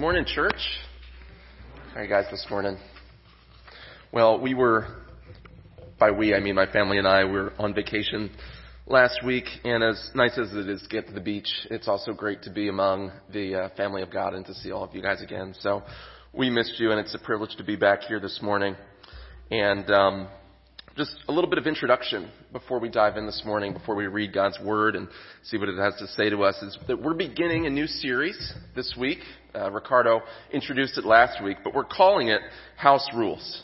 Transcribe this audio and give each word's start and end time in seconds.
Morning, 0.00 0.24
church. 0.24 0.56
How 1.92 2.00
are 2.00 2.04
you 2.04 2.08
guys 2.08 2.24
this 2.30 2.46
morning? 2.48 2.78
Well, 4.10 4.40
we 4.40 4.54
were, 4.54 4.86
by 5.98 6.10
we, 6.10 6.34
I 6.34 6.40
mean 6.40 6.54
my 6.54 6.64
family 6.64 6.96
and 6.96 7.06
I, 7.06 7.22
we 7.26 7.32
were 7.32 7.52
on 7.58 7.74
vacation 7.74 8.30
last 8.86 9.22
week, 9.26 9.44
and 9.62 9.84
as 9.84 10.10
nice 10.14 10.38
as 10.38 10.54
it 10.54 10.70
is 10.70 10.80
to 10.80 10.88
get 10.88 11.06
to 11.08 11.12
the 11.12 11.20
beach, 11.20 11.50
it's 11.70 11.86
also 11.86 12.14
great 12.14 12.40
to 12.44 12.50
be 12.50 12.70
among 12.70 13.12
the 13.30 13.54
uh, 13.54 13.68
family 13.76 14.00
of 14.00 14.10
God 14.10 14.32
and 14.32 14.46
to 14.46 14.54
see 14.54 14.72
all 14.72 14.84
of 14.84 14.94
you 14.94 15.02
guys 15.02 15.20
again. 15.20 15.54
So 15.60 15.82
we 16.32 16.48
missed 16.48 16.80
you, 16.80 16.92
and 16.92 16.98
it's 16.98 17.14
a 17.14 17.18
privilege 17.18 17.54
to 17.58 17.62
be 17.62 17.76
back 17.76 18.00
here 18.04 18.20
this 18.20 18.40
morning. 18.40 18.76
And 19.50 19.90
um, 19.90 20.28
just 21.00 21.16
a 21.28 21.32
little 21.32 21.48
bit 21.48 21.58
of 21.58 21.66
introduction 21.66 22.30
before 22.52 22.78
we 22.78 22.90
dive 22.90 23.16
in 23.16 23.24
this 23.24 23.40
morning, 23.46 23.72
before 23.72 23.94
we 23.94 24.06
read 24.06 24.34
God's 24.34 24.58
Word 24.62 24.96
and 24.96 25.08
see 25.44 25.56
what 25.56 25.70
it 25.70 25.78
has 25.78 25.94
to 25.98 26.06
say 26.08 26.28
to 26.28 26.42
us, 26.42 26.54
is 26.60 26.76
that 26.88 27.02
we're 27.02 27.14
beginning 27.14 27.64
a 27.64 27.70
new 27.70 27.86
series 27.86 28.52
this 28.76 28.94
week. 29.00 29.20
Uh, 29.54 29.70
Ricardo 29.70 30.20
introduced 30.52 30.98
it 30.98 31.06
last 31.06 31.42
week, 31.42 31.56
but 31.64 31.72
we're 31.74 31.86
calling 31.86 32.28
it 32.28 32.42
House 32.76 33.08
Rules. 33.16 33.62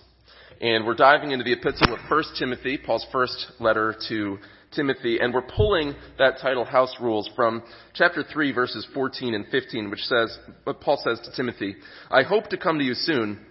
And 0.62 0.86
we're 0.86 0.94
diving 0.94 1.32
into 1.32 1.44
the 1.44 1.52
epistle 1.52 1.92
of 1.92 1.98
1 2.08 2.24
Timothy, 2.38 2.78
Paul's 2.78 3.04
first 3.12 3.52
letter 3.60 3.94
to 4.08 4.38
Timothy, 4.72 5.18
and 5.20 5.34
we're 5.34 5.42
pulling 5.42 5.92
that 6.18 6.38
title, 6.40 6.64
House 6.64 6.94
Rules, 7.02 7.28
from 7.36 7.62
chapter 7.92 8.24
3, 8.32 8.52
verses 8.52 8.88
14 8.94 9.34
and 9.34 9.44
15, 9.48 9.90
which 9.90 10.00
says, 10.00 10.38
what 10.64 10.80
Paul 10.80 10.98
says 11.04 11.20
to 11.26 11.36
Timothy, 11.36 11.76
I 12.10 12.22
hope 12.22 12.46
to 12.46 12.56
come 12.56 12.78
to 12.78 12.84
you 12.84 12.94
soon, 12.94 13.44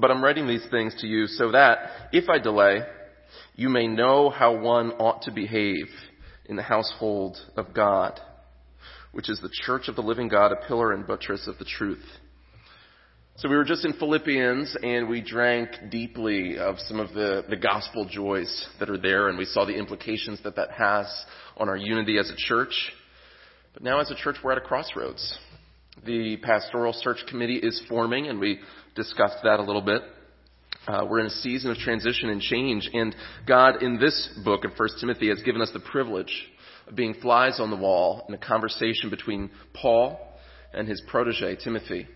but 0.00 0.10
I'm 0.10 0.24
writing 0.24 0.48
these 0.48 0.66
things 0.72 0.92
to 1.02 1.06
you 1.06 1.28
so 1.28 1.52
that, 1.52 2.08
if 2.10 2.28
I 2.28 2.40
delay, 2.40 2.80
you 3.54 3.68
may 3.68 3.86
know 3.86 4.30
how 4.30 4.58
one 4.58 4.92
ought 4.92 5.22
to 5.22 5.30
behave 5.30 5.86
in 6.46 6.56
the 6.56 6.62
household 6.62 7.36
of 7.56 7.74
God, 7.74 8.18
which 9.12 9.28
is 9.28 9.40
the 9.40 9.50
church 9.64 9.88
of 9.88 9.96
the 9.96 10.02
living 10.02 10.28
God, 10.28 10.52
a 10.52 10.66
pillar 10.66 10.92
and 10.92 11.06
buttress 11.06 11.46
of 11.46 11.58
the 11.58 11.64
truth. 11.64 12.04
So 13.36 13.48
we 13.48 13.56
were 13.56 13.64
just 13.64 13.84
in 13.84 13.94
Philippians 13.94 14.76
and 14.82 15.08
we 15.08 15.22
drank 15.22 15.70
deeply 15.90 16.58
of 16.58 16.76
some 16.80 17.00
of 17.00 17.14
the, 17.14 17.44
the 17.48 17.56
gospel 17.56 18.06
joys 18.08 18.68
that 18.78 18.90
are 18.90 18.98
there 18.98 19.28
and 19.28 19.38
we 19.38 19.46
saw 19.46 19.64
the 19.64 19.74
implications 19.74 20.42
that 20.44 20.56
that 20.56 20.70
has 20.72 21.06
on 21.56 21.68
our 21.68 21.76
unity 21.76 22.18
as 22.18 22.30
a 22.30 22.36
church. 22.36 22.92
But 23.72 23.82
now 23.82 24.00
as 24.00 24.10
a 24.10 24.14
church 24.14 24.36
we're 24.44 24.52
at 24.52 24.58
a 24.58 24.62
crossroads. 24.62 25.38
The 26.04 26.36
pastoral 26.38 26.92
search 26.92 27.24
committee 27.28 27.56
is 27.56 27.82
forming 27.88 28.28
and 28.28 28.38
we 28.38 28.60
discussed 28.94 29.38
that 29.44 29.60
a 29.60 29.62
little 29.62 29.82
bit. 29.82 30.02
Uh, 30.86 31.06
we're 31.08 31.20
in 31.20 31.26
a 31.26 31.30
season 31.30 31.70
of 31.70 31.76
transition 31.76 32.28
and 32.28 32.40
change, 32.40 32.90
and 32.92 33.14
God, 33.46 33.84
in 33.84 34.00
this 34.00 34.28
book 34.44 34.64
of 34.64 34.72
1 34.76 34.88
Timothy, 34.98 35.28
has 35.28 35.40
given 35.42 35.62
us 35.62 35.70
the 35.72 35.78
privilege 35.78 36.32
of 36.88 36.96
being 36.96 37.14
flies 37.14 37.60
on 37.60 37.70
the 37.70 37.76
wall 37.76 38.24
in 38.28 38.34
a 38.34 38.38
conversation 38.38 39.08
between 39.08 39.50
Paul 39.74 40.18
and 40.74 40.88
his 40.88 41.00
protege, 41.06 41.54
Timothy, 41.62 42.08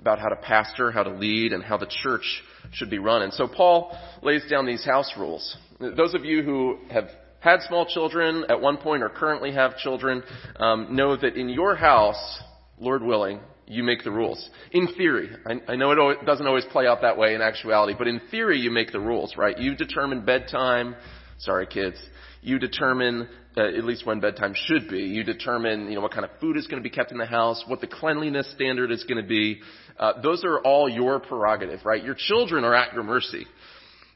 about 0.00 0.18
how 0.18 0.30
to 0.30 0.36
pastor, 0.36 0.90
how 0.90 1.04
to 1.04 1.12
lead, 1.12 1.52
and 1.52 1.62
how 1.62 1.76
the 1.76 1.90
church 2.02 2.42
should 2.72 2.90
be 2.90 2.98
run. 2.98 3.22
And 3.22 3.32
so 3.32 3.46
Paul 3.46 3.96
lays 4.20 4.42
down 4.50 4.66
these 4.66 4.84
house 4.84 5.12
rules. 5.16 5.56
Those 5.78 6.14
of 6.14 6.24
you 6.24 6.42
who 6.42 6.78
have 6.90 7.08
had 7.38 7.60
small 7.68 7.86
children 7.86 8.44
at 8.48 8.60
one 8.60 8.78
point 8.78 9.04
or 9.04 9.10
currently 9.10 9.52
have 9.52 9.76
children 9.78 10.24
um, 10.56 10.96
know 10.96 11.16
that 11.16 11.36
in 11.36 11.48
your 11.48 11.76
house, 11.76 12.40
Lord 12.80 13.04
willing, 13.04 13.38
you 13.68 13.82
make 13.82 14.02
the 14.02 14.10
rules. 14.10 14.48
In 14.72 14.88
theory, 14.94 15.30
I, 15.46 15.72
I 15.72 15.76
know 15.76 15.90
it 16.10 16.24
doesn't 16.24 16.46
always 16.46 16.64
play 16.66 16.86
out 16.86 17.02
that 17.02 17.18
way 17.18 17.34
in 17.34 17.42
actuality, 17.42 17.94
but 17.96 18.08
in 18.08 18.20
theory, 18.30 18.58
you 18.58 18.70
make 18.70 18.92
the 18.92 19.00
rules, 19.00 19.36
right? 19.36 19.56
You 19.58 19.76
determine 19.76 20.24
bedtime. 20.24 20.96
Sorry, 21.38 21.66
kids. 21.66 21.96
You 22.40 22.58
determine 22.58 23.28
uh, 23.56 23.62
at 23.62 23.84
least 23.84 24.06
when 24.06 24.20
bedtime 24.20 24.54
should 24.54 24.88
be. 24.88 25.00
You 25.00 25.22
determine, 25.22 25.88
you 25.88 25.96
know, 25.96 26.00
what 26.00 26.12
kind 26.12 26.24
of 26.24 26.30
food 26.40 26.56
is 26.56 26.66
going 26.66 26.82
to 26.82 26.88
be 26.88 26.94
kept 26.94 27.12
in 27.12 27.18
the 27.18 27.26
house, 27.26 27.62
what 27.66 27.80
the 27.80 27.86
cleanliness 27.86 28.50
standard 28.52 28.90
is 28.90 29.04
going 29.04 29.22
to 29.22 29.28
be. 29.28 29.60
Uh, 29.98 30.20
those 30.22 30.44
are 30.44 30.60
all 30.60 30.88
your 30.88 31.20
prerogative, 31.20 31.84
right? 31.84 32.02
Your 32.02 32.16
children 32.16 32.64
are 32.64 32.74
at 32.74 32.94
your 32.94 33.02
mercy. 33.02 33.46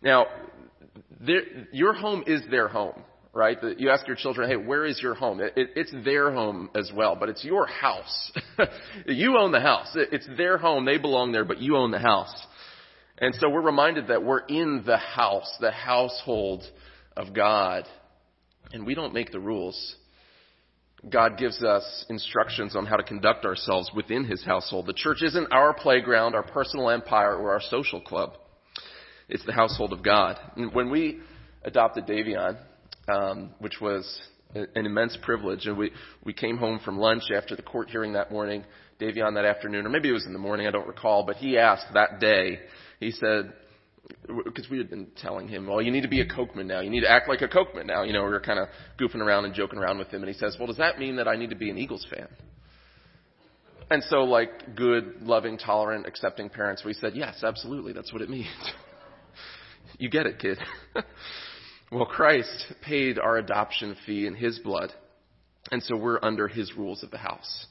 Now, 0.00 0.26
your 1.72 1.92
home 1.92 2.24
is 2.26 2.42
their 2.50 2.68
home 2.68 3.02
right? 3.34 3.56
You 3.78 3.90
ask 3.90 4.06
your 4.06 4.16
children, 4.16 4.48
hey, 4.48 4.56
where 4.56 4.84
is 4.84 5.00
your 5.02 5.14
home? 5.14 5.40
It, 5.40 5.54
it, 5.56 5.70
it's 5.74 5.94
their 6.04 6.32
home 6.32 6.70
as 6.74 6.90
well, 6.94 7.16
but 7.18 7.28
it's 7.28 7.44
your 7.44 7.66
house. 7.66 8.32
you 9.06 9.38
own 9.38 9.52
the 9.52 9.60
house. 9.60 9.90
It, 9.94 10.10
it's 10.12 10.28
their 10.36 10.58
home. 10.58 10.84
They 10.84 10.98
belong 10.98 11.32
there, 11.32 11.44
but 11.44 11.58
you 11.58 11.76
own 11.76 11.90
the 11.90 11.98
house. 11.98 12.34
And 13.18 13.34
so 13.36 13.48
we're 13.48 13.62
reminded 13.62 14.08
that 14.08 14.22
we're 14.22 14.44
in 14.46 14.82
the 14.84 14.98
house, 14.98 15.50
the 15.60 15.70
household 15.70 16.62
of 17.16 17.34
God. 17.34 17.84
And 18.72 18.86
we 18.86 18.94
don't 18.94 19.14
make 19.14 19.32
the 19.32 19.40
rules. 19.40 19.96
God 21.08 21.36
gives 21.36 21.62
us 21.62 22.04
instructions 22.08 22.76
on 22.76 22.86
how 22.86 22.96
to 22.96 23.02
conduct 23.02 23.44
ourselves 23.44 23.90
within 23.94 24.24
His 24.24 24.44
household. 24.44 24.86
The 24.86 24.92
church 24.92 25.22
isn't 25.22 25.52
our 25.52 25.74
playground, 25.74 26.34
our 26.34 26.44
personal 26.44 26.90
empire, 26.90 27.36
or 27.36 27.52
our 27.52 27.60
social 27.60 28.00
club. 28.00 28.34
It's 29.28 29.44
the 29.44 29.52
household 29.52 29.92
of 29.92 30.02
God. 30.02 30.38
And 30.56 30.72
when 30.72 30.90
we 30.90 31.20
adopted 31.64 32.06
Davion, 32.06 32.56
um, 33.08 33.50
which 33.58 33.80
was 33.80 34.20
an 34.54 34.86
immense 34.86 35.16
privilege. 35.22 35.66
And 35.66 35.76
we, 35.76 35.90
we 36.24 36.32
came 36.32 36.58
home 36.58 36.80
from 36.84 36.98
lunch 36.98 37.24
after 37.34 37.56
the 37.56 37.62
court 37.62 37.90
hearing 37.90 38.12
that 38.14 38.30
morning, 38.30 38.64
Davion 39.00 39.34
that 39.34 39.44
afternoon, 39.44 39.86
or 39.86 39.88
maybe 39.88 40.08
it 40.08 40.12
was 40.12 40.26
in 40.26 40.32
the 40.32 40.38
morning, 40.38 40.66
I 40.66 40.70
don't 40.70 40.86
recall, 40.86 41.24
but 41.24 41.36
he 41.36 41.58
asked 41.58 41.86
that 41.94 42.20
day, 42.20 42.60
he 43.00 43.10
said, 43.10 43.52
because 44.44 44.68
we 44.68 44.78
had 44.78 44.90
been 44.90 45.08
telling 45.16 45.48
him, 45.48 45.66
well, 45.66 45.80
you 45.80 45.90
need 45.90 46.02
to 46.02 46.08
be 46.08 46.20
a 46.20 46.26
Kocman 46.26 46.66
now. 46.66 46.80
You 46.80 46.90
need 46.90 47.00
to 47.00 47.10
act 47.10 47.28
like 47.28 47.40
a 47.40 47.48
Kocman 47.48 47.86
now. 47.86 48.02
You 48.02 48.12
know, 48.12 48.24
we 48.24 48.30
were 48.30 48.40
kind 48.40 48.58
of 48.58 48.68
goofing 49.00 49.20
around 49.20 49.44
and 49.44 49.54
joking 49.54 49.78
around 49.78 49.98
with 49.98 50.08
him. 50.08 50.22
And 50.22 50.28
he 50.28 50.38
says, 50.38 50.56
well, 50.58 50.66
does 50.66 50.76
that 50.76 50.98
mean 50.98 51.16
that 51.16 51.28
I 51.28 51.36
need 51.36 51.50
to 51.50 51.56
be 51.56 51.70
an 51.70 51.78
Eagles 51.78 52.06
fan? 52.10 52.28
And 53.90 54.02
so, 54.04 54.18
like 54.18 54.74
good, 54.74 55.16
loving, 55.22 55.58
tolerant, 55.58 56.06
accepting 56.06 56.48
parents, 56.48 56.84
we 56.84 56.94
said, 56.94 57.12
yes, 57.14 57.42
absolutely. 57.42 57.92
That's 57.92 58.12
what 58.12 58.22
it 58.22 58.30
means. 58.30 58.46
you 59.98 60.08
get 60.10 60.26
it, 60.26 60.38
kid. 60.38 60.58
Well, 61.92 62.06
Christ 62.06 62.72
paid 62.80 63.18
our 63.18 63.36
adoption 63.36 63.94
fee 64.06 64.26
in 64.26 64.34
His 64.34 64.58
blood, 64.60 64.94
and 65.70 65.82
so 65.82 65.94
we're 65.94 66.18
under 66.22 66.48
His 66.48 66.72
rules 66.74 67.02
of 67.02 67.10
the 67.10 67.18
house. 67.18 67.66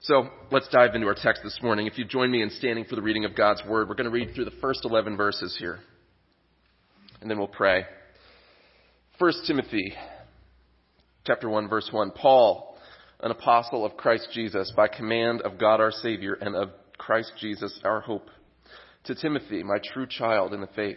So 0.00 0.30
let's 0.50 0.68
dive 0.68 0.94
into 0.94 1.06
our 1.06 1.14
text 1.14 1.42
this 1.44 1.58
morning. 1.62 1.86
If 1.86 1.98
you 1.98 2.06
join 2.06 2.30
me 2.30 2.40
in 2.40 2.48
standing 2.48 2.86
for 2.86 2.96
the 2.96 3.02
reading 3.02 3.26
of 3.26 3.36
God's 3.36 3.62
Word, 3.68 3.90
we're 3.90 3.94
going 3.94 4.06
to 4.06 4.10
read 4.10 4.34
through 4.34 4.46
the 4.46 4.56
first 4.62 4.86
11 4.86 5.18
verses 5.18 5.54
here, 5.58 5.80
and 7.20 7.30
then 7.30 7.36
we'll 7.36 7.46
pray. 7.46 7.84
1 9.18 9.32
Timothy 9.46 9.92
chapter 11.26 11.50
1 11.50 11.68
verse 11.68 11.90
1. 11.92 12.12
Paul, 12.12 12.78
an 13.20 13.32
apostle 13.32 13.84
of 13.84 13.98
Christ 13.98 14.28
Jesus, 14.32 14.72
by 14.74 14.88
command 14.88 15.42
of 15.42 15.58
God 15.58 15.78
our 15.78 15.92
Savior 15.92 16.38
and 16.40 16.56
of 16.56 16.70
Christ 16.96 17.32
Jesus 17.38 17.78
our 17.84 18.00
hope. 18.00 18.30
To 19.04 19.14
Timothy, 19.14 19.62
my 19.62 19.76
true 19.92 20.06
child 20.06 20.54
in 20.54 20.62
the 20.62 20.68
faith 20.68 20.96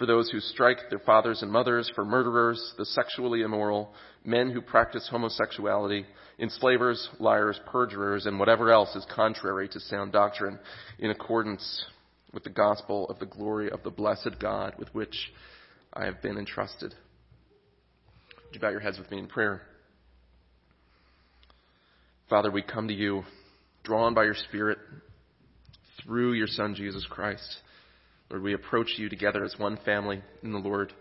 for 0.00 0.06
those 0.06 0.30
who 0.30 0.40
strike 0.40 0.78
their 0.88 0.98
fathers 0.98 1.42
and 1.42 1.52
mothers, 1.52 1.92
for 1.94 2.06
murderers, 2.06 2.72
the 2.78 2.86
sexually 2.86 3.42
immoral, 3.42 3.92
men 4.24 4.50
who 4.50 4.62
practice 4.62 5.06
homosexuality, 5.10 6.06
enslavers, 6.38 7.06
liars, 7.18 7.60
perjurers, 7.66 8.24
and 8.24 8.38
whatever 8.38 8.72
else 8.72 8.96
is 8.96 9.06
contrary 9.14 9.68
to 9.68 9.78
sound 9.78 10.10
doctrine 10.10 10.58
in 11.00 11.10
accordance 11.10 11.84
with 12.32 12.42
the 12.44 12.48
gospel 12.48 13.10
of 13.10 13.18
the 13.18 13.26
glory 13.26 13.70
of 13.70 13.82
the 13.82 13.90
blessed 13.90 14.36
God 14.40 14.72
with 14.78 14.88
which 14.94 15.30
I 15.92 16.06
have 16.06 16.22
been 16.22 16.38
entrusted. 16.38 16.94
Would 18.46 18.54
you 18.54 18.60
bow 18.60 18.70
your 18.70 18.80
heads 18.80 18.98
with 18.98 19.10
me 19.10 19.18
in 19.18 19.26
prayer? 19.26 19.60
Father, 22.30 22.50
we 22.50 22.62
come 22.62 22.88
to 22.88 22.94
you 22.94 23.24
drawn 23.84 24.14
by 24.14 24.24
your 24.24 24.36
Spirit 24.48 24.78
through 26.02 26.32
your 26.32 26.46
Son, 26.46 26.74
Jesus 26.74 27.06
Christ. 27.10 27.58
Lord, 28.30 28.42
we 28.44 28.54
approach 28.54 28.94
you 28.96 29.08
together 29.08 29.44
as 29.44 29.58
one 29.58 29.76
family 29.84 30.22
in 30.44 30.52
the 30.52 30.58
Lord. 30.58 30.92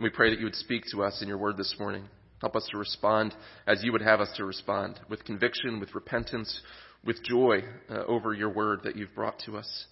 We 0.00 0.08
pray 0.08 0.30
that 0.30 0.38
you 0.38 0.44
would 0.44 0.54
speak 0.54 0.84
to 0.92 1.02
us 1.02 1.20
in 1.20 1.26
your 1.26 1.38
word 1.38 1.56
this 1.56 1.74
morning. 1.80 2.04
Help 2.40 2.54
us 2.54 2.66
to 2.70 2.78
respond 2.78 3.34
as 3.66 3.82
you 3.82 3.90
would 3.90 4.02
have 4.02 4.20
us 4.20 4.32
to 4.36 4.44
respond, 4.44 4.98
with 5.08 5.24
conviction, 5.24 5.80
with 5.80 5.94
repentance, 5.96 6.60
with 7.04 7.22
joy 7.24 7.62
uh, 7.90 8.04
over 8.06 8.32
your 8.32 8.50
word 8.50 8.80
that 8.84 8.96
you've 8.96 9.14
brought 9.16 9.38
to 9.40 9.56
us. 9.56 9.86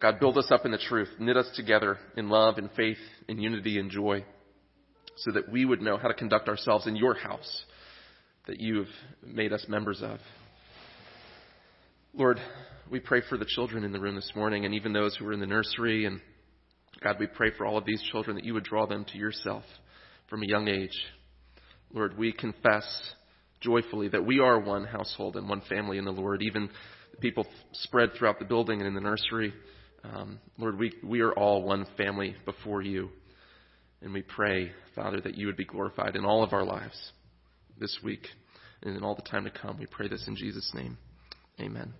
God, 0.00 0.18
build 0.18 0.38
us 0.38 0.50
up 0.50 0.64
in 0.64 0.72
the 0.72 0.78
truth. 0.78 1.10
Knit 1.18 1.36
us 1.36 1.50
together 1.54 1.98
in 2.16 2.30
love 2.30 2.56
and 2.56 2.70
faith, 2.72 2.98
in 3.28 3.38
unity 3.38 3.78
and 3.78 3.90
joy, 3.90 4.24
so 5.16 5.32
that 5.32 5.50
we 5.50 5.66
would 5.66 5.82
know 5.82 5.98
how 5.98 6.08
to 6.08 6.14
conduct 6.14 6.48
ourselves 6.48 6.86
in 6.86 6.96
your 6.96 7.14
house 7.14 7.64
that 8.46 8.60
you 8.60 8.78
have 8.78 8.88
made 9.22 9.52
us 9.52 9.66
members 9.68 10.00
of. 10.02 10.20
Lord, 12.14 12.40
we 12.90 13.00
pray 13.00 13.22
for 13.28 13.36
the 13.36 13.44
children 13.44 13.84
in 13.84 13.92
the 13.92 14.00
room 14.00 14.14
this 14.14 14.32
morning 14.34 14.64
and 14.64 14.74
even 14.74 14.92
those 14.92 15.16
who 15.16 15.26
are 15.26 15.32
in 15.32 15.40
the 15.40 15.46
nursery. 15.46 16.06
And 16.06 16.20
God, 17.02 17.16
we 17.18 17.26
pray 17.26 17.50
for 17.56 17.66
all 17.66 17.76
of 17.76 17.84
these 17.84 18.02
children 18.10 18.36
that 18.36 18.44
you 18.44 18.54
would 18.54 18.64
draw 18.64 18.86
them 18.86 19.04
to 19.12 19.18
yourself 19.18 19.64
from 20.28 20.42
a 20.42 20.46
young 20.46 20.68
age. 20.68 20.96
Lord, 21.92 22.16
we 22.16 22.32
confess 22.32 22.84
joyfully 23.60 24.08
that 24.08 24.24
we 24.24 24.40
are 24.40 24.58
one 24.58 24.84
household 24.84 25.36
and 25.36 25.48
one 25.48 25.62
family 25.68 25.98
in 25.98 26.04
the 26.04 26.12
Lord, 26.12 26.42
even 26.42 26.68
the 27.12 27.18
people 27.18 27.46
spread 27.72 28.10
throughout 28.14 28.38
the 28.38 28.44
building 28.44 28.80
and 28.80 28.88
in 28.88 28.94
the 28.94 29.00
nursery. 29.00 29.52
Um, 30.04 30.38
Lord, 30.58 30.78
we, 30.78 30.92
we 31.02 31.20
are 31.20 31.32
all 31.32 31.62
one 31.62 31.86
family 31.96 32.36
before 32.44 32.82
you. 32.82 33.10
And 34.00 34.12
we 34.12 34.22
pray, 34.22 34.70
Father, 34.94 35.20
that 35.22 35.34
you 35.34 35.46
would 35.46 35.56
be 35.56 35.64
glorified 35.64 36.14
in 36.14 36.24
all 36.24 36.44
of 36.44 36.52
our 36.52 36.64
lives 36.64 37.12
this 37.80 37.98
week 38.04 38.26
and 38.82 38.96
in 38.96 39.02
all 39.02 39.16
the 39.16 39.22
time 39.22 39.44
to 39.44 39.50
come. 39.50 39.78
We 39.78 39.86
pray 39.86 40.08
this 40.08 40.24
in 40.28 40.36
Jesus' 40.36 40.70
name. 40.74 40.96
Amen. 41.60 41.92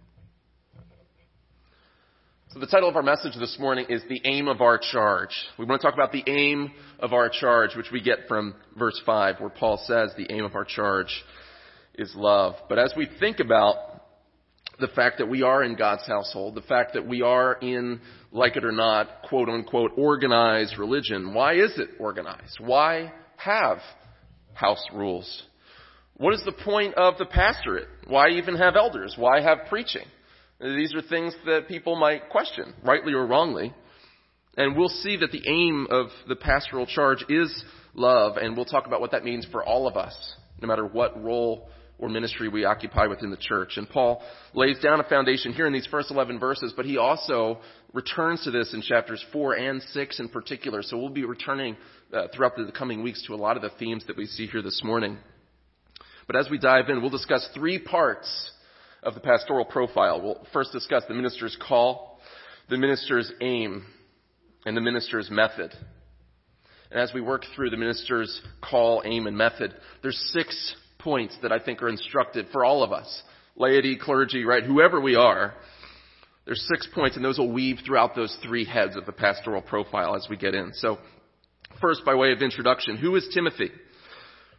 So 2.52 2.60
the 2.60 2.66
title 2.66 2.88
of 2.88 2.96
our 2.96 3.02
message 3.02 3.34
this 3.38 3.58
morning 3.60 3.84
is 3.90 4.00
The 4.08 4.22
Aim 4.24 4.48
of 4.48 4.62
Our 4.62 4.78
Charge. 4.78 5.36
We 5.58 5.66
want 5.66 5.82
to 5.82 5.86
talk 5.86 5.92
about 5.92 6.12
the 6.12 6.24
aim 6.26 6.72
of 6.98 7.12
our 7.12 7.28
charge, 7.28 7.76
which 7.76 7.90
we 7.92 8.00
get 8.00 8.20
from 8.26 8.54
verse 8.74 8.98
5, 9.04 9.38
where 9.38 9.50
Paul 9.50 9.76
says 9.86 10.12
the 10.16 10.32
aim 10.32 10.46
of 10.46 10.54
our 10.54 10.64
charge 10.64 11.12
is 11.96 12.10
love. 12.16 12.54
But 12.70 12.78
as 12.78 12.94
we 12.96 13.06
think 13.20 13.40
about 13.40 13.76
the 14.80 14.88
fact 14.88 15.18
that 15.18 15.28
we 15.28 15.42
are 15.42 15.62
in 15.62 15.76
God's 15.76 16.06
household, 16.06 16.54
the 16.54 16.62
fact 16.62 16.94
that 16.94 17.06
we 17.06 17.20
are 17.20 17.58
in, 17.60 18.00
like 18.32 18.56
it 18.56 18.64
or 18.64 18.72
not, 18.72 19.24
quote 19.28 19.50
unquote, 19.50 19.90
organized 19.98 20.78
religion. 20.78 21.34
Why 21.34 21.52
is 21.52 21.78
it 21.78 21.90
organized? 22.00 22.60
Why 22.60 23.12
have 23.36 23.80
house 24.54 24.86
rules? 24.94 25.42
What 26.16 26.32
is 26.32 26.42
the 26.46 26.64
point 26.64 26.94
of 26.94 27.18
the 27.18 27.26
pastorate? 27.26 27.88
Why 28.06 28.30
even 28.30 28.56
have 28.56 28.74
elders? 28.74 29.16
Why 29.18 29.42
have 29.42 29.66
preaching? 29.68 30.06
These 30.60 30.93
are 30.94 31.02
things 31.02 31.37
that 31.46 31.69
people 31.69 31.94
might 31.94 32.31
question, 32.31 32.75
rightly 32.82 33.12
or 33.12 33.26
wrongly. 33.26 33.72
And 34.56 34.76
we'll 34.76 34.88
see 34.88 35.16
that 35.19 35.31
the 35.31 35.49
aim 35.49 35.87
of 35.88 36.08
the 36.26 36.34
pastoral 36.34 36.84
charge 36.84 37.25
is 37.28 37.64
love, 37.94 38.37
and 38.38 38.56
we'll 38.56 38.64
talk 38.64 38.87
about 38.87 39.00
what 39.00 39.12
that 39.12 39.22
means 39.22 39.46
for 39.52 39.64
all 39.64 39.87
of 39.87 39.96
us, 39.96 40.16
no 40.60 40.66
matter 40.66 40.84
what 40.84 41.22
role 41.22 41.69
or 42.00 42.08
ministry 42.08 42.49
we 42.49 42.64
occupy 42.64 43.06
within 43.06 43.31
the 43.31 43.37
church. 43.37 43.76
And 43.76 43.88
Paul 43.88 44.20
lays 44.52 44.81
down 44.81 44.99
a 44.99 45.05
foundation 45.05 45.52
here 45.52 45.69
in 45.69 45.72
these 45.72 45.87
first 45.87 46.10
11 46.10 46.40
verses, 46.40 46.72
but 46.76 46.87
he 46.87 46.96
also 46.96 47.58
returns 47.93 48.43
to 48.44 48.50
this 48.50 48.75
in 48.75 48.82
chapters 48.82 49.25
4 49.32 49.55
and 49.55 49.81
6 49.81 50.20
in 50.20 50.28
particular. 50.28 50.82
So 50.82 50.99
we'll 50.99 51.08
be 51.08 51.25
returning 51.25 51.76
uh, 52.12 52.26
throughout 52.34 52.56
the 52.56 52.72
coming 52.76 53.05
weeks 53.05 53.25
to 53.28 53.34
a 53.34 53.37
lot 53.37 53.56
of 53.56 53.62
the 53.62 53.70
themes 53.78 54.05
that 54.08 54.16
we 54.16 54.26
see 54.26 54.46
here 54.46 54.62
this 54.62 54.81
morning. 54.82 55.19
But 56.26 56.34
as 56.34 56.49
we 56.50 56.58
dive 56.58 56.88
in, 56.88 57.00
we'll 57.00 57.10
discuss 57.10 57.49
three 57.55 57.78
parts 57.78 58.52
of 59.02 59.14
the 59.14 59.20
pastoral 59.20 59.64
profile. 59.64 60.20
We'll 60.20 60.46
first 60.52 60.72
discuss 60.72 61.04
the 61.08 61.14
minister's 61.14 61.56
call, 61.66 62.20
the 62.68 62.76
minister's 62.76 63.30
aim, 63.40 63.84
and 64.66 64.76
the 64.76 64.80
minister's 64.80 65.30
method. 65.30 65.72
And 66.90 67.00
as 67.00 67.12
we 67.12 67.20
work 67.20 67.44
through 67.54 67.70
the 67.70 67.76
minister's 67.76 68.40
call, 68.62 69.02
aim, 69.04 69.26
and 69.26 69.36
method, 69.36 69.74
there's 70.02 70.18
six 70.32 70.74
points 70.98 71.36
that 71.42 71.52
I 71.52 71.58
think 71.58 71.82
are 71.82 71.88
instructive 71.88 72.46
for 72.52 72.64
all 72.64 72.82
of 72.82 72.92
us. 72.92 73.22
Laity, 73.56 73.96
clergy, 73.96 74.44
right? 74.44 74.64
Whoever 74.64 75.00
we 75.00 75.14
are. 75.14 75.54
There's 76.44 76.66
six 76.72 76.88
points 76.94 77.16
and 77.16 77.24
those 77.24 77.38
will 77.38 77.52
weave 77.52 77.78
throughout 77.84 78.14
those 78.14 78.34
three 78.42 78.64
heads 78.64 78.96
of 78.96 79.04
the 79.04 79.12
pastoral 79.12 79.60
profile 79.60 80.16
as 80.16 80.26
we 80.30 80.36
get 80.36 80.54
in. 80.54 80.72
So, 80.74 80.98
first, 81.80 82.06
by 82.06 82.14
way 82.14 82.32
of 82.32 82.40
introduction, 82.40 82.96
who 82.96 83.14
is 83.16 83.28
Timothy? 83.34 83.70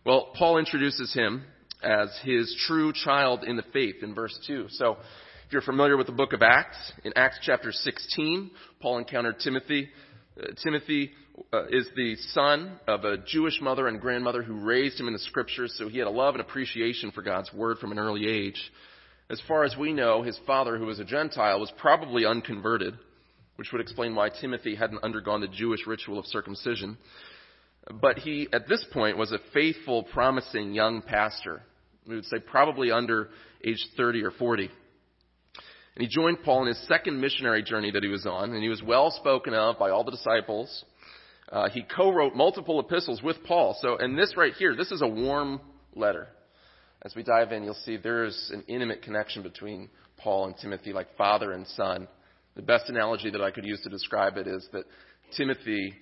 Well, 0.06 0.32
Paul 0.36 0.60
introduces 0.60 1.14
him 1.14 1.44
as 1.82 2.10
his 2.24 2.56
true 2.68 2.94
child 2.94 3.44
in 3.44 3.56
the 3.56 3.64
faith 3.74 3.96
in 4.02 4.14
verse 4.14 4.38
2. 4.48 4.68
So, 4.70 4.98
if 5.46 5.54
you're 5.54 5.62
familiar 5.64 5.98
with 5.98 6.06
the 6.06 6.14
book 6.14 6.34
of 6.34 6.44
Acts, 6.44 6.78
in 7.04 7.12
Acts 7.16 7.40
chapter 7.42 7.72
16, 7.72 8.52
Paul 8.82 9.00
encountered 9.00 9.40
Timothy. 9.40 9.90
Uh, 10.40 10.48
Timothy 10.64 11.12
uh, 11.52 11.66
is 11.70 11.88
the 11.96 12.16
son 12.34 12.80
of 12.88 13.04
a 13.04 13.18
Jewish 13.18 13.60
mother 13.62 13.88
and 13.88 14.00
grandmother 14.00 14.44
who 14.44 14.60
raised 14.64 15.00
him 15.00 15.08
in 15.08 15.14
the 15.14 15.20
scriptures, 15.20 15.74
so 15.78 15.90
he 15.90 15.98
had 15.98 16.08
a 16.08 16.12
love 16.12 16.36
and 16.36 16.42
appreciation 16.42 17.12
for 17.12 17.22
God's 17.24 17.52
word 17.52 17.80
from 17.80 17.92
an 17.92 17.98
early 17.98 18.28
age. 18.28 18.62
As 19.32 19.42
far 19.48 19.64
as 19.64 19.76
we 19.76 19.94
know, 19.94 20.22
his 20.22 20.40
father, 20.46 20.78
who 20.78 20.86
was 20.86 21.00
a 21.00 21.06
Gentile, 21.06 21.60
was 21.60 21.72
probably 21.78 22.26
unconverted, 22.26 22.96
which 23.56 23.72
would 23.72 23.82
explain 23.82 24.16
why 24.16 24.30
Timothy 24.30 24.76
hadn't 24.76 25.04
undergone 25.04 25.42
the 25.42 25.48
Jewish 25.48 25.88
ritual 25.88 26.20
of 26.20 26.26
circumcision. 26.26 26.98
But 28.02 28.20
he, 28.20 28.48
at 28.54 28.68
this 28.68 28.86
point, 28.92 29.18
was 29.18 29.32
a 29.32 29.40
faithful, 29.54 30.04
promising 30.04 30.74
young 30.74 31.02
pastor. 31.02 31.62
We 32.10 32.16
would 32.16 32.26
say 32.26 32.40
probably 32.40 32.92
under 32.92 33.30
age 33.64 33.86
30 33.96 34.24
or 34.24 34.32
40. 34.32 34.64
And 34.64 34.72
he 35.98 36.08
joined 36.08 36.44
Paul 36.44 36.64
in 36.64 36.70
his 36.70 36.88
second 36.88 37.22
missionary 37.22 37.62
journey 37.62 37.92
that 37.92 38.02
he 38.02 38.10
was 38.10 38.26
on, 38.26 38.54
and 38.54 38.64
he 38.64 38.70
was 38.70 38.82
well 38.82 39.12
spoken 39.12 39.54
of 39.54 39.78
by 39.78 39.92
all 39.92 40.04
the 40.04 40.12
disciples. 40.12 40.86
Uh, 41.52 41.70
he 41.70 41.84
co-wrote 41.84 42.36
multiple 42.36 42.80
epistles 42.80 43.22
with 43.22 43.38
Paul. 43.44 43.78
So, 43.80 43.98
and 43.98 44.18
this 44.18 44.36
right 44.36 44.54
here, 44.54 44.76
this 44.76 44.92
is 44.92 45.02
a 45.04 45.08
warm 45.08 45.62
letter. 45.96 46.28
As 47.04 47.14
we 47.16 47.22
dive 47.22 47.52
in, 47.52 47.64
you'll 47.64 47.76
see 47.76 47.98
there's 47.98 48.52
an 48.54 48.64
intimate 48.68 49.04
connection 49.04 49.44
between 49.44 49.90
Paul 50.18 50.46
and 50.46 50.56
Timothy, 50.58 50.94
like 50.94 51.16
father 51.16 51.52
and 51.52 51.68
son. 51.68 52.08
The 52.56 52.62
best 52.62 52.90
analogy 52.90 53.30
that 53.30 53.42
I 53.42 53.52
could 53.52 53.66
use 53.66 53.82
to 53.84 53.90
describe 53.90 54.38
it 54.38 54.48
is 54.48 54.68
that 54.74 54.86
Timothy 55.38 55.94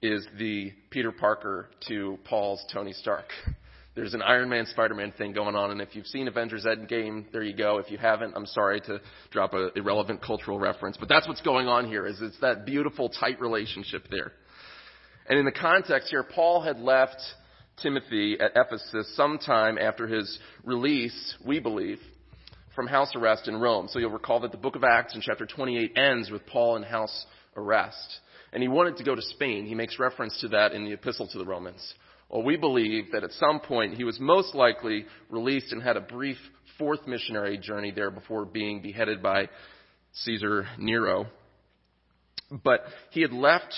is 0.00 0.26
the 0.38 0.72
Peter 0.90 1.10
Parker 1.10 1.68
to 1.88 2.18
Paul's 2.24 2.64
Tony 2.72 2.92
Stark. 2.92 3.26
There's 3.94 4.14
an 4.14 4.22
Iron 4.22 4.48
Man 4.48 4.64
Spider 4.64 4.94
Man 4.94 5.12
thing 5.12 5.34
going 5.34 5.54
on, 5.54 5.70
and 5.70 5.82
if 5.82 5.94
you've 5.94 6.06
seen 6.06 6.26
Avengers 6.26 6.64
Endgame, 6.64 7.30
there 7.30 7.42
you 7.42 7.54
go. 7.54 7.76
If 7.76 7.90
you 7.90 7.98
haven't, 7.98 8.34
I'm 8.34 8.46
sorry 8.46 8.80
to 8.82 9.02
drop 9.30 9.52
an 9.52 9.70
irrelevant 9.76 10.22
cultural 10.22 10.58
reference, 10.58 10.96
but 10.96 11.10
that's 11.10 11.28
what's 11.28 11.42
going 11.42 11.68
on 11.68 11.86
here. 11.86 12.06
Is 12.06 12.18
it's 12.22 12.40
that 12.40 12.64
beautiful, 12.64 13.10
tight 13.10 13.38
relationship 13.38 14.06
there. 14.10 14.32
And 15.28 15.38
in 15.38 15.44
the 15.44 15.52
context 15.52 16.08
here, 16.08 16.22
Paul 16.22 16.62
had 16.62 16.78
left 16.78 17.20
Timothy 17.82 18.38
at 18.40 18.52
Ephesus 18.56 19.14
sometime 19.14 19.76
after 19.76 20.06
his 20.06 20.38
release, 20.64 21.36
we 21.46 21.60
believe, 21.60 21.98
from 22.74 22.86
house 22.86 23.14
arrest 23.14 23.46
in 23.46 23.56
Rome. 23.56 23.88
So 23.90 23.98
you'll 23.98 24.10
recall 24.10 24.40
that 24.40 24.52
the 24.52 24.56
book 24.56 24.74
of 24.74 24.84
Acts 24.84 25.14
in 25.14 25.20
chapter 25.20 25.44
28 25.44 25.98
ends 25.98 26.30
with 26.30 26.46
Paul 26.46 26.76
in 26.76 26.82
house 26.82 27.26
arrest. 27.56 28.20
And 28.54 28.62
he 28.62 28.68
wanted 28.68 28.96
to 28.96 29.04
go 29.04 29.14
to 29.14 29.22
Spain. 29.22 29.66
He 29.66 29.74
makes 29.74 29.98
reference 29.98 30.40
to 30.40 30.48
that 30.48 30.72
in 30.72 30.86
the 30.86 30.92
epistle 30.92 31.28
to 31.28 31.38
the 31.38 31.44
Romans. 31.44 31.94
Well, 32.32 32.42
we 32.42 32.56
believe 32.56 33.12
that 33.12 33.24
at 33.24 33.32
some 33.32 33.60
point 33.60 33.94
he 33.94 34.04
was 34.04 34.18
most 34.18 34.54
likely 34.54 35.04
released 35.28 35.70
and 35.70 35.82
had 35.82 35.98
a 35.98 36.00
brief 36.00 36.38
fourth 36.78 37.06
missionary 37.06 37.58
journey 37.58 37.90
there 37.90 38.10
before 38.10 38.46
being 38.46 38.80
beheaded 38.80 39.22
by 39.22 39.50
Caesar 40.12 40.66
Nero. 40.78 41.26
But 42.50 42.80
he 43.10 43.20
had 43.20 43.32
left 43.32 43.74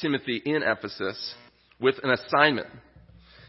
Timothy 0.00 0.40
in 0.42 0.62
Ephesus 0.62 1.34
with 1.78 1.96
an 2.02 2.10
assignment. 2.10 2.68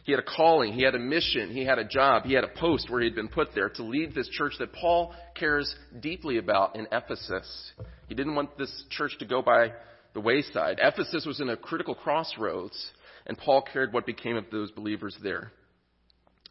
He 0.04 0.12
had 0.12 0.20
a 0.20 0.36
calling, 0.36 0.74
he 0.74 0.84
had 0.84 0.96
a 0.96 1.00
mission, 1.00 1.52
he 1.52 1.64
had 1.64 1.80
a 1.80 1.86
job, 1.86 2.26
he 2.26 2.34
had 2.34 2.44
a 2.44 2.50
post 2.50 2.90
where 2.90 3.00
he 3.00 3.08
had 3.08 3.16
been 3.16 3.30
put 3.30 3.56
there 3.56 3.70
to 3.70 3.84
lead 3.84 4.14
this 4.14 4.28
church 4.28 4.54
that 4.60 4.74
Paul 4.74 5.16
cares 5.34 5.74
deeply 6.02 6.40
about 6.40 6.76
in 6.76 6.88
Ephesus. 6.92 7.72
He 8.10 8.16
didn't 8.16 8.36
want 8.36 8.58
this 8.58 8.84
church 8.90 9.18
to 9.20 9.26
go 9.26 9.42
by 9.42 9.72
the 10.14 10.20
wayside. 10.20 10.80
Ephesus 10.82 11.26
was 11.26 11.40
in 11.40 11.50
a 11.50 11.56
critical 11.56 11.96
crossroads 11.96 12.92
and 13.26 13.38
Paul 13.38 13.64
cared 13.74 13.94
what 13.94 14.06
became 14.06 14.38
of 14.38 14.46
those 14.52 14.72
believers 14.72 15.16
there. 15.22 15.52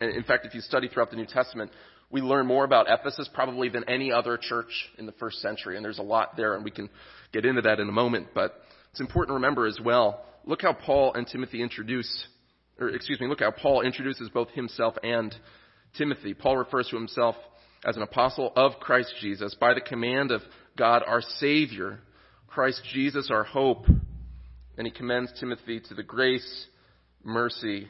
And 0.01 0.15
in 0.15 0.23
fact, 0.23 0.47
if 0.47 0.55
you 0.55 0.61
study 0.61 0.89
throughout 0.89 1.11
the 1.11 1.17
New 1.17 1.27
Testament, 1.27 1.71
we 2.11 2.21
learn 2.21 2.47
more 2.47 2.65
about 2.65 2.87
Ephesus 2.89 3.29
probably 3.33 3.69
than 3.69 3.89
any 3.89 4.11
other 4.11 4.37
church 4.37 4.71
in 4.99 5.07
the 5.07 5.13
first 5.13 5.41
century, 5.41 5.77
and 5.77 5.85
there's 5.85 5.99
a 5.99 6.03
lot 6.03 6.37
there, 6.37 6.55
and 6.55 6.65
we 6.65 6.71
can 6.71 6.89
get 7.33 7.45
into 7.45 7.63
that 7.63 7.79
in 7.79 7.89
a 7.89 7.93
moment. 7.93 8.29
But 8.35 8.61
it's 8.91 9.01
important 9.01 9.31
to 9.31 9.35
remember 9.35 9.67
as 9.67 9.79
well. 9.83 10.25
Look 10.45 10.63
how 10.63 10.73
Paul 10.73 11.15
and 11.15 11.27
Timothy 11.27 11.63
introduce, 11.63 12.27
or 12.81 12.89
excuse 12.89 13.21
me, 13.21 13.29
look 13.29 13.41
how 13.41 13.53
Paul 13.53 13.83
introduces 13.83 14.29
both 14.31 14.49
himself 14.51 14.95
and 15.05 15.35
Timothy. 15.97 16.35
Paul 16.35 16.57
refers 16.57 16.89
to 16.89 16.97
himself 16.97 17.37
as 17.85 17.97
an 17.97 18.03
apostle 18.03 18.53
of 18.57 18.73
Christ 18.81 19.15
Jesus 19.21 19.55
by 19.55 19.75
the 19.75 19.81
command 19.81 20.33
of 20.33 20.41
God 20.77 21.03
our 21.07 21.23
Savior, 21.39 22.01
Christ 22.49 22.83
Jesus 22.93 23.31
our 23.31 23.45
hope, 23.45 23.87
and 24.81 24.87
he 24.87 24.91
commends 24.91 25.31
Timothy 25.39 25.79
to 25.79 25.95
the 25.95 26.03
grace, 26.03 26.67
mercy, 27.23 27.87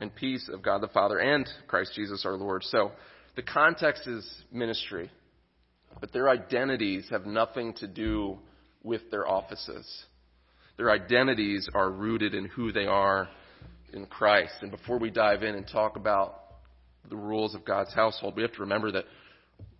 and 0.00 0.14
peace 0.14 0.48
of 0.48 0.62
God 0.62 0.80
the 0.80 0.86
Father 0.86 1.18
and 1.18 1.44
Christ 1.66 1.90
Jesus 1.96 2.24
our 2.24 2.36
Lord. 2.36 2.62
So 2.62 2.92
the 3.34 3.42
context 3.42 4.06
is 4.06 4.24
ministry, 4.52 5.10
but 6.00 6.12
their 6.12 6.28
identities 6.28 7.08
have 7.10 7.26
nothing 7.26 7.72
to 7.78 7.88
do 7.88 8.38
with 8.84 9.10
their 9.10 9.26
offices. 9.26 10.04
Their 10.76 10.92
identities 10.92 11.68
are 11.74 11.90
rooted 11.90 12.32
in 12.32 12.44
who 12.44 12.70
they 12.70 12.86
are 12.86 13.28
in 13.92 14.06
Christ. 14.06 14.54
And 14.60 14.70
before 14.70 15.00
we 15.00 15.10
dive 15.10 15.42
in 15.42 15.56
and 15.56 15.66
talk 15.66 15.96
about 15.96 16.42
the 17.10 17.16
rules 17.16 17.56
of 17.56 17.64
God's 17.64 17.92
household, 17.92 18.36
we 18.36 18.42
have 18.42 18.52
to 18.52 18.60
remember 18.60 18.92
that 18.92 19.06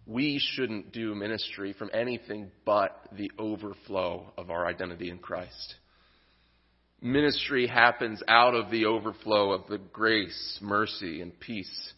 we 0.05 0.41
shouldn't 0.41 0.91
do 0.91 1.15
ministry 1.15 1.75
from 1.79 1.91
anything 1.95 2.51
but 2.67 3.07
the 3.13 3.31
overflow 3.39 4.33
of 4.37 4.51
our 4.51 4.67
identity 4.67 5.11
in 5.11 5.19
Christ. 5.19 5.77
Ministry 7.05 7.67
happens 7.67 8.23
out 8.27 8.55
of 8.55 8.71
the 8.71 8.87
overflow 8.87 9.53
of 9.53 9.67
the 9.69 9.77
grace, 9.77 10.59
mercy, 10.63 11.21
and 11.21 11.39
peace 11.39 11.93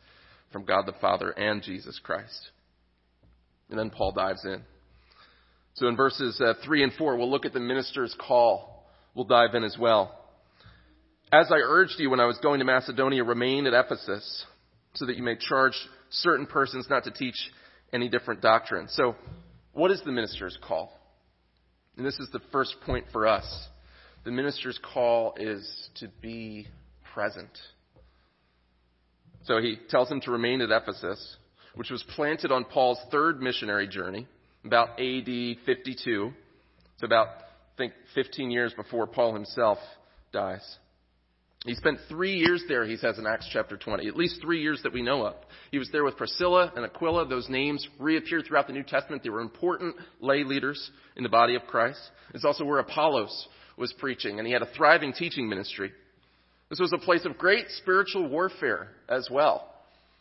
from 0.51 0.65
God 0.65 0.85
the 0.85 0.95
Father 1.01 1.31
and 1.31 1.63
Jesus 1.63 2.01
Christ. 2.03 2.51
And 3.71 3.79
then 3.79 3.91
Paul 3.91 4.11
dives 4.11 4.45
in. 4.45 4.63
So 5.75 5.87
in 5.87 5.95
verses 5.95 6.41
uh, 6.41 6.55
3 6.65 6.83
and 6.83 6.93
4, 6.95 7.17
we'll 7.17 7.31
look 7.31 7.45
at 7.45 7.53
the 7.53 7.61
minister's 7.61 8.17
call. 8.19 8.85
We'll 9.15 9.27
dive 9.27 9.55
in 9.55 9.63
as 9.63 9.77
well. 9.79 10.13
As 11.31 11.53
I 11.53 11.61
urged 11.63 12.01
you 12.01 12.11
when 12.11 12.19
I 12.19 12.27
was 12.27 12.39
going 12.39 12.59
to 12.59 12.65
Macedonia, 12.65 13.23
remain 13.23 13.69
at 13.69 13.75
Ephesus 13.75 14.45
so 14.95 15.07
that 15.07 15.17
you 15.17 15.23
may 15.23 15.37
charge 15.37 15.75
certain 16.11 16.47
persons 16.47 16.89
not 16.91 17.05
to 17.05 17.13
teach 17.13 17.37
any 17.93 18.09
different 18.09 18.41
doctrine. 18.41 18.89
So, 18.89 19.15
what 19.73 19.93
is 19.93 20.03
the 20.05 20.11
minister's 20.11 20.59
call? 20.67 20.93
And 21.97 22.05
this 22.05 22.19
is 22.19 22.29
the 22.33 22.41
first 22.51 22.75
point 22.85 23.05
for 23.13 23.29
us. 23.29 23.69
The 24.27 24.33
minister's 24.33 24.79
call 24.93 25.35
is 25.39 25.89
to 26.01 26.09
be 26.21 26.67
present. 27.15 27.49
So 29.45 29.61
he 29.61 29.79
tells 29.89 30.11
him 30.11 30.21
to 30.23 30.33
remain 30.33 30.61
at 30.63 30.71
Ephesus, 30.73 31.37
which 31.77 31.91
was 31.91 32.03
planted 32.17 32.51
on 32.51 32.65
Paul's 32.65 32.99
third 33.13 33.41
missionary 33.41 33.87
journey, 33.87 34.27
about 34.65 34.99
AD 34.99 35.29
52. 35.65 36.33
It's 36.95 37.03
about, 37.05 37.29
I 37.29 37.77
think, 37.79 37.93
15 38.17 38.51
years 38.51 38.75
before 38.75 39.07
Paul 39.07 39.33
himself 39.33 39.79
dies. 40.33 40.77
He 41.65 41.77
spent 41.77 41.99
three 42.09 42.35
years 42.35 42.65
there, 42.67 42.85
he 42.85 42.97
says 42.97 43.21
in 43.21 43.29
Acts 43.29 43.49
chapter 43.53 43.77
20, 43.77 44.09
at 44.09 44.17
least 44.17 44.41
three 44.43 44.61
years 44.61 44.81
that 44.83 44.93
we 44.93 45.03
know 45.03 45.25
of. 45.25 45.37
He 45.71 45.79
was 45.79 45.89
there 45.93 46.03
with 46.03 46.17
Priscilla 46.17 46.73
and 46.75 46.85
Aquila. 46.85 47.29
Those 47.29 47.49
names 47.49 47.87
reappear 48.01 48.43
throughout 48.43 48.67
the 48.67 48.73
New 48.73 48.83
Testament. 48.83 49.23
They 49.23 49.31
were 49.31 49.41
important 49.41 49.95
lay 50.21 50.43
leaders 50.43 50.91
in 51.17 51.23
the 51.23 51.29
body 51.29 51.55
of 51.55 51.63
Christ. 51.69 52.01
It's 52.35 52.45
also 52.45 52.65
where 52.65 52.81
Apollos 52.81 53.49
was 53.77 53.93
preaching, 53.95 54.39
and 54.39 54.47
he 54.47 54.53
had 54.53 54.63
a 54.63 54.69
thriving 54.77 55.13
teaching 55.13 55.49
ministry. 55.49 55.93
This 56.71 56.81
was 56.81 56.93
a 56.93 56.99
place 56.99 57.25
of 57.25 57.39
great 57.39 57.67
spiritual 57.71 58.29
warfare 58.29 58.89
as 59.09 59.29
well. 59.31 59.73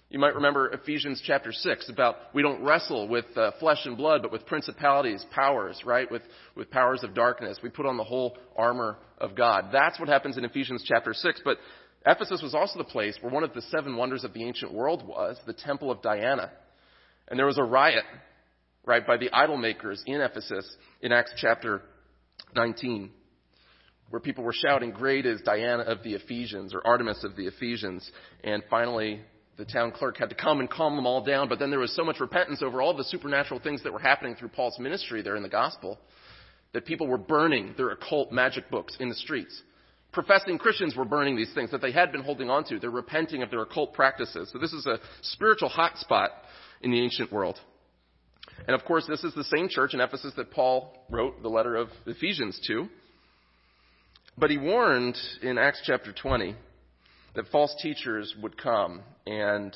You 0.10 0.20
might 0.20 0.36
remember 0.36 0.72
Ephesians 0.72 1.22
chapter 1.26 1.52
6 1.52 1.90
about 1.90 2.18
we 2.34 2.44
don't 2.44 2.64
wrestle 2.64 3.08
with 3.08 3.26
uh, 3.36 3.52
flesh 3.60 3.80
and 3.86 3.98
blood, 3.98 4.22
but 4.22 4.32
with 4.32 4.46
principalities, 4.46 5.26
powers, 5.32 5.82
right? 5.84 6.10
With, 6.12 6.22
with 6.56 6.70
powers 6.70 7.04
of 7.04 7.16
darkness. 7.16 7.58
We 7.64 7.70
put 7.70 7.88
on 7.88 7.98
the 7.98 8.04
whole 8.04 8.38
armor 8.56 8.98
of 9.18 9.36
God. 9.36 9.70
That's 9.72 10.00
what 10.00 10.08
happens 10.08 10.38
in 10.38 10.46
Ephesians 10.46 10.86
chapter 10.88 11.14
6. 11.14 11.42
But 11.44 11.58
Ephesus 12.06 12.42
was 12.44 12.54
also 12.54 12.78
the 12.78 12.86
place 12.86 13.18
where 13.20 13.34
one 13.34 13.44
of 13.44 13.54
the 13.54 13.64
seven 13.64 13.98
wonders 13.98 14.24
of 14.24 14.34
the 14.34 14.44
ancient 14.44 14.72
world 14.72 15.06
was, 15.08 15.38
the 15.48 15.54
temple 15.54 15.90
of 15.90 16.04
Diana. 16.04 16.52
And 17.28 17.40
there 17.40 17.48
was 17.48 17.58
a 17.58 17.64
riot, 17.64 18.06
right, 18.86 19.06
by 19.06 19.18
the 19.18 19.32
idol 19.34 19.58
makers 19.58 20.04
in 20.06 20.22
Ephesus 20.22 20.72
in 21.02 21.12
Acts 21.12 21.34
chapter 21.38 21.82
19 22.56 23.10
where 24.10 24.20
people 24.20 24.44
were 24.44 24.54
shouting, 24.54 24.92
Great 24.92 25.26
is 25.26 25.42
Diana 25.42 25.84
of 25.84 26.04
the 26.04 26.14
Ephesians, 26.14 26.74
or 26.74 26.86
Artemis 26.86 27.24
of 27.24 27.36
the 27.36 27.48
Ephesians. 27.48 28.10
And 28.44 28.64
finally, 28.70 29.22
the 29.58 29.66
town 29.66 29.92
clerk 29.92 30.18
had 30.18 30.30
to 30.30 30.36
come 30.36 30.60
and 30.60 30.70
calm 30.70 30.96
them 30.96 31.06
all 31.06 31.24
down, 31.24 31.50
but 31.50 31.60
then 31.60 31.70
there 31.70 31.80
was 31.80 31.96
so 31.96 32.04
much 32.04 32.20
repentance 32.20 32.62
over 32.62 32.82
all 32.82 32.96
the 32.96 33.04
supernatural 33.06 33.60
things 33.60 33.84
that 33.84 33.94
were 33.94 34.00
happening 34.00 34.36
through 34.36 34.50
Paul's 34.50 34.78
ministry 34.80 35.22
there 35.22 35.36
in 35.36 35.44
the 35.44 35.50
gospel 35.50 36.00
that 36.74 36.86
people 36.86 37.08
were 37.08 37.18
burning 37.18 37.74
their 37.78 37.92
occult 37.92 38.34
magic 38.34 38.70
books 38.70 38.98
in 39.00 39.08
the 39.08 39.16
streets. 39.16 39.64
Professing 40.12 40.58
Christians 40.58 40.96
were 40.96 41.06
burning 41.06 41.36
these 41.36 41.54
things 41.54 41.72
that 41.72 41.82
they 41.82 41.92
had 41.92 42.12
been 42.12 42.24
holding 42.24 42.50
on 42.50 42.66
to. 42.66 42.80
They're 42.80 42.90
repenting 42.90 43.44
of 43.44 43.50
their 43.50 43.62
occult 43.62 43.94
practices. 43.94 44.50
So 44.52 44.60
this 44.60 44.74
is 44.74 44.86
a 44.86 45.00
spiritual 45.22 45.70
hotspot 45.70 46.30
in 46.82 46.92
the 46.92 47.02
ancient 47.02 47.32
world. 47.32 47.58
And 48.68 48.76
of 48.76 48.86
course, 48.86 49.06
this 49.08 49.24
is 49.24 49.34
the 49.36 49.44
same 49.46 49.70
church 49.70 49.94
in 49.94 50.02
Ephesus 50.02 50.34
that 50.38 50.52
Paul 50.52 51.06
wrote 51.10 51.42
the 51.42 51.50
letter 51.50 51.76
of 51.76 51.90
Ephesians 52.06 52.60
to. 52.68 52.88
But 54.38 54.50
he 54.50 54.58
warned 54.58 55.18
in 55.42 55.58
Acts 55.58 55.82
chapter 55.86 56.12
20 56.12 56.56
that 57.36 57.48
false 57.48 57.74
teachers 57.82 58.36
would 58.42 58.58
come. 58.58 59.02
And 59.26 59.74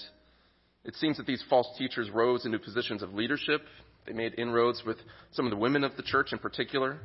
it 0.84 0.96
seems 0.96 1.18
that 1.18 1.26
these 1.26 1.44
false 1.50 1.68
teachers 1.78 2.10
rose 2.10 2.46
into 2.46 2.60
positions 2.60 3.02
of 3.02 3.14
leadership. 3.14 3.62
They 4.06 4.12
made 4.12 4.38
inroads 4.38 4.84
with 4.86 4.98
some 5.32 5.46
of 5.46 5.52
the 5.52 5.58
women 5.58 5.86
of 5.86 5.96
the 5.96 6.04
church 6.04 6.34
in 6.34 6.40
particular. 6.40 7.00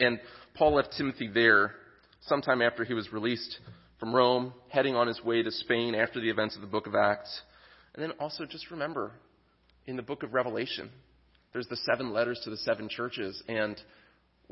And 0.00 0.18
Paul 0.54 0.74
left 0.74 0.94
Timothy 0.96 1.28
there 1.32 1.74
sometime 2.22 2.60
after 2.60 2.84
he 2.84 2.94
was 2.94 3.12
released 3.12 3.58
from 4.00 4.12
Rome, 4.12 4.52
heading 4.68 4.96
on 4.96 5.06
his 5.06 5.22
way 5.22 5.44
to 5.44 5.50
Spain 5.52 5.94
after 5.94 6.20
the 6.20 6.30
events 6.30 6.56
of 6.56 6.60
the 6.60 6.66
book 6.66 6.88
of 6.88 6.96
Acts. 6.96 7.40
And 7.94 8.02
then 8.02 8.12
also 8.18 8.46
just 8.46 8.68
remember, 8.72 9.12
in 9.86 9.94
the 9.94 10.02
book 10.02 10.24
of 10.24 10.34
Revelation, 10.34 10.90
there's 11.52 11.68
the 11.68 11.76
seven 11.76 12.12
letters 12.12 12.40
to 12.42 12.50
the 12.50 12.56
seven 12.56 12.88
churches. 12.88 13.40
And 13.46 13.80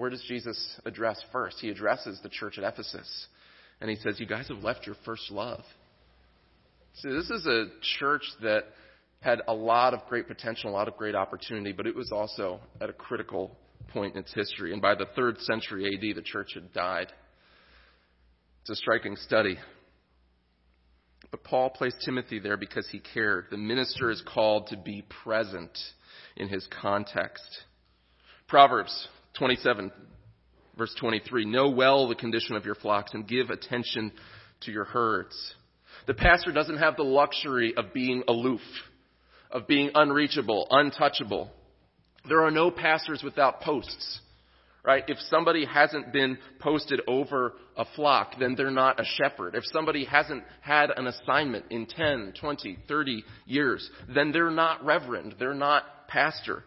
where 0.01 0.09
does 0.09 0.25
Jesus 0.27 0.59
address 0.87 1.23
first? 1.31 1.59
He 1.61 1.69
addresses 1.69 2.19
the 2.23 2.31
church 2.31 2.57
at 2.57 2.65
Ephesus 2.65 3.27
and 3.83 3.91
he 3.91 3.97
says, 3.97 4.19
You 4.19 4.25
guys 4.25 4.49
have 4.49 4.65
left 4.65 4.87
your 4.87 4.97
first 5.05 5.31
love. 5.31 5.61
See, 6.95 7.11
this 7.11 7.29
is 7.29 7.47
a 7.47 7.67
church 7.99 8.23
that 8.41 8.63
had 9.21 9.43
a 9.47 9.53
lot 9.53 9.93
of 9.93 10.01
great 10.09 10.27
potential, 10.27 10.71
a 10.71 10.73
lot 10.73 10.89
of 10.89 10.97
great 10.97 11.15
opportunity, 11.15 11.73
but 11.73 11.87
it 11.87 11.95
was 11.95 12.11
also 12.13 12.61
at 12.81 12.89
a 12.89 12.95
critical 12.95 13.55
point 13.89 14.15
in 14.15 14.23
its 14.23 14.33
history. 14.33 14.73
And 14.73 14.81
by 14.81 14.95
the 14.95 15.05
third 15.15 15.39
century 15.41 15.85
AD, 15.95 16.17
the 16.17 16.23
church 16.23 16.53
had 16.55 16.73
died. 16.73 17.09
It's 18.63 18.71
a 18.71 18.77
striking 18.77 19.17
study. 19.17 19.59
But 21.31 21.45
Paul 21.45 21.69
placed 21.69 21.97
Timothy 22.07 22.39
there 22.39 22.57
because 22.57 22.89
he 22.91 23.01
cared. 23.01 23.49
The 23.51 23.59
minister 23.59 24.11
is 24.11 24.23
called 24.35 24.69
to 24.69 24.79
be 24.79 25.05
present 25.23 25.79
in 26.39 26.49
his 26.49 26.67
context. 26.81 27.45
Proverbs 28.49 29.09
27, 29.35 29.93
Verse 30.81 30.95
23 30.99 31.45
Know 31.45 31.69
well 31.69 32.09
the 32.09 32.15
condition 32.15 32.57
of 32.57 32.65
your 32.65 32.75
flocks 32.75 33.13
and 33.13 33.29
give 33.29 33.51
attention 33.51 34.13
to 34.63 34.73
your 34.73 34.85
herds. 34.85 35.55
The 36.07 36.15
pastor 36.15 36.53
doesn't 36.53 36.79
have 36.79 36.97
the 36.97 37.03
luxury 37.03 37.75
of 37.77 37.93
being 37.93 38.23
aloof, 38.27 38.63
of 39.51 39.67
being 39.67 39.91
unreachable, 39.95 40.67
untouchable. 40.71 41.51
There 42.27 42.43
are 42.47 42.51
no 42.51 42.71
pastors 42.71 43.23
without 43.23 43.61
posts. 43.61 44.21
Right? 44.83 45.05
If 45.07 45.19
somebody 45.29 45.67
hasn't 45.67 46.11
been 46.15 46.39
posted 46.59 47.03
over 47.07 47.53
a 47.77 47.85
flock, 47.95 48.37
then 48.41 48.55
they're 48.57 48.71
not 48.71 48.99
a 48.99 49.05
shepherd. 49.05 49.55
If 49.55 49.65
somebody 49.67 50.07
hasn't 50.07 50.43
had 50.63 50.89
an 50.97 51.07
assignment 51.07 51.67
in 51.69 51.85
10, 51.85 52.33
20, 52.41 52.79
30 52.89 53.25
years, 53.45 53.91
then 54.15 54.33
they're 54.33 54.51
not 54.51 54.83
reverend. 54.83 55.35
They're 55.39 55.53
not 55.53 56.09
pastor. 56.09 56.65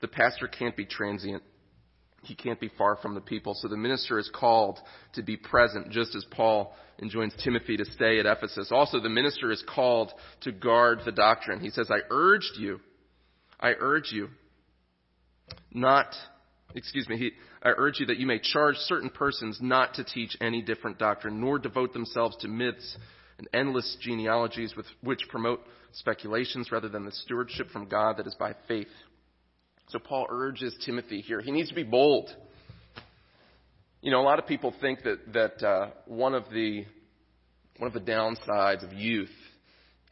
The 0.00 0.08
pastor 0.08 0.48
can't 0.48 0.76
be 0.76 0.84
transient. 0.84 1.42
He 2.22 2.34
can't 2.34 2.60
be 2.60 2.70
far 2.76 2.96
from 2.96 3.14
the 3.14 3.20
people. 3.20 3.54
So 3.54 3.68
the 3.68 3.76
minister 3.76 4.18
is 4.18 4.30
called 4.34 4.78
to 5.14 5.22
be 5.22 5.36
present, 5.36 5.90
just 5.90 6.14
as 6.14 6.24
Paul 6.30 6.74
enjoins 7.00 7.34
Timothy 7.42 7.76
to 7.76 7.84
stay 7.84 8.18
at 8.18 8.26
Ephesus. 8.26 8.68
Also, 8.72 9.00
the 9.00 9.08
minister 9.08 9.50
is 9.50 9.62
called 9.66 10.12
to 10.42 10.52
guard 10.52 11.00
the 11.04 11.12
doctrine. 11.12 11.60
He 11.60 11.70
says, 11.70 11.90
I 11.90 12.00
urged 12.10 12.56
you, 12.58 12.80
I 13.60 13.72
urge 13.78 14.12
you, 14.12 14.28
not, 15.72 16.14
excuse 16.74 17.08
me, 17.08 17.16
he, 17.16 17.30
I 17.62 17.70
urge 17.76 18.00
you 18.00 18.06
that 18.06 18.18
you 18.18 18.26
may 18.26 18.38
charge 18.38 18.76
certain 18.76 19.10
persons 19.10 19.58
not 19.60 19.94
to 19.94 20.04
teach 20.04 20.36
any 20.40 20.62
different 20.62 20.98
doctrine, 20.98 21.40
nor 21.40 21.58
devote 21.58 21.92
themselves 21.92 22.36
to 22.38 22.48
myths 22.48 22.96
and 23.38 23.48
endless 23.52 23.96
genealogies 24.00 24.74
with, 24.76 24.86
which 25.02 25.20
promote 25.28 25.60
speculations 25.92 26.72
rather 26.72 26.88
than 26.88 27.04
the 27.04 27.12
stewardship 27.12 27.70
from 27.70 27.88
God 27.88 28.16
that 28.16 28.26
is 28.26 28.34
by 28.34 28.54
faith. 28.66 28.88
So 29.88 30.00
Paul 30.00 30.26
urges 30.30 30.76
Timothy 30.84 31.20
here. 31.20 31.40
He 31.40 31.52
needs 31.52 31.68
to 31.68 31.74
be 31.74 31.84
bold. 31.84 32.28
You 34.02 34.10
know, 34.10 34.20
a 34.20 34.24
lot 34.24 34.38
of 34.38 34.46
people 34.46 34.74
think 34.80 35.02
that 35.04 35.32
that 35.32 35.66
uh, 35.66 35.90
one 36.06 36.34
of 36.34 36.44
the 36.50 36.84
one 37.78 37.86
of 37.86 37.92
the 37.92 38.00
downsides 38.00 38.82
of 38.84 38.92
youth 38.92 39.30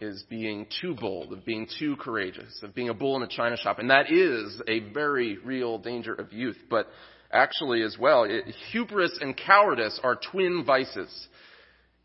is 0.00 0.24
being 0.28 0.66
too 0.80 0.94
bold, 0.94 1.32
of 1.32 1.44
being 1.44 1.66
too 1.78 1.96
courageous, 1.96 2.60
of 2.62 2.74
being 2.74 2.88
a 2.88 2.94
bull 2.94 3.16
in 3.16 3.22
a 3.22 3.28
china 3.28 3.56
shop, 3.56 3.78
and 3.78 3.90
that 3.90 4.10
is 4.12 4.60
a 4.68 4.80
very 4.92 5.38
real 5.38 5.78
danger 5.78 6.14
of 6.14 6.32
youth. 6.32 6.58
But 6.70 6.86
actually, 7.32 7.82
as 7.82 7.96
well, 7.98 8.24
it, 8.24 8.44
hubris 8.70 9.16
and 9.20 9.36
cowardice 9.36 9.98
are 10.02 10.18
twin 10.30 10.64
vices. 10.64 11.28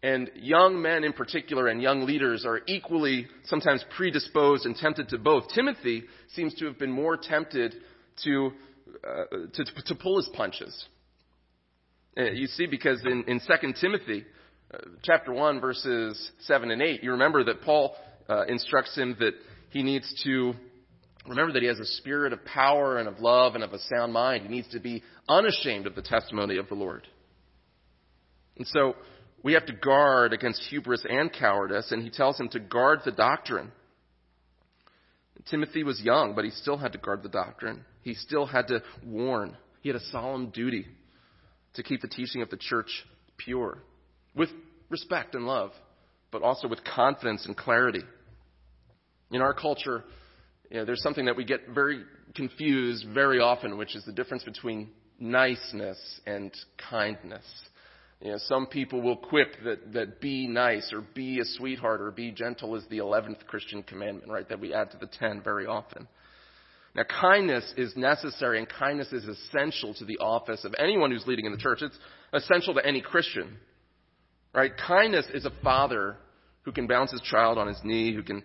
And 0.02 0.32
young 0.36 0.82
men 0.82 1.04
in 1.04 1.12
particular 1.12 1.68
and 1.68 1.82
young 1.82 2.06
leaders 2.06 2.46
are 2.46 2.62
equally 2.68 3.28
sometimes 3.46 3.84
predisposed 3.98 4.66
and 4.66 4.76
tempted 4.76 5.10
to 5.10 5.18
both. 5.18 5.50
Timothy 5.54 6.04
seems 6.34 6.54
to 6.56 6.66
have 6.66 6.80
been 6.80 6.92
more 6.92 7.18
tempted 7.18 7.76
to, 8.24 8.52
uh, 9.04 9.24
to, 9.54 9.66
to, 9.86 9.96
pull 9.96 10.18
his 10.18 10.30
punches. 10.34 10.86
Uh, 12.18 12.32
you 12.32 12.48
see, 12.48 12.66
because 12.66 13.02
in, 13.06 13.26
in 13.28 13.40
2 13.40 13.74
Timothy, 13.82 14.26
uh, 14.74 14.78
chapter 15.04 15.34
1, 15.34 15.60
verses 15.60 16.32
7 16.42 16.72
and 16.72 16.82
8, 16.82 17.04
you 17.04 17.12
remember 17.12 17.44
that 17.44 17.62
Paul 17.62 17.94
uh, 18.30 18.46
instructs 18.46 18.96
him 18.96 19.18
that 19.20 19.34
he 19.70 19.84
needs 19.84 20.22
to 20.24 20.54
Remember 21.28 21.54
that 21.54 21.62
he 21.62 21.68
has 21.68 21.80
a 21.80 21.86
spirit 21.86 22.34
of 22.34 22.44
power 22.46 22.98
and 22.98 23.08
of 23.08 23.20
love 23.20 23.54
and 23.54 23.64
of 23.64 23.74
a 23.74 23.80
sound 23.80 24.12
mind. 24.12 24.44
He 24.44 24.50
needs 24.50 24.68
to 24.70 24.80
be 24.80 25.04
unashamed 25.28 25.86
of 25.86 25.94
the 25.94 26.02
testimony 26.02 26.58
of 26.58 26.68
the 26.70 26.76
Lord. 26.76 27.08
And 28.58 28.66
so 28.66 28.96
we 29.44 29.54
have 29.54 29.66
to 29.68 29.74
guard 29.74 30.34
against 30.34 30.62
hubris 30.64 31.06
and 31.10 31.32
cowardice, 31.32 31.92
and 31.92 32.04
he 32.04 32.10
tells 32.10 32.40
him 32.40 32.50
to 32.50 32.60
guard 32.60 33.00
the 33.06 33.12
doctrine. 33.12 33.72
Timothy 35.50 35.84
was 35.84 36.02
young, 36.02 36.36
but 36.36 36.46
he 36.46 36.52
still 36.52 36.78
had 36.78 36.92
to 36.92 36.98
guard 36.98 37.24
the 37.24 37.30
doctrine. 37.30 37.86
He 38.02 38.14
still 38.14 38.46
had 38.46 38.68
to 38.68 38.82
warn. 39.06 39.56
He 39.82 39.90
had 39.90 39.96
a 39.96 40.06
solemn 40.12 40.50
duty 40.50 40.86
to 41.76 41.84
keep 41.84 42.02
the 42.02 42.08
teaching 42.08 42.42
of 42.42 42.50
the 42.50 42.58
church 42.58 43.06
pure 43.38 43.80
with 44.36 44.50
respect 44.90 45.36
and 45.36 45.46
love, 45.46 45.72
but 46.32 46.42
also 46.42 46.68
with 46.68 46.84
confidence 46.84 47.46
and 47.46 47.56
clarity. 47.56 48.04
In 49.32 49.42
our 49.42 49.54
culture, 49.54 50.04
you 50.70 50.78
know, 50.78 50.86
there's 50.86 51.02
something 51.02 51.26
that 51.26 51.38
we 51.38 51.46
get 51.46 51.70
very 51.74 52.04
confused 52.36 53.06
very 53.14 53.40
often, 53.40 53.78
which 53.78 53.96
is 53.96 54.04
the 54.06 54.12
difference 54.12 54.44
between 54.44 54.90
niceness 55.20 55.98
and 56.26 56.52
kindness. 56.90 57.46
You 58.22 58.32
know, 58.32 58.38
some 58.48 58.68
people 58.68 59.02
will 59.02 59.16
quip 59.16 59.56
that, 59.64 59.94
that 59.94 60.20
be 60.20 60.46
nice 60.46 60.92
or 60.92 61.02
be 61.14 61.40
a 61.40 61.46
sweetheart 61.46 62.02
or 62.02 62.12
be 62.12 62.32
gentle 62.32 62.76
is 62.76 62.84
the 62.90 62.98
11th 62.98 63.46
Christian 63.48 63.82
commandment, 63.82 64.30
right? 64.30 64.48
That 64.50 64.60
we 64.60 64.74
add 64.74 64.92
to 64.92 64.98
the 64.98 65.08
10 65.08 65.42
very 65.42 65.66
often. 65.66 66.08
Now, 66.96 67.04
kindness 67.04 67.74
is 67.78 67.96
necessary 67.96 68.60
and 68.60 68.68
kindness 68.68 69.14
is 69.14 69.26
essential 69.26 69.94
to 69.96 70.06
the 70.06 70.18
office 70.18 70.66
of 70.66 70.76
anyone 70.78 71.12
who's 71.12 71.26
leading 71.28 71.46
in 71.46 71.52
the 71.54 71.58
church. 71.58 71.82
It's 71.82 71.98
essential 72.34 72.74
to 72.74 72.86
any 72.86 73.00
Christian, 73.00 73.58
right? 74.54 74.72
Kindness 74.76 75.28
is 75.34 75.46
a 75.46 75.52
father 75.64 76.18
who 76.64 76.74
can 76.74 76.88
bounce 76.88 77.12
his 77.12 77.22
child 77.22 77.58
on 77.58 77.68
his 77.68 77.80
knee, 77.84 78.14
who 78.14 78.24
can 78.24 78.44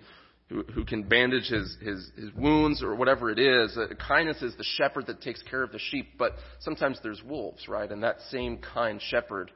who, 0.48 0.62
who 0.74 0.84
can 0.84 1.02
bandage 1.02 1.48
his, 1.48 1.76
his, 1.80 2.10
his 2.16 2.32
wounds 2.34 2.82
or 2.82 2.94
whatever 2.94 3.30
it 3.30 3.38
is. 3.38 3.76
Uh, 3.76 3.86
kindness 4.06 4.42
is 4.42 4.54
the 4.56 4.64
shepherd 4.76 5.06
that 5.06 5.20
takes 5.20 5.42
care 5.42 5.62
of 5.62 5.72
the 5.72 5.78
sheep, 5.78 6.12
but 6.18 6.32
sometimes 6.60 6.98
there's 7.02 7.22
wolves, 7.22 7.66
right? 7.68 7.90
And 7.90 8.02
that 8.02 8.16
same 8.30 8.58
kind 8.58 9.00
shepherd 9.00 9.50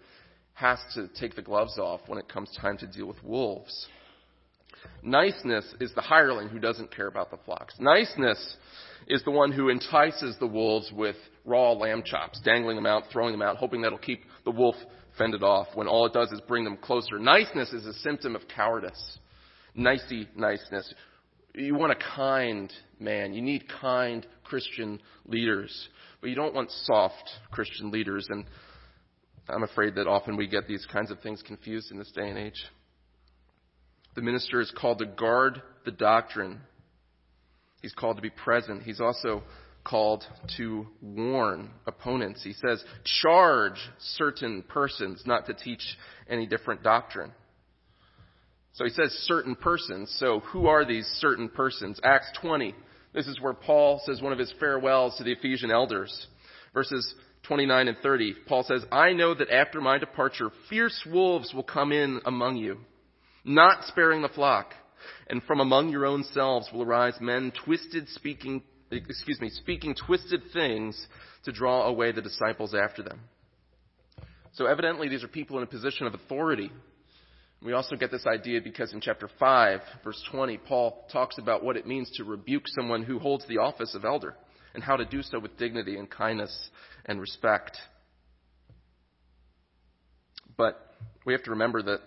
has 0.55 0.79
to 0.95 1.09
take 1.21 1.37
the 1.37 1.43
gloves 1.43 1.79
off 1.79 2.01
when 2.07 2.19
it 2.19 2.29
comes 2.29 2.51
time 2.61 2.79
to 2.79 2.87
deal 2.87 3.07
with 3.07 3.23
wolves. 3.23 3.87
Niceness 5.03 5.75
is 5.81 5.93
the 5.95 6.01
hireling 6.01 6.49
who 6.49 6.59
doesn't 6.59 6.95
care 6.95 7.07
about 7.07 7.31
the 7.31 7.37
flocks. 7.45 7.75
Niceness 7.79 8.57
is 9.07 9.23
the 9.25 9.31
one 9.31 9.53
who 9.53 9.69
entices 9.69 10.37
the 10.41 10.47
wolves 10.47 10.91
with 10.93 11.17
raw 11.45 11.73
lamb 11.73 12.03
chops, 12.05 12.41
dangling 12.45 12.77
them 12.77 12.87
out, 12.87 13.05
throwing 13.13 13.33
them 13.33 13.43
out, 13.43 13.57
hoping 13.57 13.83
that'll 13.83 13.99
keep 13.99 14.23
the 14.45 14.51
wolf 14.51 14.77
fended 15.17 15.43
off 15.43 15.69
when 15.75 15.89
all 15.89 16.07
it 16.07 16.13
does 16.13 16.31
is 16.31 16.41
bring 16.43 16.65
them 16.65 16.77
closer. 16.77 17.19
Niceness 17.19 17.73
is 17.73 17.87
a 17.87 17.93
symptom 17.95 18.35
of 18.35 18.43
cowardice 18.49 19.19
nicey 19.75 20.29
niceness. 20.37 20.93
You 21.55 21.75
want 21.75 21.93
a 21.93 22.17
kind 22.17 22.73
man. 23.01 23.33
You 23.33 23.43
need 23.43 23.65
kind 23.81 24.27
Christian 24.45 25.01
leaders. 25.27 25.89
But 26.21 26.31
you 26.31 26.37
don't 26.37 26.55
want 26.55 26.71
soft 26.85 27.29
Christian 27.51 27.91
leaders. 27.91 28.27
And 28.31 28.45
I'm 29.49 29.63
afraid 29.63 29.95
that 29.97 30.07
often 30.07 30.37
we 30.37 30.47
get 30.47 30.67
these 30.67 30.87
kinds 30.93 31.11
of 31.11 31.21
things 31.21 31.43
confused 31.47 31.91
in 31.91 31.99
this 31.99 32.11
day 32.13 32.29
and 32.29 32.39
age. 32.39 32.63
The 34.15 34.23
minister 34.23 34.61
is 34.61 34.73
called 34.77 34.99
to 34.99 35.07
guard 35.07 35.63
the 35.85 35.91
doctrine. 35.93 36.61
He's 37.83 37.95
called 37.95 38.17
to 38.17 38.23
be 38.23 38.31
present. 38.31 38.83
He's 38.83 39.01
also 39.01 39.43
called 39.85 40.25
to 40.57 40.87
warn 41.01 41.71
opponents. 41.87 42.43
He 42.43 42.53
says, 42.53 42.83
charge 43.23 43.79
certain 43.99 44.63
persons 44.69 45.23
not 45.25 45.47
to 45.47 45.55
teach 45.55 45.83
any 46.29 46.47
different 46.47 46.83
doctrine. 46.83 47.33
So 48.73 48.85
he 48.85 48.91
says 48.91 49.11
certain 49.25 49.55
persons. 49.57 50.15
So 50.19 50.41
who 50.41 50.67
are 50.67 50.85
these 50.85 51.07
certain 51.19 51.49
persons? 51.49 52.01
Acts 52.05 52.31
20. 52.41 52.75
This 53.15 53.27
is 53.27 53.41
where 53.41 53.55
Paul 53.55 54.01
says 54.05 54.21
one 54.21 54.33
of 54.33 54.39
his 54.39 54.53
farewells 54.61 55.17
to 55.17 55.25
the 55.25 55.33
Ephesian 55.33 55.71
elders. 55.71 56.27
Verses 56.75 57.15
29 57.45 57.89
and 57.89 57.97
30. 58.03 58.35
Paul 58.47 58.63
says, 58.65 58.85
I 58.93 59.13
know 59.13 59.35
that 59.35 59.51
after 59.51 59.81
my 59.81 59.99
departure, 59.99 60.51
fierce 60.69 61.01
wolves 61.11 61.53
will 61.55 61.63
come 61.63 61.93
in 61.93 62.21
among 62.27 62.57
you, 62.57 62.79
not 63.45 63.85
sparing 63.85 64.23
the 64.23 64.29
flock. 64.29 64.75
And 65.29 65.43
from 65.45 65.61
among 65.61 65.89
your 65.89 66.07
own 66.07 66.25
selves 66.33 66.69
will 66.73 66.83
arise 66.83 67.15
men 67.21 67.53
twisted 67.65 68.09
speaking, 68.11 68.63
excuse 68.91 69.41
me, 69.41 69.49
speaking 69.51 69.95
twisted 69.95 70.43
things 70.53 71.07
to 71.45 71.53
draw 71.53 71.87
away 71.87 72.13
the 72.13 72.23
disciples 72.23 72.75
after 72.75 73.03
them. 73.03 73.21
So 74.53 74.67
evidently 74.67 75.09
these 75.09 75.23
are 75.23 75.29
people 75.29 75.57
in 75.59 75.63
a 75.63 75.67
position 75.67 76.07
of 76.07 76.15
authority 76.15 76.71
we 77.63 77.73
also 77.73 77.97
get 77.97 78.11
this 78.11 78.27
idea 78.27 78.61
because 78.63 78.93
in 78.93 79.01
chapter 79.01 79.29
5, 79.39 79.81
verse 80.05 80.23
20, 80.31 80.59
Paul 80.59 81.05
talks 81.13 81.39
about 81.39 81.65
what 81.65 81.77
it 81.77 81.87
means 81.87 82.11
to 82.17 82.25
rebuke 82.25 82.65
someone 82.69 83.03
who 83.03 83.19
holds 83.19 83.47
the 83.49 83.59
office 83.59 83.95
of 83.95 84.05
elder 84.05 84.37
and 84.75 84.83
how 84.83 84.97
to 84.97 85.05
do 85.05 85.23
so 85.23 85.41
with 85.41 85.57
dignity 85.57 85.97
and 85.97 86.09
kindness 86.09 86.71
and 87.07 87.21
respect. 87.21 87.77
But 90.57 90.79
we 91.27 91.33
have 91.33 91.43
to 91.45 91.51
remember 91.51 91.83
that 91.83 92.01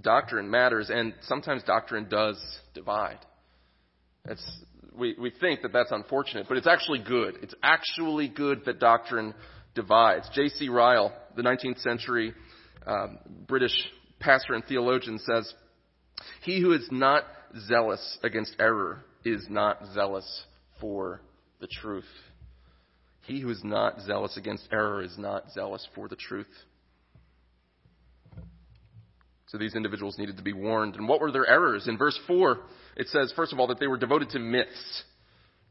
doctrine 0.00 0.50
matters, 0.50 0.90
and 0.90 1.14
sometimes 1.22 1.62
doctrine 1.62 2.08
does 2.08 2.36
divide. 2.74 3.18
It's, 4.24 4.44
we, 4.98 5.14
we 5.20 5.30
think 5.40 5.62
that 5.62 5.72
that's 5.72 5.92
unfortunate, 5.92 6.46
but 6.48 6.56
it's 6.56 6.66
actually 6.66 6.98
good. 6.98 7.38
It's 7.42 7.54
actually 7.62 8.28
good 8.28 8.64
that 8.64 8.80
doctrine 8.80 9.34
divides. 9.76 10.28
J.C. 10.34 10.68
Ryle, 10.68 11.12
the 11.36 11.42
19th 11.42 11.80
century 11.80 12.34
um, 12.86 13.18
British 13.46 13.72
pastor 14.20 14.54
and 14.54 14.64
theologian 14.64 15.18
says, 15.18 15.52
He 16.42 16.60
who 16.60 16.72
is 16.72 16.88
not 16.90 17.24
zealous 17.68 18.18
against 18.22 18.56
error 18.58 19.04
is 19.24 19.46
not 19.48 19.78
zealous 19.94 20.44
for 20.80 21.20
the 21.60 21.66
truth. 21.66 22.04
He 23.22 23.40
who 23.40 23.50
is 23.50 23.62
not 23.64 24.00
zealous 24.02 24.36
against 24.36 24.68
error 24.72 25.02
is 25.02 25.16
not 25.18 25.50
zealous 25.52 25.86
for 25.94 26.08
the 26.08 26.16
truth. 26.16 26.46
So 29.48 29.58
these 29.58 29.74
individuals 29.74 30.18
needed 30.18 30.36
to 30.36 30.42
be 30.42 30.52
warned. 30.52 30.96
And 30.96 31.08
what 31.08 31.20
were 31.20 31.30
their 31.30 31.48
errors? 31.48 31.86
In 31.88 31.98
verse 31.98 32.18
4, 32.26 32.58
it 32.96 33.08
says, 33.08 33.32
first 33.36 33.52
of 33.52 33.60
all, 33.60 33.68
that 33.68 33.78
they 33.78 33.86
were 33.86 33.96
devoted 33.96 34.30
to 34.30 34.38
myths. 34.38 35.04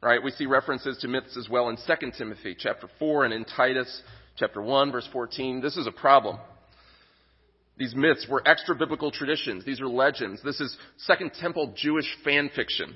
Right? 0.02 0.24
We 0.24 0.32
see 0.32 0.46
references 0.46 0.98
to 1.00 1.08
myths 1.08 1.38
as 1.38 1.50
well 1.50 1.70
in 1.70 1.78
2 1.78 2.12
Timothy 2.18 2.56
chapter 2.58 2.88
4 3.00 3.26
and 3.26 3.34
in 3.34 3.46
Titus 3.46 4.02
chapter 4.38 4.62
1 4.62 4.92
verse 4.92 5.08
14. 5.12 5.62
This 5.62 5.78
is 5.78 5.88
a 5.88 5.92
problem. 5.92 6.38
These 7.78 7.96
myths 7.96 8.28
were 8.30 8.42
extra 8.48 8.76
biblical 8.76 9.12
traditions. 9.12 9.66
These 9.66 9.82
are 9.82 9.88
legends. 9.88 10.42
This 10.44 10.62
is 10.62 10.78
Second 10.98 11.32
Temple 11.40 11.74
Jewish 11.76 12.08
fan 12.24 12.50
fiction, 12.56 12.96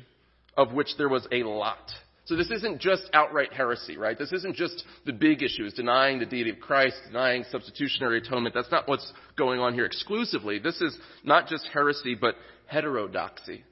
of 0.56 0.72
which 0.74 0.96
there 0.98 1.10
was 1.10 1.28
a 1.32 1.44
lot. 1.44 1.92
So 2.26 2.36
this 2.36 2.52
isn't 2.52 2.80
just 2.80 3.10
outright 3.12 3.52
heresy, 3.54 3.98
right? 3.98 4.18
This 4.18 4.32
isn't 4.32 4.56
just 4.56 4.84
the 5.06 5.12
big 5.12 5.42
issues, 5.42 5.74
denying 5.74 6.20
the 6.20 6.28
deity 6.28 6.52
of 6.52 6.60
Christ, 6.60 6.96
denying 7.08 7.44
substitutionary 7.50 8.20
atonement. 8.20 8.54
That's 8.54 8.72
not 8.72 8.88
what's 8.88 9.12
going 9.36 9.60
on 9.60 9.74
here 9.74 9.86
exclusively. 9.86 10.60
This 10.60 10.80
is 10.80 10.96
not 11.24 11.48
just 11.48 11.68
heresy, 11.74 12.14
but 12.14 12.36
heterodoxy. 12.68 13.64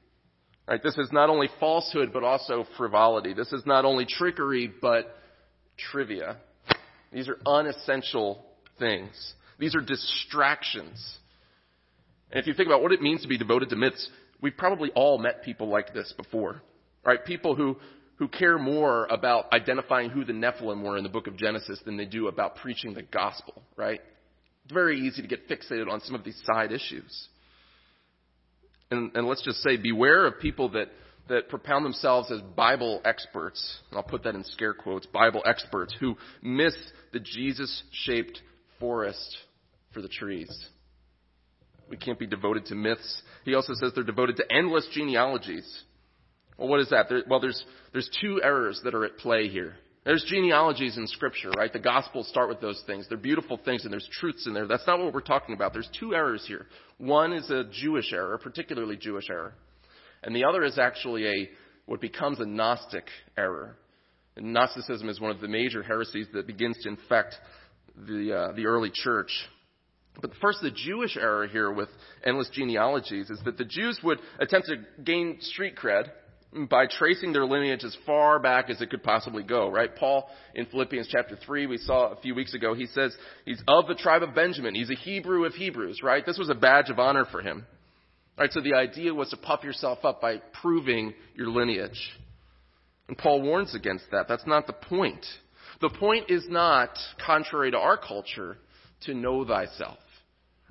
Right? 0.67 0.81
This 0.83 0.97
is 0.97 1.09
not 1.13 1.29
only 1.29 1.49
falsehood, 1.59 2.09
but 2.11 2.23
also 2.23 2.65
frivolity. 2.77 3.33
This 3.33 3.53
is 3.53 3.63
not 3.65 3.85
only 3.85 4.05
trickery, 4.05 4.73
but 4.81 5.15
trivia. 5.77 6.37
These 7.13 7.29
are 7.29 7.37
unessential 7.45 8.43
things. 8.79 9.33
These 9.59 9.75
are 9.75 9.81
distractions. 9.81 11.17
And 12.31 12.39
if 12.39 12.47
you 12.47 12.53
think 12.53 12.67
about 12.67 12.81
what 12.81 12.91
it 12.91 13.01
means 13.01 13.21
to 13.21 13.27
be 13.27 13.37
devoted 13.37 13.69
to 13.69 13.75
myths, 13.75 14.09
we've 14.41 14.57
probably 14.57 14.91
all 14.91 15.17
met 15.17 15.43
people 15.43 15.67
like 15.67 15.93
this 15.93 16.13
before, 16.15 16.61
right? 17.03 17.23
People 17.23 17.55
who, 17.55 17.77
who 18.17 18.27
care 18.27 18.59
more 18.59 19.05
about 19.05 19.51
identifying 19.53 20.09
who 20.09 20.23
the 20.23 20.33
Nephilim 20.33 20.83
were 20.83 20.97
in 20.97 21.03
the 21.03 21.09
book 21.09 21.27
of 21.27 21.37
Genesis 21.37 21.79
than 21.85 21.97
they 21.97 22.05
do 22.05 22.27
about 22.27 22.57
preaching 22.57 22.93
the 22.93 23.03
gospel, 23.03 23.63
right? 23.75 24.01
It's 24.65 24.73
very 24.73 24.99
easy 24.99 25.21
to 25.21 25.27
get 25.27 25.49
fixated 25.49 25.89
on 25.89 26.01
some 26.01 26.15
of 26.15 26.23
these 26.23 26.39
side 26.45 26.71
issues. 26.71 27.27
And, 28.91 29.11
and 29.15 29.27
let's 29.27 29.43
just 29.43 29.61
say, 29.63 29.77
beware 29.77 30.27
of 30.27 30.39
people 30.39 30.69
that, 30.69 30.89
that 31.29 31.49
propound 31.49 31.83
themselves 31.83 32.31
as 32.31 32.41
Bible 32.41 33.01
experts, 33.05 33.79
and 33.89 33.97
I'll 33.97 34.03
put 34.03 34.23
that 34.23 34.35
in 34.35 34.43
scare 34.43 34.73
quotes, 34.73 35.05
Bible 35.07 35.41
experts, 35.45 35.95
who 35.99 36.15
miss 36.41 36.75
the 37.11 37.19
Jesus 37.19 37.83
shaped 37.91 38.41
forest 38.79 39.37
for 39.97 40.03
the 40.03 40.07
trees. 40.07 40.47
We 41.89 41.97
can't 41.97 42.19
be 42.19 42.27
devoted 42.27 42.67
to 42.67 42.75
myths. 42.75 43.23
He 43.45 43.55
also 43.55 43.73
says 43.73 43.93
they're 43.95 44.03
devoted 44.03 44.35
to 44.35 44.43
endless 44.51 44.87
genealogies. 44.93 45.67
Well, 46.55 46.67
what 46.67 46.81
is 46.81 46.89
that? 46.91 47.07
There, 47.09 47.23
well, 47.27 47.39
there's, 47.39 47.65
there's 47.93 48.07
two 48.21 48.39
errors 48.43 48.79
that 48.83 48.93
are 48.93 49.05
at 49.05 49.17
play 49.17 49.47
here. 49.47 49.73
There's 50.05 50.23
genealogies 50.29 50.97
in 50.97 51.07
Scripture, 51.07 51.49
right? 51.57 51.73
The 51.73 51.79
Gospels 51.79 52.27
start 52.27 52.47
with 52.47 52.61
those 52.61 52.81
things. 52.85 53.07
They're 53.09 53.17
beautiful 53.17 53.59
things 53.65 53.85
and 53.85 53.91
there's 53.91 54.07
truths 54.11 54.45
in 54.45 54.53
there. 54.53 54.67
That's 54.67 54.85
not 54.85 54.99
what 54.99 55.15
we're 55.15 55.21
talking 55.21 55.55
about. 55.55 55.73
There's 55.73 55.89
two 55.99 56.13
errors 56.13 56.45
here. 56.47 56.67
One 56.99 57.33
is 57.33 57.49
a 57.49 57.63
Jewish 57.71 58.13
error, 58.13 58.35
a 58.35 58.39
particularly 58.39 58.97
Jewish 58.97 59.31
error. 59.31 59.55
And 60.21 60.35
the 60.35 60.45
other 60.45 60.63
is 60.63 60.77
actually 60.77 61.25
a, 61.25 61.49
what 61.87 62.01
becomes 62.01 62.39
a 62.39 62.45
Gnostic 62.45 63.05
error. 63.35 63.77
And 64.35 64.53
Gnosticism 64.53 65.09
is 65.09 65.19
one 65.19 65.31
of 65.31 65.41
the 65.41 65.47
major 65.47 65.81
heresies 65.81 66.27
that 66.33 66.45
begins 66.45 66.77
to 66.83 66.89
infect 66.89 67.33
the, 68.05 68.33
uh, 68.33 68.55
the 68.55 68.67
early 68.67 68.91
church. 68.93 69.31
But 70.21 70.31
first, 70.41 70.59
the 70.61 70.71
Jewish 70.71 71.15
error 71.15 71.47
here 71.47 71.71
with 71.71 71.89
endless 72.25 72.49
genealogies 72.49 73.29
is 73.29 73.39
that 73.45 73.57
the 73.57 73.65
Jews 73.65 73.99
would 74.03 74.19
attempt 74.39 74.67
to 74.67 75.03
gain 75.03 75.37
street 75.41 75.75
cred 75.75 76.09
by 76.69 76.85
tracing 76.87 77.33
their 77.33 77.45
lineage 77.45 77.83
as 77.83 77.95
far 78.05 78.39
back 78.39 78.69
as 78.69 78.81
it 78.81 78.89
could 78.89 79.03
possibly 79.03 79.43
go, 79.43 79.69
right? 79.69 79.95
Paul 79.95 80.27
in 80.55 80.65
Philippians 80.65 81.07
chapter 81.11 81.37
3, 81.45 81.67
we 81.67 81.77
saw 81.77 82.11
a 82.11 82.21
few 82.21 82.33
weeks 82.33 82.53
ago, 82.53 82.73
he 82.73 82.87
says 82.87 83.15
he's 83.45 83.61
of 83.67 83.87
the 83.87 83.95
tribe 83.95 84.23
of 84.23 84.33
Benjamin. 84.33 84.73
He's 84.73 84.89
a 84.89 84.95
Hebrew 84.95 85.45
of 85.45 85.53
Hebrews, 85.53 86.01
right? 86.01 86.25
This 86.25 86.37
was 86.37 86.49
a 86.49 86.55
badge 86.55 86.89
of 86.89 86.99
honor 86.99 87.25
for 87.31 87.41
him. 87.41 87.65
Right, 88.37 88.51
so 88.51 88.61
the 88.61 88.75
idea 88.75 89.15
was 89.15 89.31
to 89.31 89.37
puff 89.37 89.63
yourself 89.63 90.05
up 90.05 90.21
by 90.21 90.41
proving 90.61 91.13
your 91.33 91.49
lineage. 91.49 91.99
And 93.07 93.17
Paul 93.17 93.41
warns 93.41 93.73
against 93.73 94.05
that. 94.11 94.27
That's 94.27 94.45
not 94.45 94.67
the 94.67 94.73
point. 94.73 95.25
The 95.81 95.89
point 95.89 96.29
is 96.29 96.45
not, 96.47 96.91
contrary 97.25 97.71
to 97.71 97.77
our 97.77 97.97
culture, 97.97 98.57
to 99.05 99.15
know 99.15 99.43
thyself. 99.43 99.97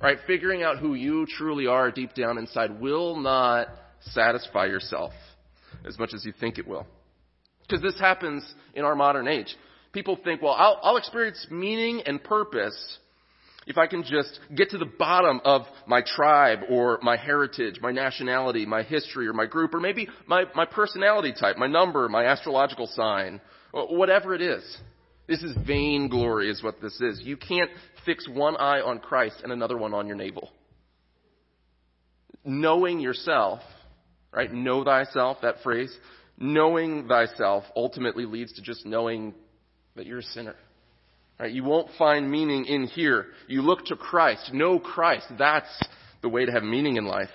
Right? 0.00 0.18
Figuring 0.26 0.62
out 0.62 0.78
who 0.78 0.94
you 0.94 1.26
truly 1.26 1.66
are 1.66 1.90
deep 1.90 2.14
down 2.14 2.36
inside 2.38 2.80
will 2.80 3.16
not 3.16 3.68
satisfy 4.00 4.66
yourself 4.66 5.12
as 5.86 5.98
much 5.98 6.12
as 6.14 6.24
you 6.24 6.32
think 6.38 6.58
it 6.58 6.66
will. 6.66 6.86
Because 7.62 7.82
this 7.82 7.98
happens 7.98 8.44
in 8.74 8.84
our 8.84 8.94
modern 8.94 9.26
age. 9.26 9.56
People 9.92 10.18
think, 10.22 10.42
well, 10.42 10.52
I'll, 10.52 10.78
I'll 10.82 10.96
experience 10.98 11.46
meaning 11.50 12.02
and 12.04 12.22
purpose 12.22 12.98
if 13.66 13.78
I 13.78 13.86
can 13.88 14.04
just 14.04 14.38
get 14.54 14.70
to 14.70 14.78
the 14.78 14.86
bottom 14.86 15.40
of 15.44 15.62
my 15.86 16.02
tribe 16.02 16.60
or 16.68 17.00
my 17.02 17.16
heritage, 17.16 17.80
my 17.80 17.90
nationality, 17.90 18.64
my 18.64 18.82
history 18.82 19.26
or 19.26 19.32
my 19.32 19.46
group, 19.46 19.74
or 19.74 19.80
maybe 19.80 20.08
my, 20.26 20.44
my 20.54 20.64
personality 20.64 21.32
type, 21.38 21.56
my 21.56 21.66
number, 21.66 22.08
my 22.08 22.26
astrological 22.26 22.86
sign, 22.86 23.40
whatever 23.72 24.34
it 24.34 24.40
is. 24.40 24.78
This 25.26 25.42
is 25.42 25.56
vainglory 25.66 26.50
is 26.50 26.62
what 26.62 26.80
this 26.80 27.00
is. 27.00 27.20
You 27.22 27.36
can't 27.36 27.70
fix 28.04 28.28
one 28.28 28.56
eye 28.56 28.80
on 28.80 29.00
Christ 29.00 29.40
and 29.42 29.52
another 29.52 29.76
one 29.76 29.92
on 29.92 30.06
your 30.06 30.16
navel. 30.16 30.50
Knowing 32.44 33.00
yourself, 33.00 33.60
right? 34.32 34.52
Know 34.52 34.84
thyself, 34.84 35.38
that 35.42 35.56
phrase. 35.64 35.94
Knowing 36.38 37.08
thyself 37.08 37.64
ultimately 37.74 38.24
leads 38.24 38.52
to 38.54 38.62
just 38.62 38.86
knowing 38.86 39.34
that 39.96 40.06
you're 40.06 40.18
a 40.18 40.22
sinner. 40.22 40.54
Right? 41.40 41.52
You 41.52 41.64
won't 41.64 41.90
find 41.98 42.30
meaning 42.30 42.66
in 42.66 42.84
here. 42.84 43.26
You 43.48 43.62
look 43.62 43.86
to 43.86 43.96
Christ. 43.96 44.52
Know 44.52 44.78
Christ. 44.78 45.26
That's 45.38 45.82
the 46.22 46.28
way 46.28 46.46
to 46.46 46.52
have 46.52 46.62
meaning 46.62 46.96
in 46.96 47.04
life. 47.04 47.30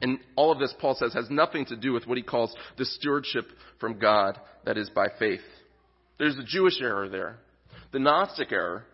And 0.00 0.18
all 0.36 0.50
of 0.50 0.58
this, 0.58 0.74
Paul 0.80 0.94
says, 0.94 1.12
has 1.14 1.30
nothing 1.30 1.66
to 1.66 1.76
do 1.76 1.92
with 1.92 2.06
what 2.06 2.16
he 2.16 2.24
calls 2.24 2.54
the 2.76 2.84
stewardship 2.84 3.44
from 3.78 3.98
God 3.98 4.38
that 4.64 4.76
is 4.76 4.90
by 4.90 5.08
faith. 5.18 5.40
There's 6.18 6.38
a 6.38 6.44
Jewish 6.44 6.80
error 6.80 7.08
there. 7.08 7.38
The 7.92 7.98
Gnostic 7.98 8.52
error 8.52 8.84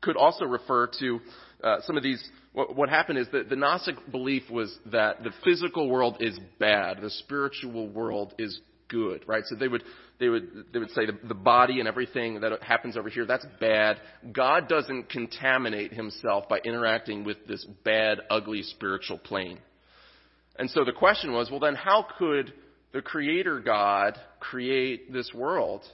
could 0.00 0.16
also 0.16 0.44
refer 0.44 0.88
to 1.00 1.20
uh, 1.62 1.76
some 1.82 1.96
of 1.96 2.02
these. 2.02 2.22
What, 2.52 2.76
what 2.76 2.88
happened 2.88 3.18
is 3.18 3.26
that 3.32 3.48
the 3.48 3.56
Gnostic 3.56 3.96
belief 4.10 4.44
was 4.50 4.74
that 4.86 5.22
the 5.22 5.32
physical 5.44 5.88
world 5.88 6.18
is 6.20 6.38
bad, 6.58 7.00
the 7.00 7.10
spiritual 7.10 7.88
world 7.88 8.34
is 8.38 8.60
good, 8.88 9.24
right? 9.26 9.42
So 9.46 9.56
they 9.56 9.68
would 9.68 9.84
they 10.18 10.28
would 10.28 10.48
they 10.72 10.78
would 10.78 10.90
say 10.90 11.06
the, 11.06 11.18
the 11.26 11.34
body 11.34 11.78
and 11.78 11.88
everything 11.88 12.40
that 12.40 12.62
happens 12.62 12.96
over 12.96 13.08
here 13.08 13.26
that's 13.26 13.46
bad. 13.60 13.98
God 14.32 14.68
doesn't 14.68 15.10
contaminate 15.10 15.92
himself 15.92 16.48
by 16.48 16.58
interacting 16.58 17.24
with 17.24 17.46
this 17.46 17.64
bad, 17.84 18.20
ugly 18.30 18.62
spiritual 18.62 19.18
plane. 19.18 19.58
And 20.58 20.68
so 20.70 20.84
the 20.84 20.92
question 20.92 21.32
was, 21.32 21.50
well 21.50 21.60
then 21.60 21.74
how 21.74 22.06
could 22.18 22.52
the 22.92 23.02
creator 23.02 23.60
God 23.60 24.18
create 24.40 25.12
this 25.12 25.30
world? 25.34 25.84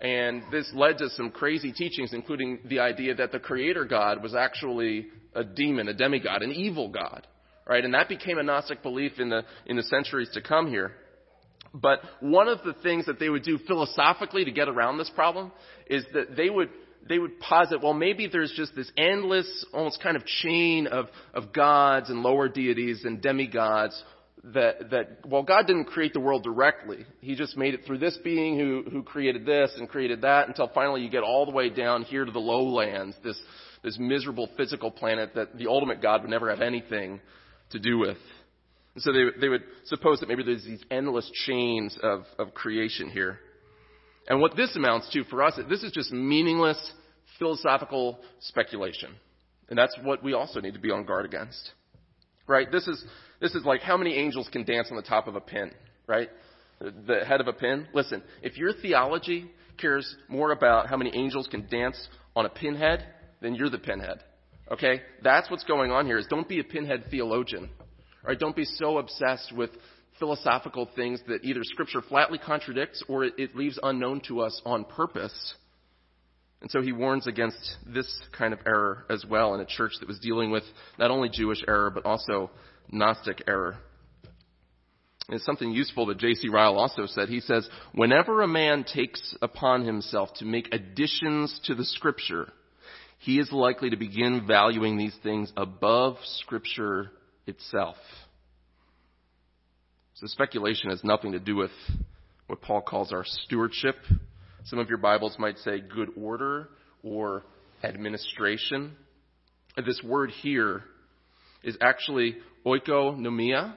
And 0.00 0.42
this 0.52 0.70
led 0.74 0.98
to 0.98 1.08
some 1.10 1.30
crazy 1.30 1.72
teachings, 1.72 2.12
including 2.12 2.60
the 2.68 2.80
idea 2.80 3.14
that 3.14 3.32
the 3.32 3.38
creator 3.38 3.84
God 3.84 4.22
was 4.22 4.34
actually 4.34 5.06
a 5.34 5.42
demon, 5.42 5.88
a 5.88 5.94
demigod, 5.94 6.42
an 6.42 6.52
evil 6.52 6.88
God. 6.88 7.26
Right? 7.66 7.84
And 7.84 7.94
that 7.94 8.08
became 8.08 8.38
a 8.38 8.42
Gnostic 8.42 8.82
belief 8.82 9.18
in 9.18 9.30
the, 9.30 9.42
in 9.66 9.76
the 9.76 9.82
centuries 9.82 10.30
to 10.34 10.42
come 10.42 10.68
here. 10.68 10.92
But 11.74 12.00
one 12.20 12.48
of 12.48 12.58
the 12.64 12.74
things 12.74 13.06
that 13.06 13.18
they 13.18 13.28
would 13.28 13.42
do 13.42 13.58
philosophically 13.66 14.44
to 14.44 14.50
get 14.50 14.68
around 14.68 14.98
this 14.98 15.10
problem 15.14 15.52
is 15.88 16.04
that 16.14 16.36
they 16.36 16.48
would 16.48 16.70
they 17.08 17.18
would 17.18 17.38
posit, 17.38 17.82
well, 17.82 17.94
maybe 17.94 18.26
there's 18.26 18.52
just 18.56 18.74
this 18.74 18.90
endless, 18.96 19.64
almost 19.72 20.02
kind 20.02 20.16
of 20.16 20.26
chain 20.26 20.86
of, 20.88 21.06
of 21.34 21.52
gods 21.52 22.10
and 22.10 22.22
lower 22.22 22.48
deities 22.48 23.04
and 23.04 23.22
demigods 23.22 24.02
that, 24.54 24.90
that, 24.90 25.26
well, 25.26 25.42
God 25.42 25.66
didn't 25.66 25.86
create 25.86 26.12
the 26.12 26.20
world 26.20 26.44
directly. 26.44 27.04
He 27.20 27.34
just 27.34 27.56
made 27.56 27.74
it 27.74 27.80
through 27.84 27.98
this 27.98 28.16
being 28.22 28.58
who, 28.58 28.84
who 28.90 29.02
created 29.02 29.44
this 29.44 29.72
and 29.76 29.88
created 29.88 30.22
that 30.22 30.48
until 30.48 30.70
finally 30.72 31.02
you 31.02 31.10
get 31.10 31.24
all 31.24 31.46
the 31.46 31.52
way 31.52 31.68
down 31.68 32.02
here 32.02 32.24
to 32.24 32.30
the 32.30 32.38
lowlands, 32.38 33.16
this, 33.24 33.38
this 33.82 33.98
miserable 33.98 34.48
physical 34.56 34.90
planet 34.90 35.32
that 35.34 35.58
the 35.58 35.66
ultimate 35.66 36.00
God 36.00 36.22
would 36.22 36.30
never 36.30 36.48
have 36.50 36.60
anything 36.60 37.20
to 37.70 37.80
do 37.80 37.98
with. 37.98 38.18
And 38.94 39.02
so 39.02 39.12
they, 39.12 39.24
they 39.40 39.48
would 39.48 39.64
suppose 39.86 40.20
that 40.20 40.28
maybe 40.28 40.44
there's 40.44 40.64
these 40.64 40.82
endless 40.90 41.30
chains 41.46 41.98
of, 42.02 42.24
of 42.38 42.54
creation 42.54 43.10
here. 43.10 43.40
And 44.28 44.40
what 44.40 44.56
this 44.56 44.74
amounts 44.76 45.10
to 45.12 45.24
for 45.24 45.42
us, 45.42 45.58
this 45.68 45.82
is 45.82 45.92
just 45.92 46.12
meaningless 46.12 46.78
philosophical 47.38 48.18
speculation. 48.40 49.10
And 49.68 49.78
that's 49.78 49.96
what 50.02 50.22
we 50.22 50.32
also 50.32 50.60
need 50.60 50.74
to 50.74 50.80
be 50.80 50.90
on 50.90 51.04
guard 51.04 51.26
against. 51.26 51.72
Right? 52.46 52.70
This 52.70 52.86
is, 52.86 53.04
this 53.40 53.54
is 53.54 53.64
like 53.64 53.80
how 53.80 53.96
many 53.96 54.14
angels 54.14 54.48
can 54.52 54.64
dance 54.64 54.88
on 54.90 54.96
the 54.96 55.02
top 55.02 55.26
of 55.26 55.34
a 55.36 55.40
pin, 55.40 55.72
right? 56.06 56.28
The 56.80 57.24
head 57.26 57.40
of 57.40 57.48
a 57.48 57.52
pin. 57.52 57.88
Listen, 57.92 58.22
if 58.42 58.56
your 58.56 58.72
theology 58.72 59.50
cares 59.78 60.16
more 60.28 60.52
about 60.52 60.88
how 60.88 60.96
many 60.96 61.14
angels 61.14 61.48
can 61.50 61.66
dance 61.68 62.08
on 62.34 62.46
a 62.46 62.48
pinhead, 62.48 63.04
then 63.40 63.54
you're 63.54 63.70
the 63.70 63.78
pinhead. 63.78 64.22
Okay? 64.70 65.00
That's 65.22 65.50
what's 65.50 65.64
going 65.64 65.90
on 65.90 66.06
here 66.06 66.18
is 66.18 66.26
don't 66.26 66.48
be 66.48 66.60
a 66.60 66.64
pinhead 66.64 67.04
theologian. 67.10 67.70
Right? 68.24 68.38
Don't 68.38 68.56
be 68.56 68.64
so 68.64 68.98
obsessed 68.98 69.52
with 69.54 69.70
philosophical 70.18 70.88
things 70.96 71.20
that 71.28 71.44
either 71.44 71.60
Scripture 71.62 72.00
flatly 72.00 72.38
contradicts 72.38 73.02
or 73.08 73.24
it, 73.24 73.34
it 73.38 73.54
leaves 73.54 73.78
unknown 73.82 74.20
to 74.28 74.40
us 74.40 74.60
on 74.64 74.84
purpose. 74.84 75.54
And 76.60 76.70
so 76.70 76.80
he 76.80 76.92
warns 76.92 77.26
against 77.26 77.76
this 77.86 78.20
kind 78.36 78.52
of 78.52 78.60
error 78.66 79.04
as 79.10 79.24
well 79.28 79.54
in 79.54 79.60
a 79.60 79.66
church 79.66 79.92
that 80.00 80.08
was 80.08 80.18
dealing 80.18 80.50
with 80.50 80.64
not 80.98 81.10
only 81.10 81.28
Jewish 81.28 81.62
error, 81.66 81.90
but 81.90 82.06
also 82.06 82.50
Gnostic 82.90 83.42
error. 83.46 83.76
And 85.28 85.36
it's 85.36 85.44
something 85.44 85.72
useful 85.72 86.06
that 86.06 86.18
J.C. 86.18 86.48
Ryle 86.48 86.78
also 86.78 87.06
said. 87.06 87.28
He 87.28 87.40
says, 87.40 87.68
whenever 87.92 88.42
a 88.42 88.48
man 88.48 88.84
takes 88.84 89.36
upon 89.42 89.84
himself 89.84 90.30
to 90.36 90.44
make 90.44 90.72
additions 90.72 91.60
to 91.64 91.74
the 91.74 91.84
Scripture, 91.84 92.52
he 93.18 93.38
is 93.38 93.50
likely 93.50 93.90
to 93.90 93.96
begin 93.96 94.46
valuing 94.46 94.96
these 94.96 95.16
things 95.22 95.52
above 95.56 96.16
Scripture 96.38 97.10
itself. 97.46 97.96
So 100.14 100.26
speculation 100.28 100.90
has 100.90 101.02
nothing 101.02 101.32
to 101.32 101.40
do 101.40 101.56
with 101.56 101.72
what 102.46 102.62
Paul 102.62 102.80
calls 102.80 103.12
our 103.12 103.24
stewardship. 103.24 103.96
Some 104.66 104.80
of 104.80 104.88
your 104.88 104.98
Bibles 104.98 105.36
might 105.38 105.58
say 105.58 105.78
good 105.78 106.08
order 106.20 106.70
or 107.04 107.44
administration. 107.84 108.96
This 109.76 110.02
word 110.02 110.32
here 110.42 110.82
is 111.62 111.76
actually 111.80 112.38
oikonomia, 112.66 113.74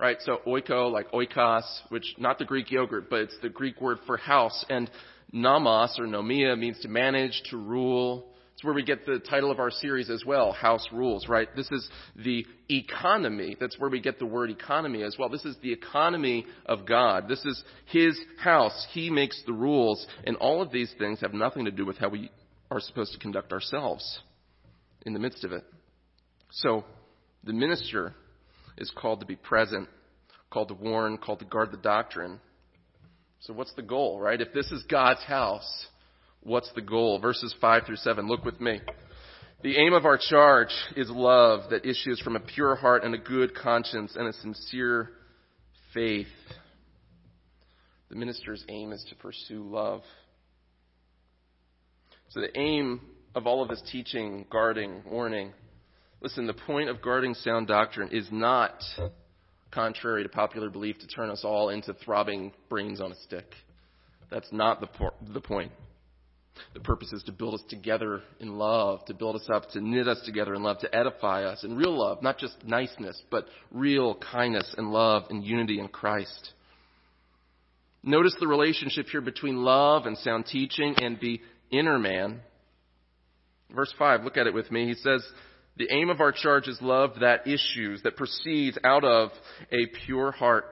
right? 0.00 0.16
So 0.22 0.40
oiko, 0.44 0.90
like 0.90 1.12
oikos, 1.12 1.62
which 1.90 2.16
not 2.18 2.40
the 2.40 2.44
Greek 2.44 2.72
yogurt, 2.72 3.08
but 3.08 3.20
it's 3.20 3.36
the 3.40 3.48
Greek 3.48 3.80
word 3.80 3.98
for 4.04 4.16
house. 4.16 4.64
And 4.68 4.90
nomos 5.30 5.96
or 5.96 6.06
nomia 6.06 6.58
means 6.58 6.80
to 6.80 6.88
manage, 6.88 7.40
to 7.50 7.56
rule, 7.56 8.26
it's 8.56 8.64
where 8.64 8.72
we 8.72 8.82
get 8.82 9.04
the 9.04 9.18
title 9.18 9.50
of 9.50 9.58
our 9.58 9.70
series 9.70 10.08
as 10.08 10.24
well, 10.24 10.50
House 10.50 10.86
Rules, 10.90 11.28
right? 11.28 11.46
This 11.54 11.70
is 11.70 11.90
the 12.16 12.46
economy. 12.70 13.54
That's 13.60 13.78
where 13.78 13.90
we 13.90 14.00
get 14.00 14.18
the 14.18 14.24
word 14.24 14.48
economy 14.48 15.02
as 15.02 15.14
well. 15.18 15.28
This 15.28 15.44
is 15.44 15.58
the 15.60 15.74
economy 15.74 16.46
of 16.64 16.86
God. 16.86 17.28
This 17.28 17.44
is 17.44 17.62
His 17.84 18.18
house. 18.38 18.86
He 18.92 19.10
makes 19.10 19.42
the 19.44 19.52
rules. 19.52 20.06
And 20.24 20.36
all 20.36 20.62
of 20.62 20.72
these 20.72 20.90
things 20.98 21.20
have 21.20 21.34
nothing 21.34 21.66
to 21.66 21.70
do 21.70 21.84
with 21.84 21.98
how 21.98 22.08
we 22.08 22.30
are 22.70 22.80
supposed 22.80 23.12
to 23.12 23.18
conduct 23.18 23.52
ourselves 23.52 24.20
in 25.04 25.12
the 25.12 25.20
midst 25.20 25.44
of 25.44 25.52
it. 25.52 25.64
So, 26.50 26.86
the 27.44 27.52
minister 27.52 28.14
is 28.78 28.90
called 28.96 29.20
to 29.20 29.26
be 29.26 29.36
present, 29.36 29.86
called 30.48 30.68
to 30.68 30.74
warn, 30.74 31.18
called 31.18 31.40
to 31.40 31.44
guard 31.44 31.72
the 31.72 31.76
doctrine. 31.76 32.40
So 33.40 33.52
what's 33.52 33.74
the 33.74 33.82
goal, 33.82 34.18
right? 34.18 34.40
If 34.40 34.54
this 34.54 34.72
is 34.72 34.82
God's 34.84 35.22
house, 35.24 35.86
What's 36.46 36.70
the 36.76 36.80
goal? 36.80 37.18
Verses 37.18 37.52
5 37.60 37.86
through 37.86 37.96
7. 37.96 38.28
Look 38.28 38.44
with 38.44 38.60
me. 38.60 38.80
The 39.64 39.76
aim 39.78 39.92
of 39.94 40.04
our 40.04 40.16
charge 40.16 40.72
is 40.94 41.10
love 41.10 41.70
that 41.70 41.84
issues 41.84 42.20
from 42.20 42.36
a 42.36 42.40
pure 42.40 42.76
heart 42.76 43.02
and 43.02 43.12
a 43.16 43.18
good 43.18 43.52
conscience 43.52 44.14
and 44.14 44.28
a 44.28 44.32
sincere 44.32 45.10
faith. 45.92 46.28
The 48.10 48.14
minister's 48.14 48.64
aim 48.68 48.92
is 48.92 49.04
to 49.08 49.16
pursue 49.16 49.64
love. 49.68 50.02
So 52.28 52.40
the 52.40 52.56
aim 52.56 53.00
of 53.34 53.48
all 53.48 53.60
of 53.60 53.68
this 53.68 53.82
teaching, 53.90 54.46
guarding, 54.48 55.02
warning, 55.04 55.52
listen, 56.20 56.46
the 56.46 56.54
point 56.54 56.88
of 56.88 57.02
guarding 57.02 57.34
sound 57.34 57.66
doctrine 57.66 58.10
is 58.12 58.28
not, 58.30 58.84
contrary 59.72 60.22
to 60.22 60.28
popular 60.28 60.70
belief, 60.70 60.96
to 61.00 61.08
turn 61.08 61.28
us 61.28 61.42
all 61.42 61.70
into 61.70 61.92
throbbing 61.92 62.52
brains 62.68 63.00
on 63.00 63.10
a 63.10 63.16
stick. 63.16 63.52
That's 64.30 64.52
not 64.52 64.80
the, 64.80 64.88
the 65.32 65.40
point. 65.40 65.72
The 66.74 66.80
purpose 66.80 67.12
is 67.12 67.22
to 67.24 67.32
build 67.32 67.54
us 67.54 67.62
together 67.68 68.22
in 68.40 68.58
love, 68.58 69.04
to 69.06 69.14
build 69.14 69.36
us 69.36 69.48
up, 69.52 69.70
to 69.70 69.80
knit 69.80 70.08
us 70.08 70.20
together 70.24 70.54
in 70.54 70.62
love, 70.62 70.78
to 70.80 70.94
edify 70.94 71.44
us 71.44 71.64
in 71.64 71.76
real 71.76 71.98
love, 71.98 72.22
not 72.22 72.38
just 72.38 72.56
niceness, 72.64 73.20
but 73.30 73.46
real 73.70 74.16
kindness 74.16 74.74
and 74.76 74.92
love 74.92 75.24
and 75.30 75.44
unity 75.44 75.78
in 75.78 75.88
Christ. 75.88 76.52
Notice 78.02 78.36
the 78.38 78.46
relationship 78.46 79.06
here 79.06 79.20
between 79.20 79.64
love 79.64 80.06
and 80.06 80.16
sound 80.18 80.46
teaching 80.46 80.94
and 80.98 81.18
the 81.20 81.40
inner 81.70 81.98
man. 81.98 82.40
Verse 83.74 83.92
5, 83.98 84.22
look 84.22 84.36
at 84.36 84.46
it 84.46 84.54
with 84.54 84.70
me. 84.70 84.86
He 84.86 84.94
says, 84.94 85.26
The 85.76 85.88
aim 85.90 86.08
of 86.08 86.20
our 86.20 86.30
charge 86.30 86.68
is 86.68 86.78
love 86.80 87.14
that 87.20 87.48
issues, 87.48 88.02
that 88.02 88.16
proceeds 88.16 88.78
out 88.84 89.04
of 89.04 89.30
a 89.72 89.86
pure 90.06 90.30
heart 90.30 90.66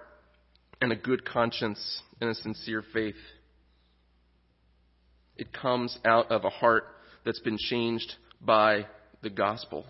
and 0.80 0.92
a 0.92 0.96
good 0.96 1.24
conscience 1.24 2.02
and 2.20 2.30
a 2.30 2.34
sincere 2.34 2.84
faith. 2.92 3.16
It 5.36 5.52
comes 5.52 5.98
out 6.04 6.30
of 6.30 6.44
a 6.44 6.50
heart 6.50 6.84
that's 7.24 7.40
been 7.40 7.58
changed 7.58 8.14
by 8.40 8.86
the 9.22 9.30
gospel. 9.30 9.86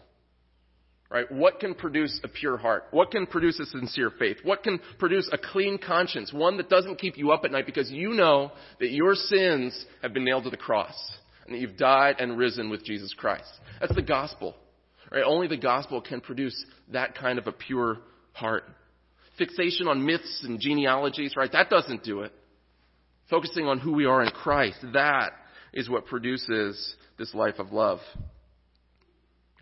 Right? 1.11 1.31
What 1.31 1.61
can 1.61 1.75
produce 1.75 2.19
a 2.25 2.29
pure 2.29 2.57
heart? 2.57 2.87
What 2.91 3.11
can 3.11 3.27
produce 3.27 3.61
a 3.61 3.67
sincere 3.67 4.11
faith? 4.19 4.39
What 4.43 4.63
can 4.63 4.81
produce 4.99 5.29
a 5.33 5.39
clean 5.39 5.79
conscience? 5.79 6.33
One 6.33 6.57
that 6.57 6.69
doesn't 6.69 6.99
keep 6.99 7.17
you 7.17 7.31
up 7.31 7.45
at 7.45 7.53
night 7.53 7.67
because 7.67 7.91
you 7.91 8.11
know 8.11 8.51
that 8.81 8.91
your 8.91 9.15
sins 9.15 9.85
have 10.03 10.13
been 10.13 10.25
nailed 10.25 10.45
to 10.45 10.51
the 10.51 10.57
cross 10.57 10.97
and 11.47 11.55
that 11.55 11.61
you've 11.61 11.77
died 11.77 12.17
and 12.19 12.39
risen 12.39 12.71
with 12.71 12.85
Jesus 12.85 13.15
Christ. 13.15 13.49
That's 13.81 13.95
the 13.95 14.03
gospel. 14.03 14.57
Right? 15.13 15.23
Only 15.25 15.47
the 15.47 15.57
gospel 15.59 16.01
can 16.01 16.21
produce 16.21 16.65
that 16.93 17.15
kind 17.15 17.39
of 17.39 17.47
a 17.47 17.53
pure 17.53 17.99
heart. 18.33 18.65
Fixation 19.39 19.87
on 19.87 20.05
myths 20.05 20.43
and 20.45 20.59
genealogies, 20.59 21.35
right? 21.37 21.53
That 21.53 21.71
doesn't 21.71 22.03
do 22.03 22.23
it. 22.23 22.33
Focusing 23.31 23.67
on 23.67 23.79
who 23.79 23.93
we 23.93 24.05
are 24.05 24.23
in 24.23 24.31
Christ, 24.31 24.79
that 24.93 25.33
is 25.73 25.89
what 25.89 26.07
produces 26.07 26.95
this 27.19 27.35
life 27.35 27.59
of 27.59 27.73
love. 27.73 28.01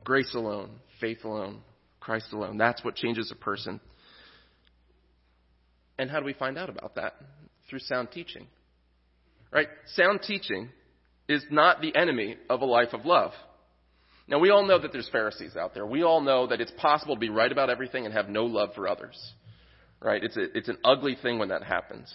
Grace 0.05 0.35
alone, 0.35 0.71
faith 1.01 1.25
alone, 1.25 1.61
Christ 2.01 2.33
alone. 2.33 2.59
That's 2.59 2.85
what 2.85 2.97
changes 2.97 3.31
a 3.31 3.37
person. 3.37 3.81
And 5.99 6.11
how 6.11 6.19
do 6.19 6.27
we 6.27 6.33
find 6.33 6.59
out 6.59 6.69
about 6.69 6.97
that? 6.97 7.15
Through 7.71 7.79
sound 7.81 8.11
teaching. 8.11 8.49
Right? 9.53 9.69
Sound 9.95 10.21
teaching 10.27 10.71
is 11.29 11.45
not 11.51 11.81
the 11.81 11.95
enemy 11.95 12.37
of 12.51 12.63
a 12.63 12.65
life 12.65 12.93
of 12.93 13.05
love. 13.05 13.33
Now, 14.27 14.39
we 14.39 14.51
all 14.51 14.67
know 14.67 14.79
that 14.81 14.93
there's 14.93 15.09
Pharisees 15.11 15.57
out 15.57 15.75
there. 15.75 15.87
We 15.87 16.03
all 16.03 16.21
know 16.21 16.47
that 16.47 16.61
it's 16.61 16.73
possible 16.79 17.15
to 17.15 17.21
be 17.21 17.29
right 17.29 17.51
about 17.51 17.71
everything 17.71 18.05
and 18.05 18.15
have 18.15 18.29
no 18.29 18.45
love 18.47 18.71
for 18.75 18.89
others. 18.89 19.17
Right? 20.01 20.23
It's, 20.25 20.37
a, 20.37 20.57
it's 20.57 20.69
an 20.69 20.79
ugly 20.85 21.17
thing 21.21 21.39
when 21.39 21.51
that 21.51 21.63
happens. 21.63 22.13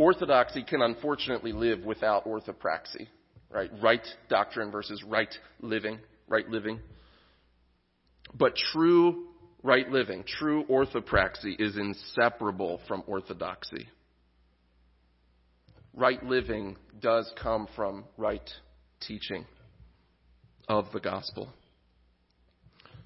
Orthodoxy 0.00 0.62
can 0.62 0.80
unfortunately 0.80 1.52
live 1.52 1.84
without 1.84 2.24
orthopraxy. 2.24 3.06
Right? 3.50 3.70
Right 3.82 4.06
doctrine 4.30 4.70
versus 4.70 5.04
right 5.04 5.28
living. 5.60 5.98
Right 6.26 6.48
living. 6.48 6.80
But 8.32 8.56
true 8.72 9.26
right 9.62 9.86
living, 9.90 10.24
true 10.26 10.64
orthopraxy 10.70 11.54
is 11.60 11.76
inseparable 11.76 12.80
from 12.88 13.02
orthodoxy. 13.06 13.88
Right 15.92 16.24
living 16.24 16.78
does 16.98 17.30
come 17.42 17.68
from 17.76 18.04
right 18.16 18.48
teaching 19.06 19.44
of 20.66 20.86
the 20.94 21.00
gospel. 21.00 21.52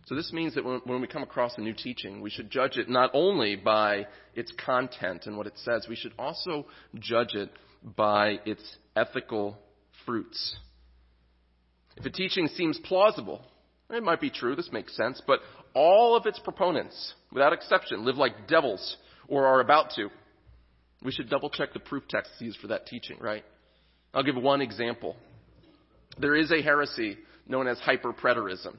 So 0.06 0.14
this 0.14 0.32
means 0.32 0.54
that 0.54 0.64
when, 0.64 0.80
when, 0.84 1.00
we 1.00 1.06
come 1.06 1.22
across 1.22 1.56
a 1.56 1.62
new 1.62 1.72
teaching, 1.72 2.20
we 2.20 2.30
should 2.30 2.50
judge 2.50 2.76
it 2.76 2.88
not 2.90 3.10
only 3.14 3.56
by 3.56 4.06
its 4.34 4.52
content 4.64 5.26
and 5.26 5.36
what 5.36 5.46
it 5.46 5.54
says, 5.56 5.86
we 5.88 5.96
should 5.96 6.12
also 6.18 6.66
judge 6.98 7.34
it 7.34 7.50
by 7.96 8.38
its 8.44 8.62
ethical 8.94 9.58
fruits. 10.04 10.56
If 11.96 12.04
a 12.04 12.10
teaching 12.10 12.48
seems 12.48 12.78
plausible, 12.78 13.42
it 13.90 14.02
might 14.02 14.20
be 14.20 14.30
true, 14.30 14.56
this 14.56 14.70
makes 14.72 14.96
sense, 14.96 15.22
but 15.26 15.40
all 15.74 16.16
of 16.16 16.26
its 16.26 16.38
proponents, 16.38 17.14
without 17.32 17.52
exception, 17.52 18.04
live 18.04 18.16
like 18.16 18.46
devils 18.48 18.96
or 19.28 19.46
are 19.46 19.60
about 19.60 19.90
to. 19.96 20.08
We 21.02 21.12
should 21.12 21.30
double 21.30 21.50
check 21.50 21.72
the 21.72 21.80
proof 21.80 22.06
texts 22.08 22.36
used 22.40 22.58
for 22.58 22.68
that 22.68 22.86
teaching, 22.86 23.18
right? 23.20 23.44
I'll 24.12 24.22
give 24.22 24.36
one 24.36 24.60
example. 24.60 25.16
There 26.18 26.34
is 26.34 26.50
a 26.50 26.62
heresy 26.62 27.18
known 27.46 27.68
as 27.68 27.78
hyperpreterism, 27.78 28.76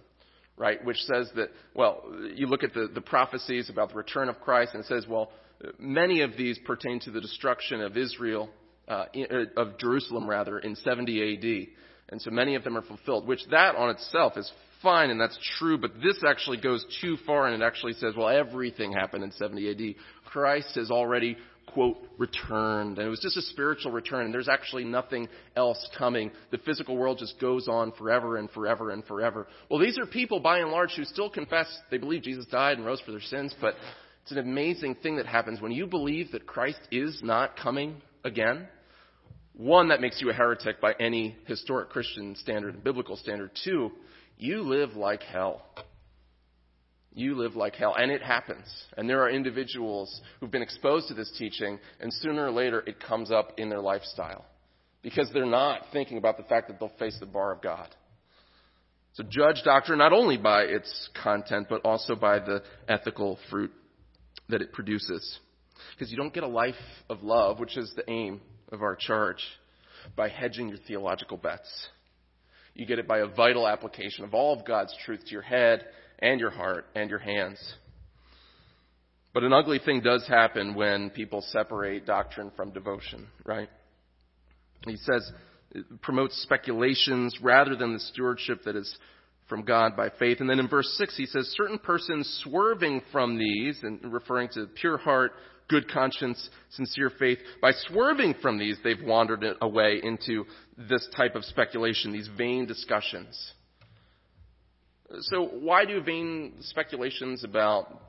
right, 0.58 0.84
which 0.84 0.98
says 1.02 1.30
that, 1.36 1.50
well, 1.74 2.04
you 2.34 2.48
look 2.48 2.64
at 2.64 2.74
the, 2.74 2.90
the 2.94 3.02
prophecies 3.02 3.70
about 3.70 3.90
the 3.90 3.96
return 3.96 4.30
of 4.30 4.40
Christ 4.40 4.74
and 4.74 4.84
it 4.84 4.88
says, 4.88 5.06
well, 5.08 5.32
many 5.80 6.22
of 6.22 6.32
these 6.38 6.58
pertain 6.60 7.00
to 7.02 7.12
the 7.12 7.22
destruction 7.22 7.82
of 7.82 7.98
Israel, 7.98 8.50
uh, 8.88 9.06
of 9.58 9.78
Jerusalem 9.78 10.30
rather, 10.30 10.60
in 10.60 10.76
70 10.76 11.34
AD. 11.34 11.68
And 12.10 12.22
so 12.22 12.30
many 12.30 12.56
of 12.56 12.64
them 12.64 12.78
are 12.78 12.84
fulfilled, 12.84 13.28
which 13.28 13.42
that 13.52 13.76
on 13.76 13.90
itself 13.90 14.38
is 14.38 14.50
fine 14.82 15.10
and 15.10 15.20
that's 15.20 15.38
true, 15.58 15.78
but 15.78 15.96
this 15.96 16.24
actually 16.28 16.58
goes 16.58 16.86
too 17.02 17.18
far 17.26 17.48
and 17.48 17.62
it 17.62 17.66
actually 17.66 17.94
says, 17.94 18.14
well, 18.16 18.30
everything 18.30 18.92
happened 18.92 19.24
in 19.24 19.32
70 19.32 19.72
AD. 19.72 19.96
Christ 20.26 20.76
has 20.76 20.92
already, 20.92 21.38
quote, 21.68 21.98
returned. 22.18 22.98
And 22.98 23.08
it 23.08 23.10
was 23.10 23.20
just 23.20 23.38
a 23.38 23.42
spiritual 23.42 23.92
return 23.92 24.26
and 24.26 24.34
there's 24.34 24.50
actually 24.50 24.84
nothing 24.84 25.28
else 25.56 25.90
coming. 25.98 26.32
The 26.52 26.58
physical 26.60 26.98
world 26.98 27.18
just 27.20 27.40
goes 27.40 27.68
on 27.68 27.92
forever 27.94 28.38
and 28.38 28.50
forever 28.52 28.92
and 28.92 29.04
forever. 29.06 29.48
Well, 29.70 29.80
these 29.80 29.98
are 29.98 30.06
people 30.06 30.40
by 30.40 30.60
and 30.60 30.72
large 30.72 30.94
who 30.96 31.04
still 31.04 31.30
confess 31.30 31.68
they 31.92 31.98
believe 31.98 32.24
Jesus 32.24 32.46
died 32.46 32.78
and 32.78 32.86
rose 32.86 33.02
for 33.02 33.12
their 33.12 33.22
sins, 33.22 33.54
but 33.60 33.76
it's 34.24 34.32
an 34.32 34.40
amazing 34.40 34.96
thing 34.96 35.18
that 35.18 35.28
happens 35.28 35.62
when 35.62 35.72
you 35.72 35.86
believe 35.86 36.32
that 36.32 36.48
Christ 36.48 36.80
is 36.92 37.20
not 37.22 37.58
coming 37.58 38.02
again. 38.24 38.68
One, 39.54 39.90
that 39.90 40.02
makes 40.02 40.22
you 40.22 40.30
a 40.30 40.34
heretic 40.34 40.82
by 40.82 40.94
any 41.00 41.38
historic 41.46 41.90
Christian 41.90 42.36
standard 42.36 42.74
and 42.74 42.84
biblical 42.84 43.16
standard. 43.16 43.52
Two, 43.64 43.92
you 44.38 44.62
live 44.62 44.96
like 44.96 45.22
hell. 45.24 45.62
You 47.16 47.36
live 47.36 47.56
like 47.56 47.76
hell. 47.76 47.96
And 47.98 48.12
it 48.12 48.22
happens. 48.22 48.68
And 48.98 49.10
there 49.10 49.22
are 49.22 49.30
individuals 49.30 50.22
who've 50.40 50.52
been 50.52 50.62
exposed 50.62 51.08
to 51.08 51.14
this 51.14 51.34
teaching, 51.40 51.80
and 52.02 52.14
sooner 52.14 52.46
or 52.46 52.52
later 52.52 52.84
it 52.86 53.00
comes 53.00 53.32
up 53.32 53.54
in 53.58 53.70
their 53.70 53.80
lifestyle. 53.80 54.46
Because 55.02 55.30
they're 55.34 55.46
not 55.46 55.84
thinking 55.94 56.18
about 56.18 56.36
the 56.36 56.44
fact 56.44 56.68
that 56.68 56.80
they'll 56.80 56.92
face 57.00 57.16
the 57.20 57.26
bar 57.26 57.54
of 57.54 57.62
God. 57.62 57.88
So 59.14 59.24
judge 59.24 59.62
doctrine 59.64 59.98
not 59.98 60.12
only 60.12 60.36
by 60.36 60.64
its 60.64 61.10
content, 61.24 61.68
but 61.70 61.82
also 61.86 62.16
by 62.16 62.40
the 62.40 62.62
ethical 62.90 63.40
fruit 63.50 63.72
that 64.50 64.62
it 64.62 64.74
produces. 64.74 65.40
Because 65.94 66.12
you 66.12 66.18
don't 66.18 66.34
get 66.34 66.44
a 66.44 66.48
life 66.48 66.76
of 67.10 67.24
love, 67.24 67.60
which 67.60 67.78
is 67.78 67.94
the 67.96 68.10
aim 68.12 68.42
of 68.74 68.82
our 68.82 68.98
charge, 68.98 69.42
by 70.18 70.28
hedging 70.28 70.68
your 70.68 70.80
theological 70.86 71.38
bets. 71.38 71.88
You 72.74 72.86
get 72.86 73.00
it 73.00 73.08
by 73.08 73.20
a 73.20 73.28
vital 73.28 73.70
application 73.70 74.26
of 74.26 74.34
all 74.34 74.58
of 74.58 74.66
God's 74.66 74.94
truth 75.06 75.22
to 75.24 75.32
your 75.32 75.42
head 75.42 75.86
and 76.20 76.40
your 76.40 76.50
heart 76.50 76.86
and 76.96 77.10
your 77.10 77.20
hands. 77.20 77.60
But 79.34 79.44
an 79.44 79.54
ugly 79.54 79.80
thing 79.84 80.02
does 80.02 80.26
happen 80.28 80.76
when 80.76 81.10
people 81.10 81.42
separate 81.42 82.06
doctrine 82.06 82.52
from 82.56 82.72
devotion, 82.72 83.28
right? 83.44 83.70
He 84.88 84.96
says, 84.96 85.30
it 85.72 86.02
promotes 86.02 86.42
speculations 86.42 87.38
rather 87.42 87.76
than 87.76 87.94
the 87.94 88.00
stewardship 88.00 88.64
that 88.64 88.78
is 88.78 88.98
from 89.50 89.64
God 89.64 89.96
by 89.96 90.10
faith. 90.18 90.40
And 90.40 90.50
then 90.50 90.60
in 90.60 90.70
verse 90.70 90.88
6, 90.98 91.18
he 91.18 91.26
says, 91.26 91.54
certain 91.58 91.80
persons 91.80 92.42
swerving 92.44 93.02
from 93.12 93.38
these, 93.38 93.78
and 93.84 94.00
referring 94.12 94.50
to 94.54 94.68
pure 94.80 94.98
heart, 94.98 95.34
good 95.68 95.90
conscience, 95.92 96.50
sincere 96.70 97.12
faith. 97.20 97.40
By 97.62 97.72
swerving 97.88 98.36
from 98.42 98.58
these, 98.58 98.78
they've 98.84 99.04
wandered 99.04 99.44
away 99.62 100.00
into 100.02 100.46
this 100.78 101.08
type 101.16 101.36
of 101.36 101.44
speculation, 101.44 102.12
these 102.12 102.30
vain 102.38 102.66
discussions. 102.66 103.54
So, 105.22 105.46
why 105.46 105.86
do 105.86 106.02
vain 106.02 106.54
speculations 106.62 107.44
about 107.44 108.02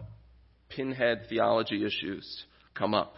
pinhead 0.69 1.27
theology 1.29 1.85
issues 1.85 2.45
come 2.75 2.95
up? 2.95 3.15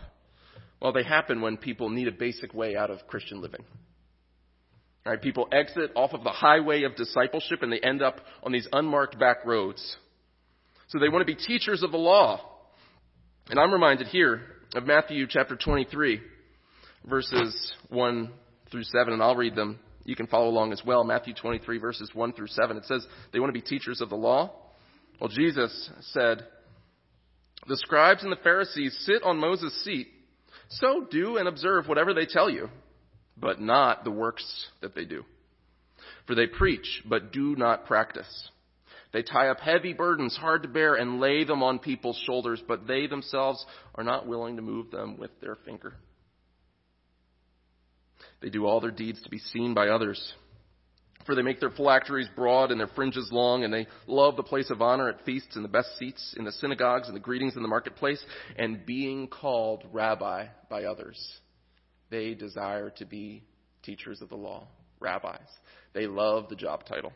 Well, 0.81 0.93
they 0.93 1.05
happen 1.05 1.41
when 1.41 1.57
people 1.57 1.89
need 1.89 2.09
a 2.09 2.13
basic 2.13 2.55
way 2.55 2.77
out 2.77 2.91
of 2.91 3.07
Christian 3.07 3.41
living. 3.41 3.65
Right? 5.05 5.21
People 5.21 5.49
exit 5.53 5.93
off 5.97 6.13
of 6.13 6.23
the 6.23 6.31
highway 6.31 6.83
of 6.83 6.95
discipleship 6.95 7.63
and 7.63 7.73
they 7.73 7.81
end 7.81 8.03
up 8.03 8.21
on 8.43 8.53
these 8.53 8.69
unmarked 8.73 9.19
back 9.19 9.45
roads. 9.47 9.97
So 10.89 10.99
they 10.99 11.09
want 11.09 11.27
to 11.27 11.35
be 11.35 11.35
teachers 11.35 11.83
of 11.83 11.93
the 11.93 11.99
law. 11.99 12.41
And 13.49 13.59
I'm 13.59 13.73
reminded 13.73 14.09
here 14.09 14.43
of 14.75 14.85
Matthew 14.85 15.27
chapter 15.29 15.57
23, 15.57 16.21
verses 17.09 17.73
1 17.89 18.31
through 18.71 18.85
7, 18.85 19.13
and 19.13 19.23
I'll 19.23 19.37
read 19.37 19.55
them. 19.55 19.79
You 20.09 20.17
can 20.17 20.27
follow 20.27 20.49
along 20.49 20.73
as 20.73 20.81
well. 20.87 21.05
Matthew 21.05 21.35
23, 21.35 21.77
verses 21.77 22.11
1 22.15 22.33
through 22.33 22.47
7. 22.47 22.79
It 22.79 22.87
says 22.87 23.07
they 23.31 23.41
want 23.41 23.51
to 23.51 23.61
be 23.61 23.61
teachers 23.61 24.01
of 24.01 24.09
the 24.09 24.17
law. 24.17 24.51
Well, 25.21 25.29
Jesus 25.29 25.91
said, 26.13 26.47
The 27.67 27.77
scribes 27.77 28.23
and 28.23 28.33
the 28.33 28.37
Pharisees 28.37 28.97
sit 29.03 29.23
on 29.23 29.37
Moses' 29.37 29.85
seat, 29.85 30.09
so 30.71 31.07
do 31.11 31.37
and 31.37 31.47
observe 31.47 31.89
whatever 31.89 32.15
they 32.15 32.25
tell 32.25 32.49
you, 32.49 32.71
but 33.37 33.61
not 33.61 34.03
the 34.03 34.11
works 34.11 34.47
that 34.81 34.95
they 34.95 35.05
do. 35.05 35.25
For 36.27 36.35
they 36.35 36.47
preach, 36.47 37.03
but 37.07 37.31
do 37.31 37.55
not 37.55 37.85
practice. 37.85 38.51
They 39.13 39.23
tie 39.23 39.49
up 39.49 39.61
heavy 39.61 39.93
burdens 39.93 40.39
hard 40.39 40.63
to 40.63 40.69
bear 40.69 40.95
and 40.95 41.21
lay 41.21 41.45
them 41.45 41.63
on 41.63 41.81
people's 41.81 42.21
shoulders, 42.25 42.63
but 42.67 42.87
they 42.87 43.09
themselves 43.09 43.63
are 43.95 44.05
not 44.05 44.27
willing 44.27 44.57
to 44.57 44.63
move 44.63 44.91
them 44.91 45.19
with 45.19 45.39
their 45.43 45.57
finger. 45.67 45.93
They 48.41 48.51
do 48.51 48.67
all 48.67 48.81
their 48.81 48.91
deeds 48.91 49.21
to 49.23 49.31
be 49.31 49.39
seen 49.39 49.75
by 49.75 49.89
others. 49.89 50.35
For 51.27 51.35
they 51.35 51.43
make 51.43 51.61
their 51.61 51.71
phylacteries 51.71 52.29
broad 52.35 52.71
and 52.71 52.81
their 52.81 52.87
fringes 52.89 53.29
long, 53.31 53.65
and 53.65 53.73
they 53.73 53.87
love 54.07 54.37
the 54.37 54.43
place 54.43 54.71
of 54.71 54.81
honor 54.81 55.09
at 55.11 55.25
feasts 55.27 55.57
and 55.57 55.65
the 55.65 55.69
best 55.69 55.99
seats 55.99 56.35
in 56.39 56.45
the 56.45 56.53
synagogues 56.53 57.07
and 57.07 57.15
the 57.15 57.21
greetings 57.21 57.57
in 57.57 57.63
the 57.63 57.69
marketplace, 57.69 58.25
and 58.57 58.87
being 58.87 59.29
called 59.29 59.85
rabbi 59.93 60.47
by 60.71 60.85
others. 60.85 61.19
They 62.11 62.35
desire 62.35 62.91
to 62.97 63.05
be 63.05 63.45
teachers 63.83 64.23
of 64.23 64.31
the 64.31 64.37
law, 64.37 64.69
rabbis. 65.01 65.41
They 65.93 66.07
love 66.07 66.49
the 66.49 66.57
job 66.57 66.87
title. 66.87 67.13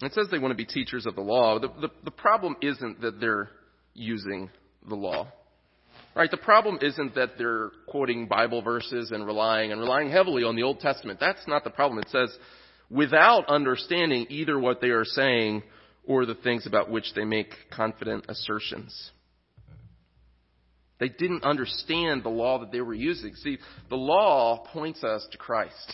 It 0.00 0.12
says 0.14 0.26
they 0.30 0.38
want 0.38 0.52
to 0.52 0.56
be 0.56 0.64
teachers 0.64 1.06
of 1.06 1.14
the 1.14 1.22
law. 1.22 1.58
The, 1.58 1.68
the, 1.80 1.88
the 2.04 2.10
problem 2.10 2.56
isn't 2.60 3.00
that 3.00 3.20
they're 3.20 3.50
using 3.94 4.50
the 4.88 4.96
law. 4.96 5.28
Right? 6.14 6.30
The 6.30 6.36
problem 6.36 6.78
isn't 6.82 7.14
that 7.14 7.38
they're 7.38 7.70
quoting 7.86 8.26
Bible 8.26 8.60
verses 8.60 9.12
and 9.12 9.26
relying 9.26 9.72
and 9.72 9.80
relying 9.80 10.10
heavily 10.10 10.44
on 10.44 10.56
the 10.56 10.62
Old 10.62 10.80
Testament. 10.80 11.18
That's 11.18 11.46
not 11.48 11.64
the 11.64 11.70
problem. 11.70 11.98
It 12.00 12.10
says 12.10 12.36
without 12.90 13.48
understanding 13.48 14.26
either 14.28 14.58
what 14.58 14.80
they 14.80 14.90
are 14.90 15.04
saying 15.04 15.62
or 16.04 16.26
the 16.26 16.34
things 16.34 16.66
about 16.66 16.90
which 16.90 17.14
they 17.14 17.24
make 17.24 17.54
confident 17.70 18.26
assertions. 18.28 19.10
They 20.98 21.08
didn't 21.08 21.44
understand 21.44 22.22
the 22.22 22.28
law 22.28 22.60
that 22.60 22.70
they 22.70 22.80
were 22.80 22.94
using. 22.94 23.34
See, 23.34 23.58
the 23.88 23.96
law 23.96 24.64
points 24.72 25.02
us 25.02 25.26
to 25.32 25.38
Christ 25.38 25.92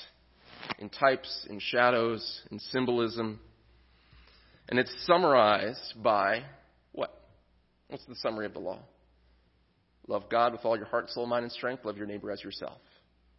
in 0.79 0.91
types, 0.91 1.47
in 1.49 1.61
shadows, 1.61 2.43
in 2.51 2.59
symbolism. 2.59 3.41
And 4.69 4.79
it's 4.79 4.95
summarized 5.07 6.03
by 6.03 6.43
what? 6.93 7.15
What's 7.89 8.05
the 8.07 8.17
summary 8.17 8.47
of 8.47 8.53
the 8.53 8.59
law? 8.59 8.81
Love 10.09 10.25
God 10.31 10.53
with 10.53 10.65
all 10.65 10.77
your 10.77 10.87
heart, 10.87 11.11
soul, 11.11 11.27
mind, 11.27 11.45
and 11.45 11.53
strength. 11.53 11.85
Love 11.85 11.99
your 11.99 12.07
neighbor 12.07 12.31
as 12.33 12.43
yourself. 12.43 12.79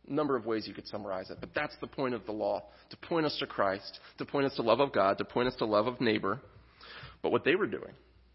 A 0.08 0.14
number 0.14 0.36
of 0.36 0.46
ways 0.46 0.68
you 0.68 0.74
could 0.74 0.88
summarize 0.88 1.30
it, 1.30 1.38
but 1.40 1.50
that's 1.54 1.76
the 1.82 1.88
point 1.88 2.14
of 2.14 2.26
the 2.26 2.32
law 2.32 2.64
to 2.92 2.98
point 2.98 3.26
us 3.26 3.36
to 3.40 3.48
Christ, 3.48 4.00
to 4.20 4.26
point 4.26 4.46
us 4.46 4.56
to 4.56 4.62
love 4.62 4.80
of 4.80 4.94
God, 4.94 5.18
to 5.18 5.26
point 5.26 5.48
us 5.48 5.56
to 5.58 5.66
love 5.66 5.88
of 5.88 6.00
neighbor. 6.00 6.40
But 7.22 7.32
what 7.32 7.44
they 7.44 7.56
were 7.56 7.68
doing, 7.68 7.94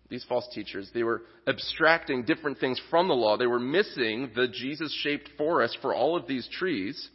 these 0.08 0.24
false 0.28 0.46
teachers, 0.52 0.90
they 0.92 1.04
were 1.04 1.22
abstracting 1.46 2.24
different 2.24 2.58
things 2.58 2.80
from 2.90 3.08
the 3.08 3.14
law. 3.14 3.36
They 3.36 3.46
were 3.46 3.60
missing 3.60 4.30
the 4.34 4.48
Jesus 4.48 4.92
shaped 5.02 5.30
forest 5.38 5.78
for 5.80 5.94
all 5.94 6.16
of 6.16 6.26
these 6.26 6.48
trees, 6.52 7.08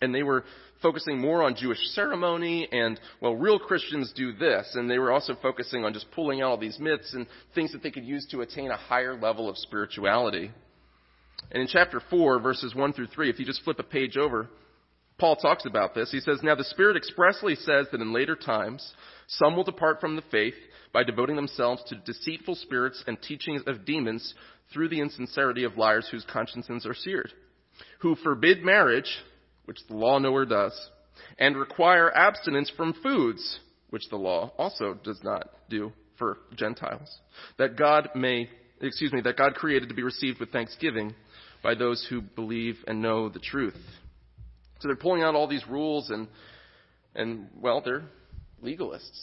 and 0.00 0.14
they 0.14 0.22
were 0.22 0.44
focusing 0.84 1.18
more 1.18 1.42
on 1.42 1.56
Jewish 1.56 1.78
ceremony 1.94 2.68
and, 2.70 3.00
well, 3.22 3.34
real 3.34 3.58
Christians 3.58 4.12
do 4.14 4.34
this. 4.34 4.70
And 4.74 4.88
they 4.88 4.98
were 4.98 5.10
also 5.10 5.34
focusing 5.40 5.82
on 5.82 5.94
just 5.94 6.10
pulling 6.10 6.42
out 6.42 6.50
all 6.50 6.58
these 6.58 6.78
myths 6.78 7.14
and 7.14 7.26
things 7.54 7.72
that 7.72 7.82
they 7.82 7.90
could 7.90 8.04
use 8.04 8.26
to 8.30 8.42
attain 8.42 8.70
a 8.70 8.76
higher 8.76 9.18
level 9.18 9.48
of 9.48 9.56
spirituality. 9.56 10.50
And 11.50 11.62
in 11.62 11.68
chapter 11.68 12.02
4, 12.10 12.38
verses 12.38 12.74
1 12.74 12.92
through 12.92 13.06
3, 13.06 13.30
if 13.30 13.38
you 13.38 13.46
just 13.46 13.64
flip 13.64 13.78
a 13.78 13.82
page 13.82 14.18
over, 14.18 14.48
Paul 15.16 15.36
talks 15.36 15.64
about 15.64 15.94
this. 15.94 16.10
He 16.12 16.20
says, 16.20 16.40
Now 16.42 16.54
the 16.54 16.64
Spirit 16.64 16.98
expressly 16.98 17.54
says 17.54 17.86
that 17.90 18.02
in 18.02 18.12
later 18.12 18.36
times, 18.36 18.92
some 19.26 19.56
will 19.56 19.64
depart 19.64 20.00
from 20.00 20.16
the 20.16 20.24
faith 20.30 20.54
by 20.92 21.02
devoting 21.02 21.36
themselves 21.36 21.82
to 21.86 21.96
deceitful 22.04 22.56
spirits 22.56 23.02
and 23.06 23.20
teachings 23.22 23.62
of 23.66 23.86
demons 23.86 24.34
through 24.72 24.90
the 24.90 25.00
insincerity 25.00 25.64
of 25.64 25.78
liars 25.78 26.08
whose 26.10 26.26
consciences 26.30 26.84
are 26.84 26.94
seared, 26.94 27.32
who 28.00 28.16
forbid 28.16 28.62
marriage 28.62 29.08
which 29.64 29.78
the 29.88 29.96
law 29.96 30.18
nowhere 30.18 30.46
does, 30.46 30.90
and 31.38 31.56
require 31.56 32.14
abstinence 32.16 32.70
from 32.76 32.94
foods, 33.02 33.60
which 33.90 34.08
the 34.10 34.16
law 34.16 34.52
also 34.58 34.98
does 35.04 35.20
not 35.22 35.48
do 35.68 35.92
for 36.18 36.38
Gentiles, 36.56 37.20
that 37.58 37.76
God 37.76 38.10
may, 38.14 38.48
excuse 38.80 39.12
me, 39.12 39.20
that 39.22 39.36
God 39.36 39.54
created 39.54 39.88
to 39.88 39.94
be 39.94 40.02
received 40.02 40.40
with 40.40 40.50
thanksgiving 40.50 41.14
by 41.62 41.74
those 41.74 42.06
who 42.08 42.20
believe 42.20 42.76
and 42.86 43.00
know 43.00 43.28
the 43.28 43.38
truth. 43.38 43.76
So 44.80 44.88
they're 44.88 44.96
pulling 44.96 45.22
out 45.22 45.34
all 45.34 45.48
these 45.48 45.66
rules 45.68 46.10
and, 46.10 46.28
and 47.14 47.48
well, 47.60 47.80
they're 47.84 48.04
legalists. 48.62 49.18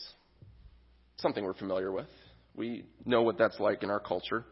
Something 1.17 1.43
we're 1.43 1.53
familiar 1.53 1.91
with. 1.91 2.07
We 2.55 2.85
know 3.05 3.21
what 3.21 3.37
that's 3.37 3.59
like 3.59 3.83
in 3.83 3.89
our 3.89 3.99
culture. 3.99 4.43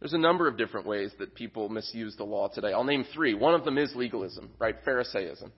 There's 0.00 0.12
a 0.12 0.18
number 0.18 0.46
of 0.46 0.58
different 0.58 0.86
ways 0.86 1.10
that 1.18 1.34
people 1.34 1.68
misuse 1.68 2.16
the 2.16 2.24
law 2.24 2.48
today. 2.48 2.72
I'll 2.72 2.84
name 2.84 3.04
three. 3.14 3.34
One 3.34 3.54
of 3.54 3.64
them 3.64 3.78
is 3.78 3.94
legalism, 3.94 4.50
right? 4.58 4.74
Pharisaism. 4.84 5.50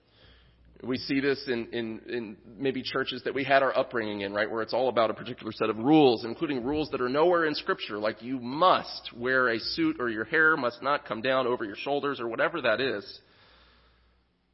We 0.80 0.96
see 0.96 1.18
this 1.18 1.42
in, 1.48 1.66
in, 1.72 2.00
in, 2.08 2.36
maybe 2.56 2.82
churches 2.82 3.22
that 3.24 3.34
we 3.34 3.42
had 3.42 3.64
our 3.64 3.76
upbringing 3.76 4.20
in, 4.20 4.32
right, 4.32 4.48
where 4.48 4.62
it's 4.62 4.72
all 4.72 4.88
about 4.88 5.10
a 5.10 5.14
particular 5.14 5.50
set 5.50 5.70
of 5.70 5.78
rules, 5.78 6.24
including 6.24 6.62
rules 6.62 6.88
that 6.90 7.00
are 7.00 7.08
nowhere 7.08 7.46
in 7.46 7.56
Scripture, 7.56 7.98
like 7.98 8.22
you 8.22 8.38
must 8.38 9.10
wear 9.16 9.48
a 9.48 9.58
suit 9.58 9.96
or 9.98 10.08
your 10.08 10.24
hair 10.24 10.56
must 10.56 10.80
not 10.80 11.04
come 11.04 11.20
down 11.20 11.48
over 11.48 11.64
your 11.64 11.74
shoulders 11.74 12.20
or 12.20 12.28
whatever 12.28 12.60
that 12.60 12.80
is. 12.80 13.20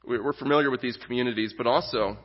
We're 0.07 0.33
familiar 0.33 0.71
with 0.71 0.81
these 0.81 0.97
communities, 1.05 1.53
but 1.57 1.67
also, 1.67 2.17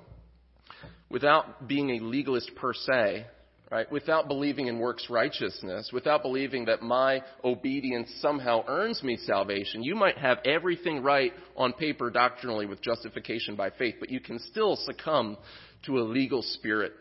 without 1.10 1.68
being 1.68 1.90
a 1.92 2.00
legalist 2.00 2.56
per 2.56 2.74
se, 2.74 3.26
right? 3.72 3.92
Without 3.92 4.28
believing 4.28 4.68
in 4.68 4.80
works 4.80 5.08
righteousness, 5.10 5.92
without 5.94 6.24
believing 6.24 6.66
that 6.66 6.82
my 6.82 7.22
obedience 7.44 8.10
somehow 8.20 8.64
earns 8.68 9.04
me 9.04 9.18
salvation, 9.18 9.84
you 9.84 9.96
might 9.96 10.18
have 10.18 10.40
everything 10.46 11.04
right 11.04 11.34
on 11.56 11.74
paper 11.74 12.10
doctrinally 12.10 12.66
with 12.66 12.82
justification 12.82 13.56
by 13.56 13.70
faith, 13.70 13.96
but 14.00 14.10
you 14.10 14.20
can 14.20 14.40
still 14.40 14.76
succumb 14.76 15.38
to 15.86 16.00
a 16.00 16.02
legal 16.02 16.42
spirit. 16.42 16.94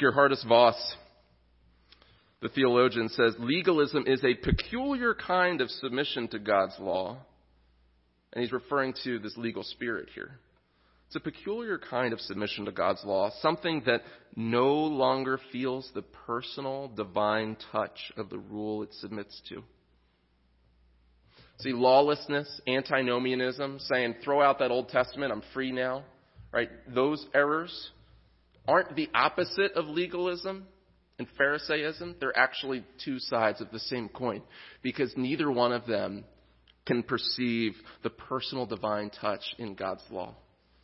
Geerhardus 0.00 0.46
Vos, 0.46 0.94
the 2.40 2.48
theologian, 2.48 3.08
says 3.08 3.34
legalism 3.40 4.04
is 4.06 4.22
a 4.22 4.34
peculiar 4.34 5.14
kind 5.14 5.60
of 5.60 5.68
submission 5.70 6.28
to 6.28 6.38
God's 6.38 6.74
law. 6.78 7.18
And 8.32 8.42
he's 8.42 8.52
referring 8.52 8.94
to 9.04 9.18
this 9.18 9.36
legal 9.36 9.64
spirit 9.64 10.10
here. 10.14 10.38
It's 11.08 11.16
a 11.16 11.20
peculiar 11.20 11.78
kind 11.78 12.12
of 12.12 12.20
submission 12.20 12.66
to 12.66 12.70
God's 12.70 13.02
law, 13.02 13.30
something 13.40 13.82
that 13.86 14.02
no 14.36 14.74
longer 14.74 15.40
feels 15.50 15.90
the 15.94 16.02
personal, 16.02 16.88
divine 16.88 17.56
touch 17.72 18.12
of 18.18 18.28
the 18.28 18.36
rule 18.36 18.82
it 18.82 18.92
submits 18.92 19.40
to. 19.48 19.64
See, 21.60 21.72
lawlessness, 21.72 22.60
antinomianism, 22.68 23.78
saying, 23.80 24.16
throw 24.22 24.42
out 24.42 24.58
that 24.58 24.70
Old 24.70 24.90
Testament, 24.90 25.32
I'm 25.32 25.42
free 25.54 25.72
now, 25.72 26.04
right? 26.52 26.68
Those 26.94 27.24
errors 27.34 27.90
aren't 28.68 28.94
the 28.94 29.08
opposite 29.14 29.72
of 29.72 29.86
legalism 29.86 30.66
and 31.18 31.26
Pharisaism. 31.38 32.16
They're 32.20 32.36
actually 32.36 32.84
two 33.02 33.18
sides 33.18 33.62
of 33.62 33.70
the 33.70 33.80
same 33.80 34.10
coin 34.10 34.42
because 34.82 35.14
neither 35.16 35.50
one 35.50 35.72
of 35.72 35.86
them 35.86 36.24
can 36.84 37.02
perceive 37.02 37.72
the 38.02 38.10
personal 38.10 38.66
divine 38.66 39.08
touch 39.08 39.42
in 39.58 39.74
God's 39.74 40.04
law. 40.10 40.34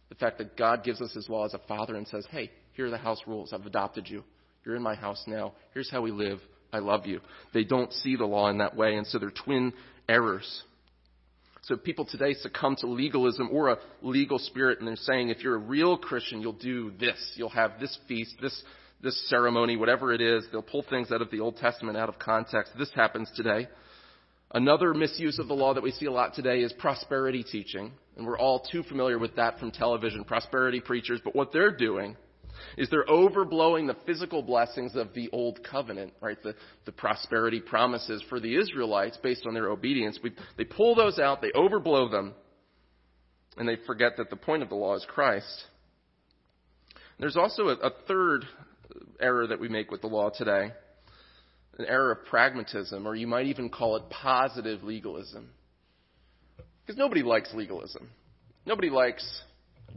The 0.09 0.15
fact 0.15 0.39
that 0.39 0.57
God 0.57 0.85
gives 0.85 1.01
us 1.01 1.13
His 1.13 1.29
law 1.29 1.45
as 1.45 1.55
a 1.55 1.61
father 1.67 1.97
and 1.97 2.07
says, 2.07 2.27
hey, 2.31 2.51
here 2.73 2.87
are 2.87 2.91
the 2.91 2.99
house 2.99 3.21
rules. 3.27 3.53
I've 3.53 3.67
adopted 3.67 4.09
you. 4.09 4.23
You're 4.65 4.77
in 4.77 4.83
my 4.83 4.95
house 4.95 5.23
now. 5.27 5.55
Here's 5.73 5.91
how 5.91 6.03
we 6.03 6.11
live. 6.11 6.41
I 6.73 6.79
love 6.79 7.07
you. 7.07 7.21
They 7.53 7.65
don't 7.65 7.93
see 7.93 8.17
the 8.17 8.25
law 8.25 8.49
in 8.49 8.59
that 8.59 8.77
way, 8.77 8.97
and 8.97 9.07
so 9.07 9.19
they're 9.19 9.31
twin 9.31 9.73
errors. 10.09 10.63
So 11.63 11.77
people 11.77 12.05
today 12.05 12.35
succumb 12.35 12.77
to 12.81 12.87
legalism 12.87 13.49
or 13.51 13.71
a 13.71 13.79
legal 14.03 14.39
spirit, 14.39 14.81
and 14.81 14.89
they're 14.89 14.97
saying 14.97 15.31
if 15.31 15.43
you're 15.43 15.55
a 15.55 15.59
real 15.59 15.97
Christian, 15.97 16.43
you'll 16.43 16.53
do 16.53 16.93
this. 16.99 17.33
You'll 17.37 17.49
have 17.51 17.81
this 17.81 17.97
feast, 18.07 18.35
this, 18.43 18.63
this 19.03 19.29
ceremony, 19.31 19.77
whatever 19.77 20.13
it 20.13 20.21
is. 20.21 20.45
They'll 20.53 20.63
pull 20.63 20.85
things 20.91 21.11
out 21.11 21.23
of 21.23 21.31
the 21.31 21.41
Old 21.41 21.57
Testament 21.57 21.97
out 21.97 22.09
of 22.09 22.19
context. 22.19 22.73
This 22.79 22.91
happens 22.95 23.31
today. 23.35 23.69
Another 24.55 24.95
misuse 24.95 25.41
of 25.41 25.49
the 25.49 25.55
law 25.55 25.75
that 25.75 25.83
we 25.83 25.91
see 25.91 26.07
a 26.07 26.13
lot 26.13 26.33
today 26.35 26.61
is 26.61 26.73
prosperity 26.75 27.43
teaching. 27.43 27.91
And 28.17 28.25
we're 28.25 28.39
all 28.39 28.61
too 28.61 28.85
familiar 28.85 29.19
with 29.19 29.35
that 29.35 29.59
from 29.59 29.73
television, 29.73 30.23
prosperity 30.23 30.81
preachers. 30.81 31.21
But 31.25 31.35
what 31.35 31.53
they're 31.53 31.77
doing 31.77 32.17
is 32.79 32.89
they're 32.89 33.05
overblowing 33.07 33.89
the 33.89 33.97
physical 34.07 34.43
blessings 34.43 34.95
of 34.95 35.13
the 35.13 35.29
old 35.33 35.59
covenant, 35.69 36.13
right? 36.21 36.41
The, 36.41 36.55
the 36.87 36.93
prosperity 36.93 37.59
promises 37.59 38.23
for 38.29 38.39
the 38.39 38.57
Israelites 38.57 39.19
based 39.21 39.45
on 39.45 39.55
their 39.55 39.69
obedience. 39.71 40.21
We, 40.23 40.31
they 40.57 40.65
pull 40.65 40.95
those 40.95 41.19
out, 41.19 41.43
they 41.43 41.51
overblow 41.51 42.13
them, 42.13 42.33
and 43.57 43.69
they 43.69 43.77
forget 43.89 44.13
that 44.19 44.31
the 44.31 44.37
point 44.37 44.63
of 44.63 44.69
the 44.69 44.77
law 44.77 44.95
is 44.95 45.05
Christ. 45.09 45.65
There's 47.19 47.37
also 47.37 47.71
a, 47.71 47.75
a 47.75 47.91
third 48.07 48.45
error 49.19 49.49
that 49.49 49.59
we 49.59 49.69
make 49.69 49.91
with 49.91 50.01
the 50.01 50.07
law 50.07 50.31
today 50.31 50.71
an 51.79 51.87
error 51.87 52.13
of 52.13 52.25
pragmatism, 52.27 53.07
or 53.07 53.15
you 53.15 53.27
might 53.27 53.47
even 53.47 53.69
call 53.69 53.97
it 53.97 54.03
positive 54.11 54.83
legalism. 54.83 55.51
Because 56.85 56.99
nobody 56.99 57.23
likes 57.23 57.53
legalism. 57.55 58.11
Nobody 58.67 58.91
likes 58.91 59.43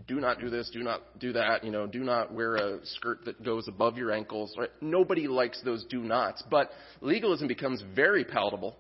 do 0.08 0.20
not 0.20 0.40
do 0.40 0.50
this, 0.50 0.70
do 0.72 0.84
not 0.84 1.02
do 1.20 1.34
that, 1.34 1.64
you 1.64 1.72
know, 1.72 1.88
do 1.88 2.04
not 2.04 2.34
wear 2.34 2.56
a 2.56 2.86
skirt 2.86 3.26
that 3.26 3.44
goes 3.44 3.68
above 3.68 3.98
your 3.98 4.12
ankles. 4.12 4.54
Right? 4.58 4.70
Nobody 4.82 5.28
likes 5.28 5.62
those 5.64 5.84
do 5.86 6.02
nots. 6.02 6.44
But 6.50 6.70
legalism 7.02 7.48
becomes 7.48 7.84
very 7.96 8.24
palatable 8.24 8.76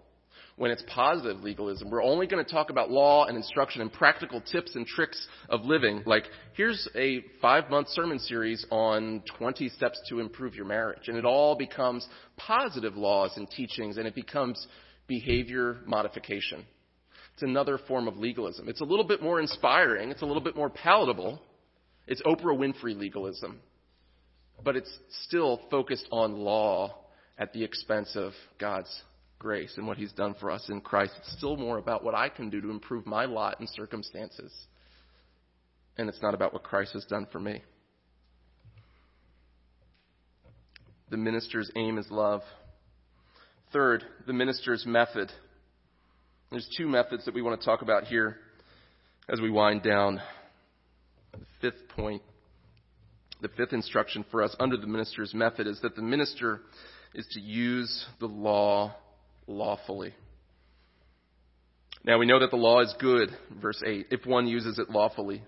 when 0.57 0.71
it's 0.71 0.83
positive 0.87 1.43
legalism. 1.43 1.89
We're 1.89 2.03
only 2.03 2.25
going 2.27 2.43
to 2.43 2.51
talk 2.51 2.71
about 2.71 2.89
law 2.89 3.25
and 3.25 3.37
instruction 3.37 3.81
and 3.81 3.93
practical 3.93 4.41
tips 4.41 4.75
and 4.75 4.85
tricks 4.85 5.27
of 5.49 5.61
living. 5.63 6.01
Like, 6.05 6.25
here's 6.53 6.87
a 6.95 7.23
five 7.41 7.69
month 7.69 7.89
sermon 7.89 8.19
series 8.19 8.65
on 8.71 9.23
20 9.37 9.69
steps 9.69 10.01
to 10.09 10.19
improve 10.19 10.55
your 10.55 10.65
marriage. 10.65 11.07
And 11.07 11.15
it 11.15 11.25
all 11.25 11.55
becomes 11.55 12.05
positive 12.35 12.97
laws 12.97 13.33
and 13.37 13.49
teachings 13.49 13.97
and 13.97 14.07
it 14.07 14.15
becomes 14.15 14.67
behavior 15.05 15.77
modification. 15.85 16.65
It's 17.33 17.43
another 17.43 17.77
form 17.87 18.07
of 18.07 18.17
legalism. 18.17 18.67
It's 18.67 18.81
a 18.81 18.85
little 18.85 19.05
bit 19.05 19.21
more 19.21 19.39
inspiring. 19.39 20.09
It's 20.09 20.23
a 20.23 20.25
little 20.25 20.41
bit 20.41 20.55
more 20.55 20.71
palatable. 20.71 21.39
It's 22.07 22.21
Oprah 22.23 22.57
Winfrey 22.57 22.97
legalism. 22.97 23.59
But 24.63 24.75
it's 24.75 24.91
still 25.25 25.61
focused 25.69 26.07
on 26.11 26.33
law 26.33 26.95
at 27.37 27.53
the 27.53 27.63
expense 27.63 28.15
of 28.15 28.31
God's 28.59 28.89
grace 29.39 29.73
and 29.77 29.87
what 29.87 29.97
He's 29.97 30.11
done 30.13 30.35
for 30.39 30.51
us 30.51 30.67
in 30.69 30.81
Christ. 30.81 31.13
It's 31.19 31.37
still 31.37 31.57
more 31.57 31.77
about 31.77 32.03
what 32.03 32.15
I 32.15 32.29
can 32.29 32.49
do 32.49 32.61
to 32.61 32.69
improve 32.69 33.05
my 33.05 33.25
lot 33.25 33.59
and 33.59 33.69
circumstances. 33.69 34.53
And 35.97 36.09
it's 36.09 36.21
not 36.21 36.33
about 36.33 36.53
what 36.53 36.63
Christ 36.63 36.93
has 36.93 37.05
done 37.05 37.27
for 37.31 37.39
me. 37.39 37.61
The 41.09 41.17
minister's 41.17 41.71
aim 41.75 41.97
is 41.97 42.09
love. 42.11 42.41
Third, 43.71 44.03
the 44.25 44.33
minister's 44.33 44.85
method. 44.85 45.31
There's 46.51 46.67
two 46.77 46.87
methods 46.87 47.25
that 47.25 47.33
we 47.33 47.41
want 47.41 47.59
to 47.59 47.65
talk 47.65 47.81
about 47.81 48.05
here 48.05 48.37
as 49.29 49.41
we 49.41 49.49
wind 49.49 49.83
down. 49.83 50.21
The 51.31 51.45
fifth 51.61 51.87
point, 51.89 52.21
the 53.41 53.49
fifth 53.49 53.73
instruction 53.73 54.25
for 54.31 54.41
us 54.41 54.55
under 54.59 54.77
the 54.77 54.87
minister's 54.87 55.33
method 55.33 55.67
is 55.67 55.79
that 55.81 55.95
the 55.95 56.01
minister 56.01 56.61
is 57.13 57.27
to 57.31 57.39
use 57.39 58.05
the 58.19 58.27
law 58.27 58.95
lawfully. 59.47 60.13
Now 62.03 62.19
we 62.19 62.25
know 62.25 62.39
that 62.39 62.51
the 62.51 62.57
law 62.57 62.81
is 62.81 62.93
good, 62.99 63.29
verse 63.61 63.81
8, 63.85 64.07
if 64.11 64.25
one 64.25 64.47
uses 64.47 64.79
it 64.79 64.89
lawfully. 64.89 65.43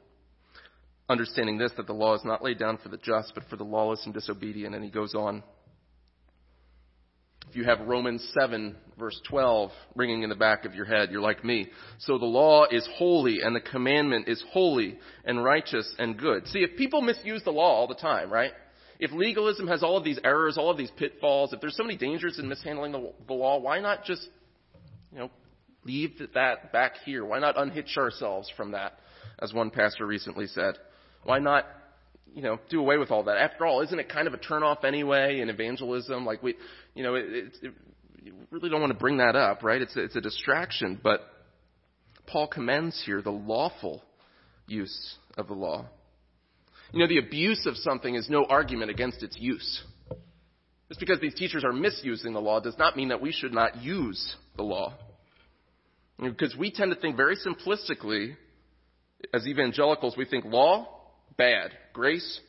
Understanding 1.08 1.58
this, 1.58 1.72
that 1.78 1.88
the 1.88 1.93
law 1.93 2.16
is 2.16 2.24
not 2.24 2.43
laid 2.43 2.60
down 2.60 2.78
for 2.78 2.89
the 2.89 2.97
just, 2.97 3.34
but 3.34 3.43
for 3.50 3.56
the 3.56 3.64
lawless 3.64 4.04
and 4.06 4.14
disobedient. 4.14 4.76
And 4.76 4.84
he 4.84 4.91
goes 4.91 5.16
on. 5.16 5.43
If 7.50 7.56
you 7.56 7.64
have 7.64 7.80
Romans 7.88 8.30
7, 8.39 8.76
verse 9.00 9.20
12, 9.28 9.72
ringing 9.95 10.22
in 10.22 10.30
the 10.30 10.36
back 10.36 10.66
of 10.66 10.76
your 10.76 10.86
head, 10.86 11.10
you're 11.12 11.22
like 11.22 11.43
me. 11.43 11.68
So 11.97 12.20
the 12.20 12.26
law 12.26 12.66
is 12.70 12.88
holy, 12.95 13.39
and 13.41 13.56
the 13.56 13.62
commandment 13.62 14.28
is 14.28 14.43
holy 14.52 15.00
and 15.26 15.43
righteous 15.43 15.91
and 15.97 16.16
good. 16.16 16.45
See, 16.47 16.60
if 16.60 16.78
people 16.78 17.02
misuse 17.02 17.43
the 17.43 17.52
law 17.52 17.74
all 17.74 17.88
the 17.88 17.95
time, 17.95 18.32
right? 18.32 18.52
If 19.00 19.12
legalism 19.12 19.68
has 19.68 19.82
all 19.82 19.95
of 19.95 20.04
these 20.04 20.20
errors, 20.24 20.58
all 20.58 20.70
of 20.70 20.78
these 20.78 20.91
pitfalls, 20.97 21.54
if 21.54 21.62
there's 21.62 21.78
so 21.78 21.84
many 21.84 21.97
dangers 21.97 22.38
in 22.38 22.50
mishandling 22.50 22.91
the, 22.91 23.14
the 23.28 23.34
law, 23.34 23.58
why 23.60 23.80
not 23.80 24.04
just, 24.04 24.28
you 25.12 25.20
know, 25.20 25.30
leave 25.86 26.20
that 26.34 26.74
back 26.74 26.95
here? 27.06 27.24
Why 27.24 27.39
not 27.39 27.58
unhitch 27.58 27.97
ourselves 27.97 28.52
from 28.58 28.72
that, 28.72 29.00
as 29.41 29.54
one 29.54 29.70
pastor 29.70 30.06
recently 30.06 30.47
said? 30.47 30.76
Why 31.24 31.39
not, 31.39 31.66
you 32.34 32.41
know, 32.41 32.60
do 32.70 32.82
away 32.82 32.97
with 32.97 33.10
all 33.10 33.24
that? 33.24 33.38
After 33.38 33.66
all, 33.66 33.82
isn't 33.82 33.97
it 33.97 34.10
kind 34.10 34.28
of 34.28 34.34
a 34.34 34.38
turnoff 34.38 34.84
anyway 34.84 35.39
in 35.39 35.50
evangelism? 35.50 36.26
Like 36.26 36.43
we, 36.43 36.56
you 36.93 37.04
know, 37.04 37.16
it, 37.16 37.26
it, 37.30 37.58
it, 37.62 37.74
you 38.22 38.34
really 38.52 38.70
don't 38.70 38.82
want 38.82 38.91
to 38.91 39.00
bring 39.00 39.18
that 39.18 39.38
up, 39.38 39.64
right? 39.64 39.82
It's 39.82 39.95
a, 39.95 40.04
it's 40.04 40.16
a 40.18 40.22
distraction, 40.22 41.00
but 41.02 41.22
Paul 42.28 42.47
commends 42.47 43.02
here 43.06 43.22
the 43.22 43.32
lawful 43.32 44.04
use 44.68 45.16
of 45.38 45.47
the 45.47 45.54
law. 45.54 45.86
You 46.91 46.99
know, 46.99 47.07
the 47.07 47.19
abuse 47.19 47.65
of 47.65 47.77
something 47.77 48.15
is 48.15 48.29
no 48.29 48.45
argument 48.45 48.89
against 48.89 49.21
its 49.21 49.37
use. 49.37 49.83
Just 50.87 50.99
because 50.99 51.19
these 51.19 51.35
teachers 51.35 51.63
are 51.63 51.71
misusing 51.71 52.33
the 52.33 52.41
law 52.41 52.59
does 52.59 52.77
not 52.77 52.97
mean 52.97 53.09
that 53.09 53.21
we 53.21 53.31
should 53.31 53.53
not 53.53 53.81
use 53.81 54.35
the 54.55 54.63
law. 54.63 54.93
Because 56.19 56.55
we 56.57 56.71
tend 56.71 56.91
to 56.91 56.99
think 56.99 57.15
very 57.15 57.37
simplistically, 57.37 58.35
as 59.33 59.47
evangelicals, 59.47 60.17
we 60.17 60.25
think 60.25 60.45
law, 60.45 60.87
bad, 61.37 61.71
grace, 61.93 62.39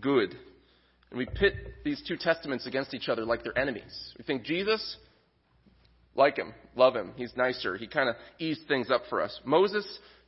good. 0.00 0.36
And 1.10 1.18
we 1.18 1.24
pit 1.24 1.54
these 1.84 2.02
two 2.06 2.18
testaments 2.18 2.66
against 2.66 2.92
each 2.92 3.08
other 3.08 3.24
like 3.24 3.42
they're 3.42 3.58
enemies. 3.58 4.14
We 4.18 4.24
think 4.24 4.44
Jesus, 4.44 4.96
like 6.14 6.36
him, 6.36 6.52
love 6.76 6.94
him, 6.94 7.12
he's 7.16 7.34
nicer, 7.36 7.76
he 7.76 7.86
kind 7.86 8.10
of 8.10 8.16
eased 8.38 8.68
things 8.68 8.90
up 8.90 9.02
for 9.08 9.22
us. 9.22 9.40
Moses, 9.44 9.86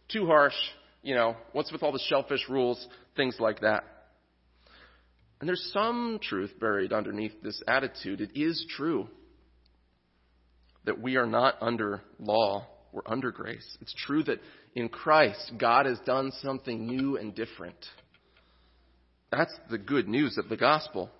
too 0.09 0.27
harsh, 0.27 0.55
you 1.03 1.15
know, 1.15 1.37
what's 1.53 1.73
with 1.73 1.83
all 1.83 1.93
the 1.93 2.05
shellfish 2.09 2.49
rules, 2.49 2.87
things 3.17 3.37
like 3.39 3.61
that. 3.61 3.85
And 5.41 5.49
there's 5.49 5.71
some 5.73 6.19
truth 6.23 6.53
buried 6.61 6.93
underneath 6.93 7.43
this 7.43 7.63
attitude. 7.67 8.21
It 8.21 8.31
is 8.35 8.67
true 8.77 9.09
that 10.85 11.01
we 11.01 11.17
are 11.17 11.27
not 11.27 11.57
under 11.61 12.03
law, 12.19 12.67
we're 12.93 13.03
under 13.07 13.31
grace. 13.31 13.79
It's 13.81 13.95
true 14.07 14.23
that 14.25 14.41
in 14.75 14.89
Christ, 14.89 15.53
God 15.59 15.87
has 15.87 15.99
done 16.01 16.33
something 16.43 16.87
new 16.87 17.17
and 17.17 17.35
different. 17.35 17.77
That's 19.31 19.55
the 19.71 19.79
good 19.79 20.09
news 20.09 20.37
of 20.39 20.49
the 20.49 20.57
gospel. 20.57 21.11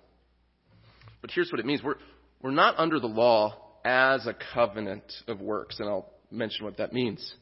But 1.21 1.31
here's 1.31 1.51
what 1.51 1.59
it 1.59 1.65
means 1.65 1.81
we're, 1.83 1.95
we're 2.41 2.51
not 2.51 2.77
under 2.77 2.99
the 2.99 3.07
law 3.07 3.57
as 3.83 4.27
a 4.27 4.35
covenant 4.53 5.11
of 5.27 5.41
works, 5.41 5.79
and 5.79 5.87
I'll 5.87 6.11
mention 6.29 6.65
what 6.65 6.77
that 6.77 6.93
means. 6.93 7.33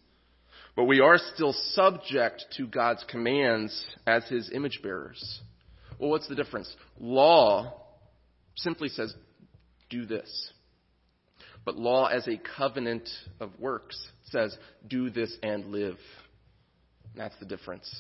But 0.79 0.85
we 0.85 1.01
are 1.01 1.17
still 1.35 1.51
subject 1.73 2.45
to 2.55 2.65
God's 2.65 3.03
commands 3.09 3.85
as 4.07 4.23
his 4.29 4.49
image 4.53 4.79
bearers. 4.81 5.41
Well, 5.99 6.09
what's 6.09 6.29
the 6.29 6.35
difference? 6.35 6.73
Law 6.97 7.73
simply 8.55 8.87
says, 8.87 9.13
do 9.89 10.05
this. 10.05 10.53
But 11.65 11.75
law 11.75 12.05
as 12.05 12.29
a 12.29 12.39
covenant 12.55 13.09
of 13.41 13.59
works 13.59 14.01
says, 14.31 14.55
do 14.87 15.09
this 15.09 15.35
and 15.43 15.65
live. 15.65 15.97
That's 17.13 17.35
the 17.41 17.45
difference. 17.45 17.93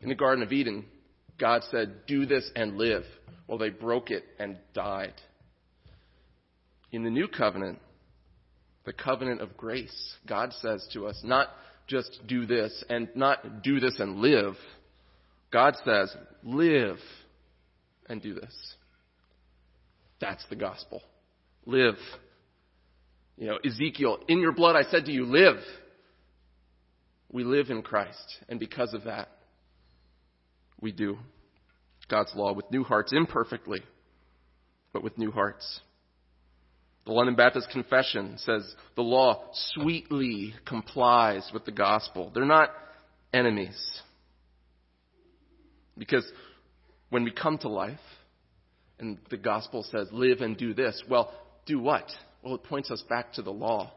In 0.00 0.08
the 0.08 0.16
Garden 0.16 0.42
of 0.42 0.50
Eden, 0.50 0.86
God 1.38 1.62
said, 1.70 2.04
do 2.08 2.26
this 2.26 2.50
and 2.56 2.78
live. 2.78 3.04
Well, 3.46 3.58
they 3.58 3.70
broke 3.70 4.10
it 4.10 4.24
and 4.40 4.56
died. 4.74 5.14
In 6.90 7.04
the 7.04 7.10
new 7.10 7.28
covenant, 7.28 7.78
the 8.84 8.92
covenant 8.92 9.40
of 9.40 9.56
grace. 9.56 10.14
God 10.26 10.52
says 10.60 10.86
to 10.92 11.06
us, 11.06 11.20
not 11.24 11.48
just 11.86 12.20
do 12.26 12.46
this 12.46 12.84
and 12.88 13.08
not 13.14 13.62
do 13.62 13.80
this 13.80 13.98
and 13.98 14.18
live. 14.18 14.54
God 15.52 15.74
says, 15.84 16.14
live 16.42 16.98
and 18.08 18.22
do 18.22 18.34
this. 18.34 18.74
That's 20.20 20.44
the 20.48 20.56
gospel. 20.56 21.02
Live. 21.66 21.96
You 23.36 23.46
know, 23.48 23.58
Ezekiel, 23.64 24.18
in 24.28 24.40
your 24.40 24.52
blood 24.52 24.76
I 24.76 24.88
said 24.90 25.06
to 25.06 25.12
you, 25.12 25.24
live. 25.24 25.56
We 27.32 27.44
live 27.44 27.70
in 27.70 27.82
Christ, 27.82 28.38
and 28.48 28.58
because 28.58 28.92
of 28.92 29.04
that, 29.04 29.28
we 30.80 30.90
do 30.90 31.16
God's 32.08 32.32
law 32.34 32.52
with 32.52 32.68
new 32.72 32.82
hearts, 32.82 33.12
imperfectly, 33.12 33.82
but 34.92 35.04
with 35.04 35.16
new 35.16 35.30
hearts. 35.30 35.80
The 37.06 37.12
London 37.12 37.34
Baptist 37.34 37.70
Confession 37.70 38.36
says 38.38 38.74
the 38.94 39.02
law 39.02 39.44
sweetly 39.74 40.54
complies 40.66 41.50
with 41.52 41.64
the 41.64 41.72
gospel. 41.72 42.30
They're 42.34 42.44
not 42.44 42.70
enemies. 43.32 43.78
Because 45.96 46.30
when 47.08 47.24
we 47.24 47.30
come 47.30 47.58
to 47.58 47.68
life 47.68 47.98
and 48.98 49.18
the 49.30 49.36
gospel 49.36 49.84
says 49.90 50.08
live 50.12 50.40
and 50.40 50.56
do 50.56 50.74
this, 50.74 51.02
well, 51.08 51.32
do 51.66 51.78
what? 51.78 52.10
Well, 52.42 52.54
it 52.54 52.64
points 52.64 52.90
us 52.90 53.02
back 53.08 53.32
to 53.34 53.42
the 53.42 53.50
law. 53.50 53.92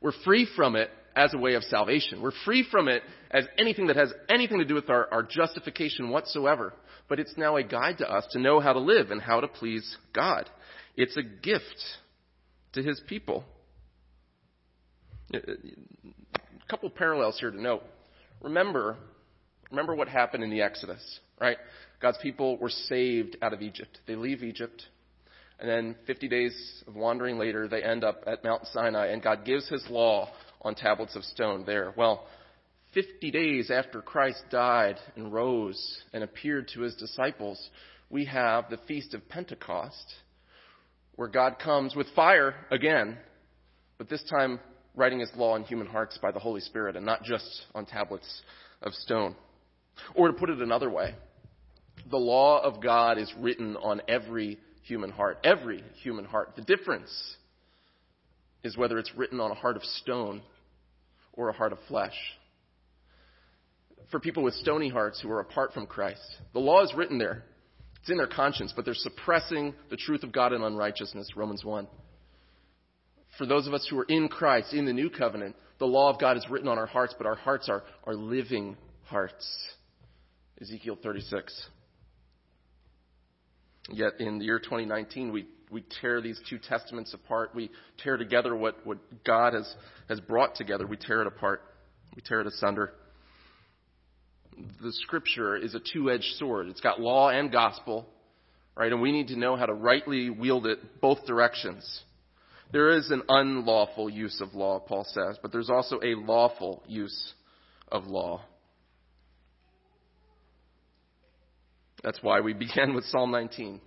We're 0.00 0.12
free 0.24 0.46
from 0.56 0.76
it 0.76 0.90
as 1.16 1.34
a 1.34 1.38
way 1.38 1.54
of 1.54 1.64
salvation. 1.64 2.22
We're 2.22 2.30
free 2.44 2.66
from 2.70 2.88
it 2.88 3.02
as 3.30 3.44
anything 3.58 3.88
that 3.88 3.96
has 3.96 4.12
anything 4.28 4.58
to 4.58 4.64
do 4.64 4.74
with 4.74 4.90
our, 4.90 5.12
our 5.12 5.22
justification 5.22 6.10
whatsoever. 6.10 6.72
But 7.08 7.18
it's 7.18 7.36
now 7.36 7.56
a 7.56 7.64
guide 7.64 7.98
to 7.98 8.08
us 8.08 8.26
to 8.32 8.38
know 8.38 8.60
how 8.60 8.72
to 8.72 8.78
live 8.78 9.10
and 9.10 9.20
how 9.20 9.40
to 9.40 9.48
please 9.48 9.96
God. 10.12 10.48
It's 10.96 11.16
a 11.16 11.22
gift 11.22 11.64
to 12.78 12.88
his 12.88 13.00
people. 13.06 13.44
A 15.34 15.40
couple 16.70 16.88
parallels 16.90 17.38
here 17.38 17.50
to 17.50 17.60
note. 17.60 17.82
Remember, 18.40 18.96
remember 19.70 19.94
what 19.94 20.08
happened 20.08 20.42
in 20.42 20.50
the 20.50 20.62
Exodus, 20.62 21.20
right? 21.40 21.58
God's 22.00 22.18
people 22.22 22.56
were 22.56 22.70
saved 22.70 23.36
out 23.42 23.52
of 23.52 23.60
Egypt. 23.60 23.98
They 24.06 24.14
leave 24.14 24.42
Egypt, 24.42 24.82
and 25.58 25.68
then 25.68 25.96
50 26.06 26.28
days 26.28 26.84
of 26.86 26.94
wandering 26.94 27.36
later, 27.36 27.66
they 27.68 27.82
end 27.82 28.04
up 28.04 28.22
at 28.26 28.44
Mount 28.44 28.64
Sinai, 28.68 29.08
and 29.08 29.22
God 29.22 29.44
gives 29.44 29.68
his 29.68 29.84
law 29.90 30.30
on 30.62 30.74
tablets 30.74 31.16
of 31.16 31.24
stone 31.24 31.64
there. 31.66 31.92
Well, 31.96 32.26
50 32.94 33.30
days 33.30 33.70
after 33.70 34.00
Christ 34.00 34.44
died 34.50 34.96
and 35.16 35.32
rose 35.32 36.00
and 36.12 36.22
appeared 36.22 36.68
to 36.74 36.80
his 36.80 36.94
disciples, 36.94 37.60
we 38.08 38.24
have 38.26 38.70
the 38.70 38.78
Feast 38.88 39.14
of 39.14 39.28
Pentecost 39.28 40.14
where 41.18 41.26
God 41.26 41.58
comes 41.58 41.96
with 41.96 42.06
fire 42.14 42.54
again, 42.70 43.18
but 43.98 44.08
this 44.08 44.22
time 44.30 44.60
writing 44.94 45.18
his 45.18 45.30
law 45.34 45.56
in 45.56 45.64
human 45.64 45.88
hearts 45.88 46.16
by 46.22 46.30
the 46.30 46.38
Holy 46.38 46.60
Spirit 46.60 46.94
and 46.94 47.04
not 47.04 47.24
just 47.24 47.62
on 47.74 47.86
tablets 47.86 48.42
of 48.82 48.92
stone. 48.94 49.34
Or 50.14 50.28
to 50.28 50.32
put 50.32 50.48
it 50.48 50.62
another 50.62 50.88
way, 50.88 51.16
the 52.08 52.16
law 52.16 52.62
of 52.62 52.80
God 52.80 53.18
is 53.18 53.34
written 53.36 53.76
on 53.78 54.00
every 54.06 54.58
human 54.84 55.10
heart. 55.10 55.38
Every 55.42 55.82
human 56.04 56.24
heart. 56.24 56.52
The 56.54 56.62
difference 56.62 57.10
is 58.62 58.76
whether 58.76 58.96
it's 58.96 59.12
written 59.16 59.40
on 59.40 59.50
a 59.50 59.54
heart 59.54 59.74
of 59.74 59.82
stone 59.82 60.40
or 61.32 61.48
a 61.48 61.52
heart 61.52 61.72
of 61.72 61.78
flesh. 61.88 62.14
For 64.12 64.20
people 64.20 64.44
with 64.44 64.54
stony 64.54 64.88
hearts 64.88 65.20
who 65.20 65.32
are 65.32 65.40
apart 65.40 65.74
from 65.74 65.88
Christ, 65.88 66.22
the 66.52 66.60
law 66.60 66.84
is 66.84 66.94
written 66.94 67.18
there. 67.18 67.42
It's 68.08 68.12
in 68.12 68.16
their 68.16 68.26
conscience, 68.26 68.72
but 68.74 68.86
they're 68.86 68.94
suppressing 68.94 69.74
the 69.90 69.96
truth 69.98 70.22
of 70.22 70.32
God 70.32 70.54
in 70.54 70.62
unrighteousness, 70.62 71.36
Romans 71.36 71.62
1. 71.62 71.86
For 73.36 73.44
those 73.44 73.66
of 73.66 73.74
us 73.74 73.86
who 73.90 73.98
are 73.98 74.06
in 74.08 74.28
Christ, 74.28 74.72
in 74.72 74.86
the 74.86 74.94
new 74.94 75.10
covenant, 75.10 75.56
the 75.78 75.84
law 75.84 76.08
of 76.08 76.18
God 76.18 76.38
is 76.38 76.46
written 76.48 76.68
on 76.68 76.78
our 76.78 76.86
hearts, 76.86 77.14
but 77.18 77.26
our 77.26 77.34
hearts 77.34 77.68
are, 77.68 77.84
are 78.04 78.14
living 78.14 78.78
hearts. 79.04 79.46
Ezekiel 80.58 80.96
36. 81.02 81.68
Yet 83.90 84.12
in 84.20 84.38
the 84.38 84.46
year 84.46 84.58
2019, 84.58 85.30
we 85.30 85.44
we 85.70 85.84
tear 86.00 86.22
these 86.22 86.40
two 86.48 86.58
testaments 86.58 87.12
apart. 87.12 87.50
We 87.54 87.70
tear 87.98 88.16
together 88.16 88.56
what, 88.56 88.86
what 88.86 88.96
God 89.22 89.52
has, 89.52 89.70
has 90.08 90.18
brought 90.18 90.54
together. 90.54 90.86
We 90.86 90.96
tear 90.96 91.20
it 91.20 91.26
apart. 91.26 91.60
We 92.16 92.22
tear 92.22 92.40
it 92.40 92.46
asunder. 92.46 92.94
The 94.82 94.92
scripture 94.92 95.56
is 95.56 95.74
a 95.74 95.80
two-edged 95.80 96.36
sword. 96.36 96.68
It's 96.68 96.80
got 96.80 97.00
law 97.00 97.30
and 97.30 97.50
gospel, 97.50 98.06
right? 98.76 98.90
And 98.90 99.00
we 99.00 99.12
need 99.12 99.28
to 99.28 99.36
know 99.36 99.56
how 99.56 99.66
to 99.66 99.74
rightly 99.74 100.30
wield 100.30 100.66
it 100.66 101.00
both 101.00 101.26
directions. 101.26 102.02
There 102.72 102.90
is 102.90 103.10
an 103.10 103.22
unlawful 103.28 104.10
use 104.10 104.40
of 104.40 104.54
law, 104.54 104.78
Paul 104.78 105.04
says, 105.04 105.38
but 105.40 105.52
there's 105.52 105.70
also 105.70 106.00
a 106.02 106.14
lawful 106.14 106.82
use 106.86 107.34
of 107.90 108.06
law. 108.06 108.42
That's 112.02 112.22
why 112.22 112.40
we 112.40 112.52
began 112.54 112.94
with 112.94 113.04
Psalm 113.04 113.30
19, 113.30 113.80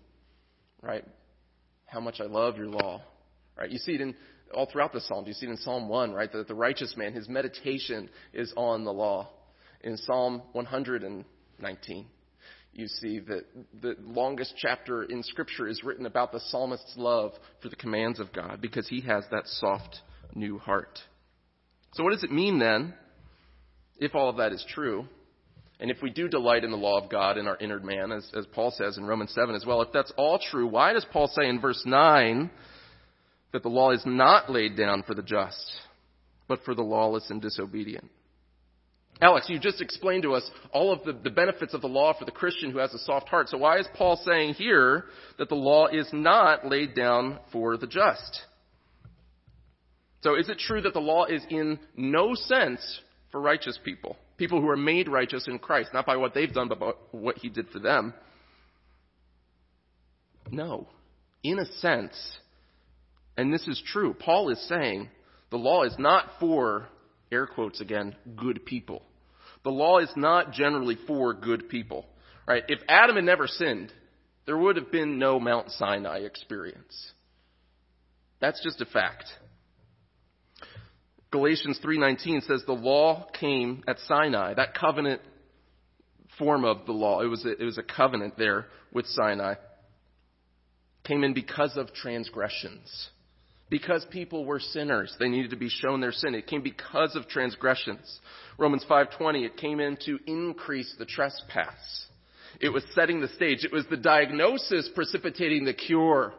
right? 0.82 1.06
How 1.86 2.00
much 2.00 2.20
I 2.20 2.26
love 2.26 2.58
your 2.58 2.68
law, 2.68 3.02
right? 3.58 3.70
You 3.70 3.78
see 3.78 3.94
it 3.94 4.02
in 4.02 4.16
all 4.54 4.66
throughout 4.66 4.94
the 4.94 5.02
Psalms. 5.02 5.28
You 5.28 5.34
see 5.34 5.46
it 5.46 5.50
in 5.50 5.58
Psalm 5.58 5.88
1, 5.88 6.12
right? 6.12 6.32
That 6.32 6.48
the 6.48 6.56
righteous 6.56 6.96
man, 6.98 7.14
his 7.14 7.30
meditation 7.30 8.10
is 8.34 8.54
on 8.58 8.84
the 8.84 8.92
law. 8.92 9.30
In 9.84 9.98
Psalm 9.98 10.42
119, 10.54 12.06
you 12.74 12.88
see 12.88 13.20
that 13.20 13.46
the 13.82 13.96
longest 14.00 14.54
chapter 14.58 15.04
in 15.04 15.24
Scripture 15.24 15.68
is 15.68 15.84
written 15.84 16.06
about 16.06 16.32
the 16.32 16.40
psalmist's 16.40 16.94
love 16.96 17.34
for 17.62 17.70
the 17.70 17.76
commands 17.76 18.20
of 18.20 18.32
God 18.32 18.62
because 18.62 18.88
he 18.88 19.02
has 19.02 19.24
that 19.32 19.48
soft 19.48 20.00
new 20.36 20.58
heart. 20.58 21.00
So, 21.94 22.04
what 22.04 22.14
does 22.14 22.24
it 22.24 22.32
mean 22.32 22.60
then, 22.60 22.94
if 24.00 24.16
all 24.16 24.30
of 24.30 24.38
that 24.38 24.54
is 24.54 24.66
true, 24.70 25.06
and 25.80 25.90
if 25.90 25.98
we 26.02 26.12
do 26.12 26.30
delight 26.30 26.64
in 26.64 26.72
the 26.72 26.78
law 26.78 27.02
of 27.02 27.10
God 27.10 27.38
in 27.38 27.48
our 27.48 27.58
inner 27.58 27.80
man, 27.80 28.12
as, 28.12 28.30
as 28.38 28.46
Paul 28.54 28.72
says 28.72 28.98
in 28.98 29.06
Romans 29.06 29.34
7 29.34 29.56
as 29.56 29.66
well, 29.66 29.82
if 29.82 29.92
that's 29.92 30.14
all 30.16 30.40
true, 30.40 30.68
why 30.68 30.94
does 30.94 31.06
Paul 31.12 31.28
say 31.28 31.50
in 31.50 31.60
verse 31.60 31.82
9 31.86 32.52
that 33.52 33.64
the 33.64 33.70
law 33.70 33.92
is 33.92 34.04
not 34.06 34.50
laid 34.50 34.78
down 34.78 35.04
for 35.04 35.16
the 35.16 35.24
just, 35.24 35.72
but 36.48 36.64
for 36.64 36.76
the 36.76 36.84
lawless 36.84 37.30
and 37.32 37.42
disobedient? 37.42 38.10
Alex, 39.22 39.48
you 39.48 39.60
just 39.60 39.82
explained 39.82 40.24
to 40.24 40.34
us 40.34 40.50
all 40.72 40.92
of 40.92 41.04
the, 41.04 41.14
the, 41.14 41.30
benefits 41.30 41.76
of 41.76 41.82
the 41.82 41.88
law 41.88 42.12
for 42.18 42.26
the 42.26 42.32
Christian 42.32 42.72
who 42.72 42.80
has 42.80 42.92
a 42.94 42.98
soft 43.00 43.30
heart. 43.30 43.50
So 43.50 43.60
why 43.60 43.78
is 43.78 43.88
Paul 43.94 44.20
saying 44.26 44.56
here 44.56 45.06
that 45.38 45.48
the 45.48 45.56
law 45.56 45.88
is 45.88 46.10
not 46.12 46.66
laid 46.66 46.96
down 46.96 47.38
for 47.52 47.78
the 47.78 47.86
just? 47.86 48.42
So 50.22 50.36
is 50.36 50.50
it 50.50 50.58
true 50.58 50.82
that 50.82 50.94
the 50.94 51.00
law 51.00 51.26
is 51.26 51.44
in 51.52 51.78
no 51.96 52.34
sense 52.34 52.82
for 53.32 53.40
righteous 53.40 53.78
people? 53.84 54.18
People 54.38 54.60
who 54.60 54.70
are 54.70 54.78
made 54.78 55.08
righteous 55.08 55.48
in 55.48 55.60
Christ, 55.60 55.92
not 55.94 56.08
by 56.08 56.16
what 56.16 56.34
they've 56.34 56.52
done, 56.52 56.68
but 56.68 56.80
by 56.80 56.92
what 57.12 57.38
He 57.38 57.50
did 57.50 57.70
for 57.70 57.80
them. 57.80 58.16
No. 60.50 60.88
In 61.44 61.60
a 61.60 61.66
sense, 61.66 62.16
and 63.38 63.54
this 63.54 63.68
is 63.68 63.82
true, 63.86 64.16
Paul 64.16 64.50
is 64.50 64.68
saying 64.68 65.10
the 65.52 65.58
law 65.58 65.84
is 65.84 65.96
not 66.00 66.26
for, 66.40 66.88
air 67.32 67.46
quotes 67.46 67.82
again, 67.82 68.16
good 68.36 68.66
people. 68.66 69.04
The 69.64 69.70
law 69.70 70.00
is 70.00 70.12
not 70.16 70.54
generally 70.54 70.98
for 71.08 71.34
good 71.34 71.70
people. 71.70 72.06
Right? 72.48 72.64
If 72.68 72.80
Adam 72.88 73.16
had 73.16 73.26
never 73.26 73.48
sinned, 73.48 73.92
there 74.46 74.58
would 74.58 74.76
have 74.76 74.92
been 74.92 75.20
no 75.20 75.40
Mount 75.40 75.72
Sinai 75.72 76.20
experience. 76.20 77.12
That's 78.40 78.62
just 78.64 78.82
a 78.82 78.86
fact. 78.86 79.26
Galatians 81.32 81.80
3:19 81.80 82.42
says 82.46 82.64
the 82.66 82.74
law 82.74 83.28
came 83.40 83.84
at 83.88 84.00
Sinai. 84.00 84.56
That 84.56 84.74
covenant 84.74 85.22
form 86.38 86.66
of 86.66 86.86
the 86.86 86.92
law, 86.92 87.22
it 87.22 87.28
was 87.28 87.46
a, 87.46 87.52
it 87.52 87.64
was 87.64 87.78
a 87.78 87.84
covenant 87.84 88.38
there 88.38 88.68
with 88.92 89.06
Sinai. 89.06 89.56
Came 91.04 91.24
in 91.24 91.34
because 91.34 91.78
of 91.78 91.94
transgressions. 91.94 93.10
Because 93.72 94.06
people 94.12 94.44
were 94.44 94.60
sinners, 94.60 95.16
they 95.18 95.30
needed 95.30 95.52
to 95.52 95.56
be 95.56 95.70
shown 95.70 96.02
their 96.02 96.12
sin. 96.12 96.36
It 96.36 96.46
came 96.46 96.62
because 96.62 97.16
of 97.16 97.30
transgressions. 97.30 98.20
Romans 98.58 98.84
5:20, 98.84 99.46
it 99.46 99.56
came 99.56 99.80
in 99.80 99.96
to 100.06 100.20
increase 100.28 100.94
the 101.00 101.06
trespass. 101.06 102.08
It 102.60 102.68
was 102.68 102.84
setting 102.94 103.22
the 103.22 103.30
stage. 103.30 103.64
It 103.64 103.72
was 103.72 103.88
the 103.88 103.96
diagnosis 103.96 104.90
precipitating 104.90 105.64
the 105.64 105.74
cure 105.74 106.34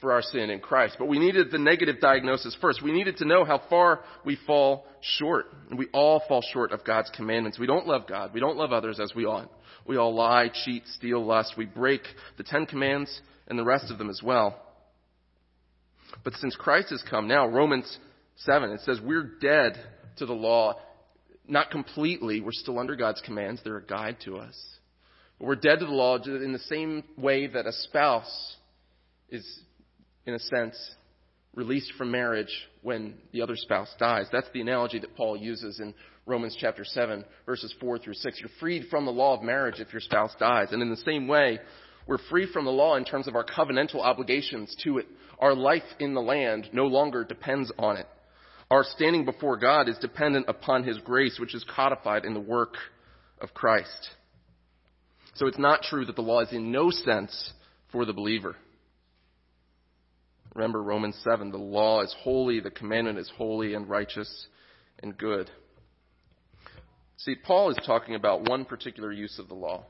for 0.00 0.12
our 0.12 0.22
sin 0.22 0.48
in 0.48 0.58
Christ. 0.58 0.96
But 0.98 1.06
we 1.06 1.18
needed 1.18 1.50
the 1.50 1.58
negative 1.58 2.00
diagnosis 2.00 2.56
first. 2.62 2.82
We 2.82 2.92
needed 2.92 3.18
to 3.18 3.26
know 3.26 3.44
how 3.44 3.58
far 3.68 4.00
we 4.24 4.36
fall 4.46 4.86
short. 5.02 5.52
We 5.76 5.88
all 5.92 6.20
fall 6.26 6.40
short 6.40 6.72
of 6.72 6.82
God's 6.82 7.10
commandments. 7.10 7.58
We 7.58 7.66
don't 7.66 7.86
love 7.86 8.06
God. 8.06 8.32
We 8.32 8.40
don't 8.40 8.56
love 8.56 8.72
others 8.72 8.98
as 9.00 9.14
we 9.14 9.26
ought. 9.26 9.50
We 9.86 9.98
all 9.98 10.14
lie, 10.14 10.48
cheat, 10.64 10.88
steal, 10.88 11.22
lust. 11.22 11.58
We 11.58 11.66
break 11.66 12.00
the 12.38 12.42
Ten 12.42 12.64
Commands 12.64 13.20
and 13.48 13.58
the 13.58 13.64
rest 13.64 13.90
of 13.90 13.98
them 13.98 14.08
as 14.08 14.22
well. 14.22 14.63
But 16.22 16.34
since 16.34 16.54
Christ 16.56 16.90
has 16.90 17.02
come 17.08 17.26
now, 17.28 17.46
Romans 17.46 17.98
7, 18.36 18.70
it 18.70 18.80
says 18.82 19.00
we're 19.02 19.32
dead 19.40 19.78
to 20.18 20.26
the 20.26 20.32
law. 20.32 20.74
Not 21.46 21.70
completely. 21.70 22.40
We're 22.40 22.52
still 22.52 22.78
under 22.78 22.96
God's 22.96 23.20
commands. 23.20 23.60
They're 23.62 23.78
a 23.78 23.84
guide 23.84 24.18
to 24.24 24.38
us. 24.38 24.58
But 25.38 25.46
we're 25.46 25.56
dead 25.56 25.80
to 25.80 25.86
the 25.86 25.92
law 25.92 26.16
in 26.16 26.52
the 26.52 26.58
same 26.60 27.04
way 27.16 27.46
that 27.48 27.66
a 27.66 27.72
spouse 27.72 28.56
is 29.28 29.44
in 30.26 30.34
a 30.34 30.38
sense, 30.38 30.76
released 31.54 31.92
from 31.96 32.10
marriage 32.10 32.52
when 32.82 33.14
the 33.32 33.42
other 33.42 33.56
spouse 33.56 33.92
dies. 33.98 34.26
That's 34.32 34.48
the 34.52 34.60
analogy 34.60 34.98
that 35.00 35.16
Paul 35.16 35.36
uses 35.36 35.80
in 35.80 35.94
Romans 36.26 36.56
chapter 36.58 36.84
7, 36.84 37.24
verses 37.46 37.74
4 37.80 37.98
through 37.98 38.14
6. 38.14 38.40
You're 38.40 38.48
freed 38.58 38.86
from 38.90 39.04
the 39.04 39.12
law 39.12 39.36
of 39.36 39.42
marriage 39.42 39.80
if 39.80 39.92
your 39.92 40.00
spouse 40.00 40.34
dies. 40.38 40.68
And 40.72 40.82
in 40.82 40.90
the 40.90 40.96
same 40.96 41.28
way, 41.28 41.58
we're 42.06 42.18
free 42.30 42.50
from 42.50 42.64
the 42.64 42.70
law 42.70 42.96
in 42.96 43.04
terms 43.04 43.28
of 43.28 43.36
our 43.36 43.44
covenantal 43.44 44.00
obligations 44.00 44.74
to 44.84 44.98
it. 44.98 45.06
Our 45.38 45.54
life 45.54 45.82
in 45.98 46.14
the 46.14 46.20
land 46.20 46.68
no 46.72 46.86
longer 46.86 47.24
depends 47.24 47.72
on 47.78 47.96
it. 47.96 48.06
Our 48.70 48.84
standing 48.84 49.24
before 49.24 49.56
God 49.56 49.88
is 49.88 49.98
dependent 49.98 50.46
upon 50.48 50.84
His 50.84 50.98
grace, 50.98 51.38
which 51.38 51.54
is 51.54 51.64
codified 51.64 52.24
in 52.24 52.34
the 52.34 52.40
work 52.40 52.74
of 53.40 53.54
Christ. 53.54 54.10
So 55.34 55.46
it's 55.46 55.58
not 55.58 55.82
true 55.82 56.04
that 56.06 56.16
the 56.16 56.22
law 56.22 56.40
is 56.40 56.52
in 56.52 56.70
no 56.72 56.90
sense 56.90 57.52
for 57.92 58.04
the 58.04 58.12
believer. 58.12 58.56
Remember 60.54 60.82
Romans 60.82 61.18
7 61.24 61.50
the 61.50 61.58
law 61.58 62.02
is 62.02 62.14
holy, 62.20 62.60
the 62.60 62.70
commandment 62.70 63.18
is 63.18 63.30
holy 63.36 63.74
and 63.74 63.88
righteous 63.88 64.46
and 65.02 65.18
good. 65.18 65.50
See, 67.16 67.34
Paul 67.34 67.70
is 67.70 67.78
talking 67.84 68.14
about 68.14 68.48
one 68.48 68.64
particular 68.64 69.12
use 69.12 69.38
of 69.38 69.48
the 69.48 69.54
law 69.54 69.84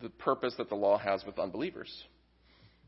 the 0.00 0.08
purpose 0.08 0.54
that 0.58 0.68
the 0.68 0.74
law 0.74 0.98
has 0.98 1.24
with 1.24 1.38
unbelievers. 1.38 1.92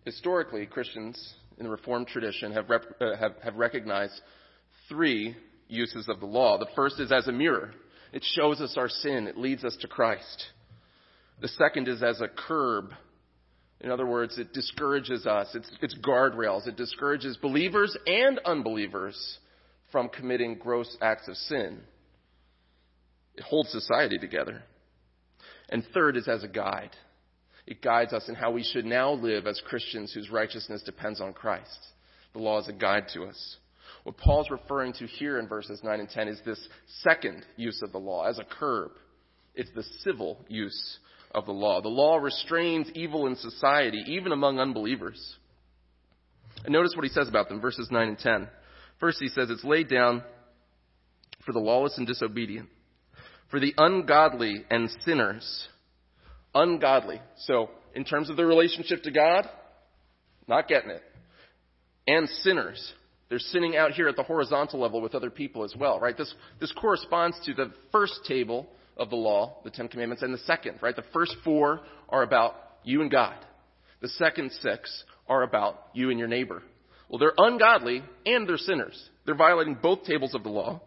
Historically, 0.05 0.66
Christians 0.66 1.34
in 1.59 1.64
the 1.64 1.70
Reformed 1.70 2.09
tradition 2.09 2.53
have, 2.53 2.68
rep, 2.68 2.84
uh, 3.00 3.16
have, 3.16 3.32
have 3.42 3.55
recognized 3.57 4.20
three 4.88 5.36
uses 5.68 6.09
of 6.09 6.20
the 6.20 6.26
law. 6.26 6.59
The 6.59 6.66
first 6.74 7.00
is 7.00 7.12
as 7.12 7.28
a 7.28 7.32
mirror, 7.32 7.72
it 8.12 8.24
shows 8.34 8.61
us 8.61 8.74
our 8.76 8.88
sin, 8.88 9.26
it 9.26 9.38
leads 9.38 9.64
us 9.64 9.76
to 9.80 9.88
Christ. 9.88 10.46
The 11.40 11.48
second 11.48 11.88
is 11.88 12.03
as 12.03 12.20
a 12.20 12.28
curb 12.28 12.92
in 13.82 13.90
other 13.90 14.07
words, 14.07 14.38
it 14.38 14.53
discourages 14.53 15.26
us. 15.26 15.48
It's, 15.55 15.70
it's 15.82 15.98
guardrails. 15.98 16.68
It 16.68 16.76
discourages 16.76 17.36
believers 17.36 17.96
and 18.07 18.38
unbelievers 18.44 19.38
from 19.90 20.09
committing 20.09 20.55
gross 20.55 20.96
acts 21.03 21.26
of 21.26 21.36
sin. 21.36 21.80
It 23.34 23.42
holds 23.42 23.70
society 23.70 24.18
together. 24.18 24.62
And 25.68 25.84
third 25.92 26.16
is 26.16 26.28
as 26.28 26.44
a 26.44 26.48
guide. 26.48 26.90
It 27.66 27.82
guides 27.82 28.12
us 28.12 28.28
in 28.28 28.34
how 28.34 28.50
we 28.50 28.62
should 28.62 28.84
now 28.84 29.12
live 29.12 29.46
as 29.46 29.60
Christians 29.66 30.12
whose 30.12 30.30
righteousness 30.30 30.82
depends 30.82 31.20
on 31.20 31.32
Christ. 31.32 31.78
The 32.32 32.40
law 32.40 32.58
is 32.58 32.68
a 32.68 32.72
guide 32.72 33.08
to 33.14 33.24
us. 33.24 33.56
What 34.04 34.16
Paul's 34.16 34.50
referring 34.50 34.94
to 34.94 35.06
here 35.06 35.38
in 35.38 35.46
verses 35.46 35.80
9 35.84 36.00
and 36.00 36.08
10 36.08 36.28
is 36.28 36.40
this 36.44 36.68
second 37.02 37.44
use 37.56 37.80
of 37.82 37.92
the 37.92 37.98
law 37.98 38.24
as 38.24 38.38
a 38.38 38.44
curb. 38.44 38.92
It's 39.54 39.70
the 39.74 39.84
civil 40.00 40.44
use 40.48 40.98
of 41.32 41.46
the 41.46 41.52
law. 41.52 41.80
The 41.80 41.88
law 41.88 42.16
restrains 42.16 42.90
evil 42.94 43.26
in 43.26 43.36
society, 43.36 44.02
even 44.06 44.32
among 44.32 44.58
unbelievers. 44.58 45.36
And 46.64 46.72
notice 46.72 46.92
what 46.96 47.04
he 47.04 47.10
says 47.10 47.28
about 47.28 47.48
them, 47.48 47.60
verses 47.60 47.88
9 47.90 48.08
and 48.08 48.18
10. 48.18 48.48
First, 48.98 49.18
he 49.20 49.28
says 49.28 49.50
it's 49.50 49.64
laid 49.64 49.88
down 49.88 50.22
for 51.44 51.52
the 51.52 51.58
lawless 51.58 51.98
and 51.98 52.06
disobedient, 52.06 52.68
for 53.50 53.60
the 53.60 53.74
ungodly 53.76 54.64
and 54.70 54.88
sinners. 55.04 55.68
Ungodly. 56.55 57.20
So, 57.38 57.70
in 57.94 58.05
terms 58.05 58.30
of 58.30 58.36
their 58.36 58.46
relationship 58.46 59.03
to 59.05 59.11
God, 59.11 59.48
not 60.48 60.68
getting 60.68 60.90
it. 60.90 61.03
And 62.07 62.28
sinners. 62.28 62.92
They're 63.28 63.38
sinning 63.38 63.76
out 63.76 63.92
here 63.92 64.09
at 64.09 64.16
the 64.16 64.22
horizontal 64.22 64.80
level 64.80 65.00
with 65.00 65.14
other 65.14 65.30
people 65.30 65.64
as 65.64 65.74
well, 65.78 65.98
right? 65.98 66.16
This, 66.16 66.34
this 66.61 66.72
corresponds 66.72 67.40
to 67.46 67.55
the 67.55 67.72
first 67.90 68.20
table 68.28 68.66
of 68.96 69.09
the 69.09 69.16
law, 69.16 69.57
the 69.64 69.70
Ten 69.70 69.88
Commandments, 69.88 70.22
and 70.22 70.34
the 70.34 70.38
second, 70.38 70.78
right? 70.82 70.94
The 70.94 71.05
first 71.14 71.36
four 71.42 71.80
are 72.11 72.22
about 72.22 72.55
you 72.84 73.00
and 73.00 73.11
God. 73.11 73.36
The 74.03 74.09
second 74.09 74.53
six 74.61 75.05
are 75.28 75.42
about 75.42 75.80
you 75.94 76.11
and 76.11 76.18
your 76.18 76.28
neighbor. 76.28 76.62
Well, 77.09 77.18
they're 77.18 77.32
ungodly 77.36 78.03
and 78.26 78.48
they're 78.48 78.59
sinners. 78.59 79.00
They're 79.24 79.34
violating 79.34 79.78
both 79.80 80.05
tables 80.05 80.34
of 80.34 80.42
the 80.42 80.48
law. 80.48 80.82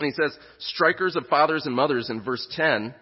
And 0.00 0.06
he 0.06 0.12
says, 0.12 0.36
strikers 0.58 1.16
of 1.16 1.26
fathers 1.26 1.66
and 1.66 1.74
mothers 1.74 2.10
in 2.10 2.22
verse 2.22 2.46
10, 2.52 2.94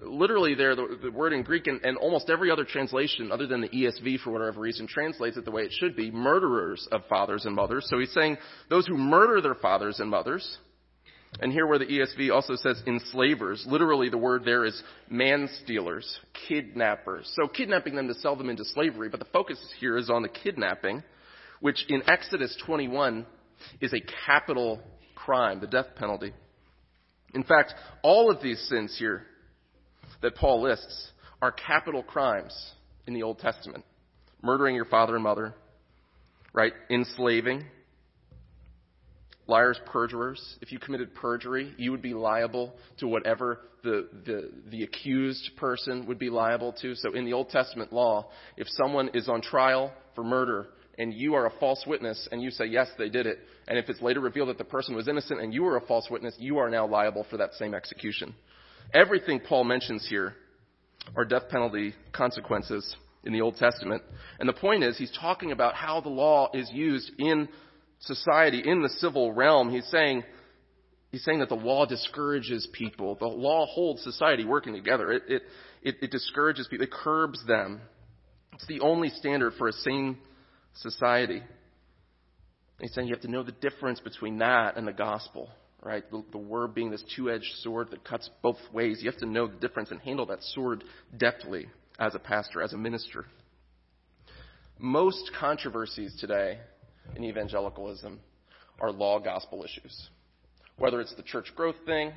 Literally 0.00 0.54
there, 0.54 0.74
the, 0.74 0.98
the 1.02 1.10
word 1.10 1.32
in 1.32 1.42
Greek 1.42 1.66
and, 1.66 1.80
and 1.84 1.96
almost 1.96 2.30
every 2.30 2.50
other 2.50 2.64
translation 2.64 3.30
other 3.30 3.46
than 3.46 3.60
the 3.60 3.68
ESV 3.68 4.20
for 4.20 4.30
whatever 4.30 4.60
reason 4.60 4.86
translates 4.86 5.36
it 5.36 5.44
the 5.44 5.50
way 5.50 5.62
it 5.62 5.72
should 5.72 5.94
be, 5.94 6.10
murderers 6.10 6.88
of 6.90 7.02
fathers 7.08 7.44
and 7.44 7.54
mothers. 7.54 7.86
So 7.88 7.98
he's 7.98 8.12
saying 8.12 8.38
those 8.68 8.86
who 8.86 8.96
murder 8.96 9.40
their 9.40 9.54
fathers 9.54 10.00
and 10.00 10.10
mothers. 10.10 10.58
And 11.40 11.50
here 11.50 11.66
where 11.66 11.78
the 11.78 11.86
ESV 11.86 12.30
also 12.30 12.56
says 12.56 12.82
enslavers, 12.86 13.64
literally 13.66 14.10
the 14.10 14.18
word 14.18 14.44
there 14.44 14.64
is 14.64 14.82
man 15.08 15.48
stealers, 15.62 16.20
kidnappers. 16.46 17.30
So 17.36 17.48
kidnapping 17.48 17.94
them 17.94 18.08
to 18.08 18.14
sell 18.14 18.36
them 18.36 18.50
into 18.50 18.64
slavery, 18.64 19.08
but 19.08 19.18
the 19.18 19.26
focus 19.26 19.58
here 19.80 19.96
is 19.96 20.10
on 20.10 20.22
the 20.22 20.28
kidnapping, 20.28 21.02
which 21.60 21.86
in 21.88 22.02
Exodus 22.08 22.54
21 22.66 23.24
is 23.80 23.94
a 23.94 24.00
capital 24.26 24.80
crime, 25.14 25.60
the 25.60 25.66
death 25.66 25.94
penalty. 25.96 26.32
In 27.34 27.44
fact, 27.44 27.72
all 28.02 28.30
of 28.30 28.42
these 28.42 28.60
sins 28.68 28.94
here 28.98 29.24
that 30.22 30.34
Paul 30.36 30.62
lists 30.62 31.10
are 31.40 31.52
capital 31.52 32.02
crimes 32.02 32.54
in 33.06 33.14
the 33.14 33.22
Old 33.22 33.38
Testament. 33.38 33.84
Murdering 34.42 34.74
your 34.74 34.84
father 34.86 35.14
and 35.14 35.22
mother, 35.22 35.54
right? 36.52 36.72
Enslaving, 36.90 37.64
liars, 39.46 39.78
perjurers. 39.86 40.56
If 40.60 40.72
you 40.72 40.78
committed 40.78 41.14
perjury, 41.14 41.74
you 41.76 41.90
would 41.90 42.02
be 42.02 42.14
liable 42.14 42.72
to 42.98 43.06
whatever 43.06 43.60
the, 43.82 44.08
the, 44.24 44.50
the 44.70 44.82
accused 44.84 45.50
person 45.56 46.06
would 46.06 46.18
be 46.18 46.30
liable 46.30 46.72
to. 46.82 46.94
So 46.94 47.12
in 47.12 47.24
the 47.24 47.32
Old 47.32 47.50
Testament 47.50 47.92
law, 47.92 48.30
if 48.56 48.66
someone 48.70 49.10
is 49.14 49.28
on 49.28 49.42
trial 49.42 49.92
for 50.14 50.24
murder 50.24 50.68
and 50.98 51.12
you 51.12 51.34
are 51.34 51.46
a 51.46 51.52
false 51.58 51.84
witness 51.86 52.28
and 52.30 52.42
you 52.42 52.50
say, 52.50 52.66
yes, 52.66 52.88
they 52.98 53.08
did 53.08 53.26
it, 53.26 53.38
and 53.66 53.78
if 53.78 53.88
it's 53.88 54.00
later 54.02 54.20
revealed 54.20 54.48
that 54.48 54.58
the 54.58 54.64
person 54.64 54.94
was 54.94 55.08
innocent 55.08 55.40
and 55.40 55.52
you 55.52 55.62
were 55.62 55.76
a 55.76 55.86
false 55.86 56.08
witness, 56.10 56.34
you 56.38 56.58
are 56.58 56.70
now 56.70 56.86
liable 56.86 57.26
for 57.30 57.36
that 57.38 57.54
same 57.54 57.74
execution. 57.74 58.34
Everything 58.94 59.40
Paul 59.40 59.64
mentions 59.64 60.06
here 60.08 60.34
are 61.16 61.24
death 61.24 61.48
penalty 61.48 61.94
consequences 62.12 62.94
in 63.24 63.32
the 63.32 63.40
Old 63.40 63.56
Testament. 63.56 64.02
And 64.38 64.48
the 64.48 64.52
point 64.52 64.84
is, 64.84 64.98
he's 64.98 65.16
talking 65.18 65.50
about 65.50 65.74
how 65.74 66.00
the 66.00 66.10
law 66.10 66.50
is 66.52 66.70
used 66.72 67.10
in 67.18 67.48
society, 68.00 68.62
in 68.64 68.82
the 68.82 68.90
civil 68.98 69.32
realm. 69.32 69.70
He's 69.70 69.86
saying, 69.86 70.24
he's 71.10 71.24
saying 71.24 71.38
that 71.38 71.48
the 71.48 71.54
law 71.54 71.86
discourages 71.86 72.68
people. 72.72 73.14
The 73.14 73.26
law 73.26 73.66
holds 73.66 74.02
society 74.02 74.44
working 74.44 74.74
together. 74.74 75.12
It, 75.12 75.22
it, 75.28 75.42
it, 75.82 75.94
it 76.02 76.10
discourages 76.10 76.68
people. 76.68 76.84
It 76.84 76.92
curbs 76.92 77.42
them. 77.46 77.80
It's 78.52 78.66
the 78.66 78.80
only 78.80 79.08
standard 79.08 79.54
for 79.56 79.68
a 79.68 79.72
sane 79.72 80.18
society. 80.74 81.42
He's 82.78 82.92
saying 82.92 83.08
you 83.08 83.14
have 83.14 83.22
to 83.22 83.30
know 83.30 83.42
the 83.42 83.52
difference 83.52 84.00
between 84.00 84.38
that 84.38 84.76
and 84.76 84.86
the 84.86 84.92
gospel 84.92 85.48
right? 85.82 86.08
The, 86.10 86.24
the 86.30 86.38
word 86.38 86.74
being 86.74 86.90
this 86.90 87.04
two 87.16 87.30
edged 87.30 87.52
sword 87.60 87.90
that 87.90 88.04
cuts 88.04 88.30
both 88.40 88.58
ways. 88.72 88.98
You 89.02 89.10
have 89.10 89.20
to 89.20 89.26
know 89.26 89.46
the 89.48 89.56
difference 89.56 89.90
and 89.90 90.00
handle 90.00 90.26
that 90.26 90.42
sword 90.42 90.84
deftly 91.16 91.66
as 91.98 92.14
a 92.14 92.18
pastor, 92.18 92.62
as 92.62 92.72
a 92.72 92.78
minister. 92.78 93.26
Most 94.78 95.30
controversies 95.38 96.16
today 96.18 96.58
in 97.16 97.24
evangelicalism 97.24 98.20
are 98.80 98.90
law 98.90 99.18
gospel 99.18 99.64
issues. 99.64 100.08
Whether 100.78 101.00
it's 101.00 101.14
the 101.14 101.22
church 101.22 101.52
growth 101.54 101.76
thing, 101.84 102.12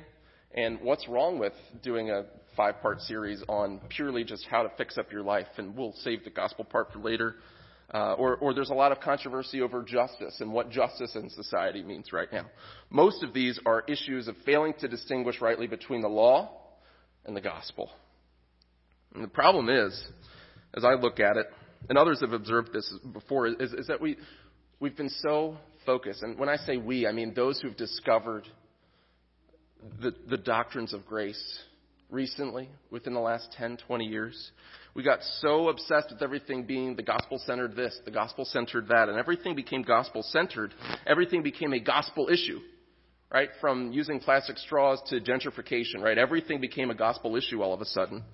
and 0.54 0.80
what's 0.80 1.06
wrong 1.08 1.38
with 1.38 1.52
doing 1.82 2.10
a 2.10 2.24
five 2.56 2.80
part 2.80 3.00
series 3.02 3.42
on 3.48 3.80
purely 3.90 4.24
just 4.24 4.46
how 4.50 4.62
to 4.62 4.70
fix 4.78 4.96
up 4.96 5.12
your 5.12 5.22
life, 5.22 5.46
and 5.58 5.76
we'll 5.76 5.92
save 6.02 6.24
the 6.24 6.30
gospel 6.30 6.64
part 6.64 6.92
for 6.92 6.98
later. 7.00 7.36
Uh, 7.94 8.14
or, 8.14 8.36
or 8.36 8.52
there's 8.52 8.70
a 8.70 8.74
lot 8.74 8.90
of 8.90 8.98
controversy 8.98 9.62
over 9.62 9.82
justice 9.82 10.36
and 10.40 10.52
what 10.52 10.70
justice 10.70 11.14
in 11.14 11.30
society 11.30 11.84
means 11.84 12.12
right 12.12 12.32
now. 12.32 12.44
Most 12.90 13.22
of 13.22 13.32
these 13.32 13.60
are 13.64 13.84
issues 13.86 14.26
of 14.26 14.34
failing 14.44 14.74
to 14.80 14.88
distinguish 14.88 15.40
rightly 15.40 15.68
between 15.68 16.00
the 16.00 16.08
law 16.08 16.50
and 17.24 17.36
the 17.36 17.40
gospel. 17.40 17.90
And 19.14 19.22
the 19.22 19.28
problem 19.28 19.68
is, 19.68 20.04
as 20.74 20.84
I 20.84 20.94
look 20.94 21.20
at 21.20 21.36
it, 21.36 21.46
and 21.88 21.96
others 21.96 22.20
have 22.22 22.32
observed 22.32 22.72
this 22.72 22.92
before, 23.12 23.46
is, 23.46 23.72
is 23.72 23.86
that 23.86 24.00
we, 24.00 24.16
we've 24.80 24.96
been 24.96 25.12
so 25.20 25.56
focused, 25.84 26.22
and 26.22 26.38
when 26.38 26.48
I 26.48 26.56
say 26.56 26.76
we, 26.76 27.06
I 27.06 27.12
mean 27.12 27.34
those 27.34 27.60
who've 27.60 27.76
discovered 27.76 28.48
the, 30.00 30.12
the 30.28 30.36
doctrines 30.36 30.92
of 30.92 31.06
grace 31.06 31.60
recently, 32.10 32.68
within 32.90 33.14
the 33.14 33.20
last 33.20 33.52
10, 33.56 33.78
20 33.86 34.04
years. 34.04 34.50
We 34.96 35.02
got 35.02 35.22
so 35.42 35.68
obsessed 35.68 36.10
with 36.10 36.22
everything 36.22 36.64
being 36.64 36.96
the 36.96 37.02
gospel 37.02 37.38
centered 37.44 37.76
this, 37.76 38.00
the 38.06 38.10
gospel 38.10 38.46
centered 38.46 38.88
that, 38.88 39.10
and 39.10 39.18
everything 39.18 39.54
became 39.54 39.82
gospel 39.82 40.22
centered. 40.22 40.72
Everything 41.06 41.42
became 41.42 41.74
a 41.74 41.78
gospel 41.78 42.30
issue, 42.30 42.60
right? 43.30 43.50
From 43.60 43.92
using 43.92 44.20
plastic 44.20 44.56
straws 44.56 44.98
to 45.08 45.20
gentrification, 45.20 46.00
right? 46.00 46.16
Everything 46.16 46.62
became 46.62 46.90
a 46.90 46.94
gospel 46.94 47.36
issue 47.36 47.60
all 47.60 47.74
of 47.74 47.82
a 47.82 47.84
sudden. 47.84 48.24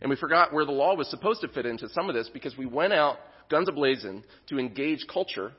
And 0.00 0.08
we 0.08 0.14
forgot 0.14 0.52
where 0.52 0.64
the 0.64 0.70
law 0.70 0.94
was 0.94 1.10
supposed 1.10 1.40
to 1.40 1.48
fit 1.48 1.66
into 1.66 1.88
some 1.88 2.08
of 2.08 2.14
this 2.14 2.30
because 2.32 2.56
we 2.56 2.66
went 2.66 2.92
out 2.92 3.16
guns 3.50 3.68
ablazing 3.68 4.22
to 4.50 4.60
engage 4.60 5.04
culture, 5.12 5.50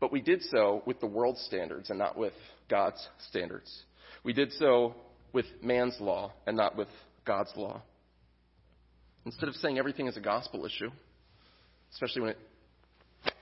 but 0.00 0.10
we 0.10 0.20
did 0.20 0.42
so 0.42 0.82
with 0.86 0.98
the 0.98 1.06
world's 1.06 1.40
standards 1.42 1.90
and 1.90 2.00
not 2.00 2.18
with 2.18 2.32
God's 2.68 3.08
standards. 3.28 3.84
We 4.24 4.32
did 4.32 4.50
so 4.54 4.96
with 5.32 5.46
man's 5.62 6.00
law 6.00 6.32
and 6.48 6.56
not 6.56 6.76
with 6.76 6.88
God's 7.24 7.52
law. 7.54 7.80
Instead 9.26 9.48
of 9.48 9.54
saying 9.56 9.78
everything 9.78 10.06
is 10.06 10.16
a 10.16 10.20
gospel 10.20 10.66
issue, 10.66 10.90
especially 11.92 12.22
when 12.22 12.30
it 12.30 12.38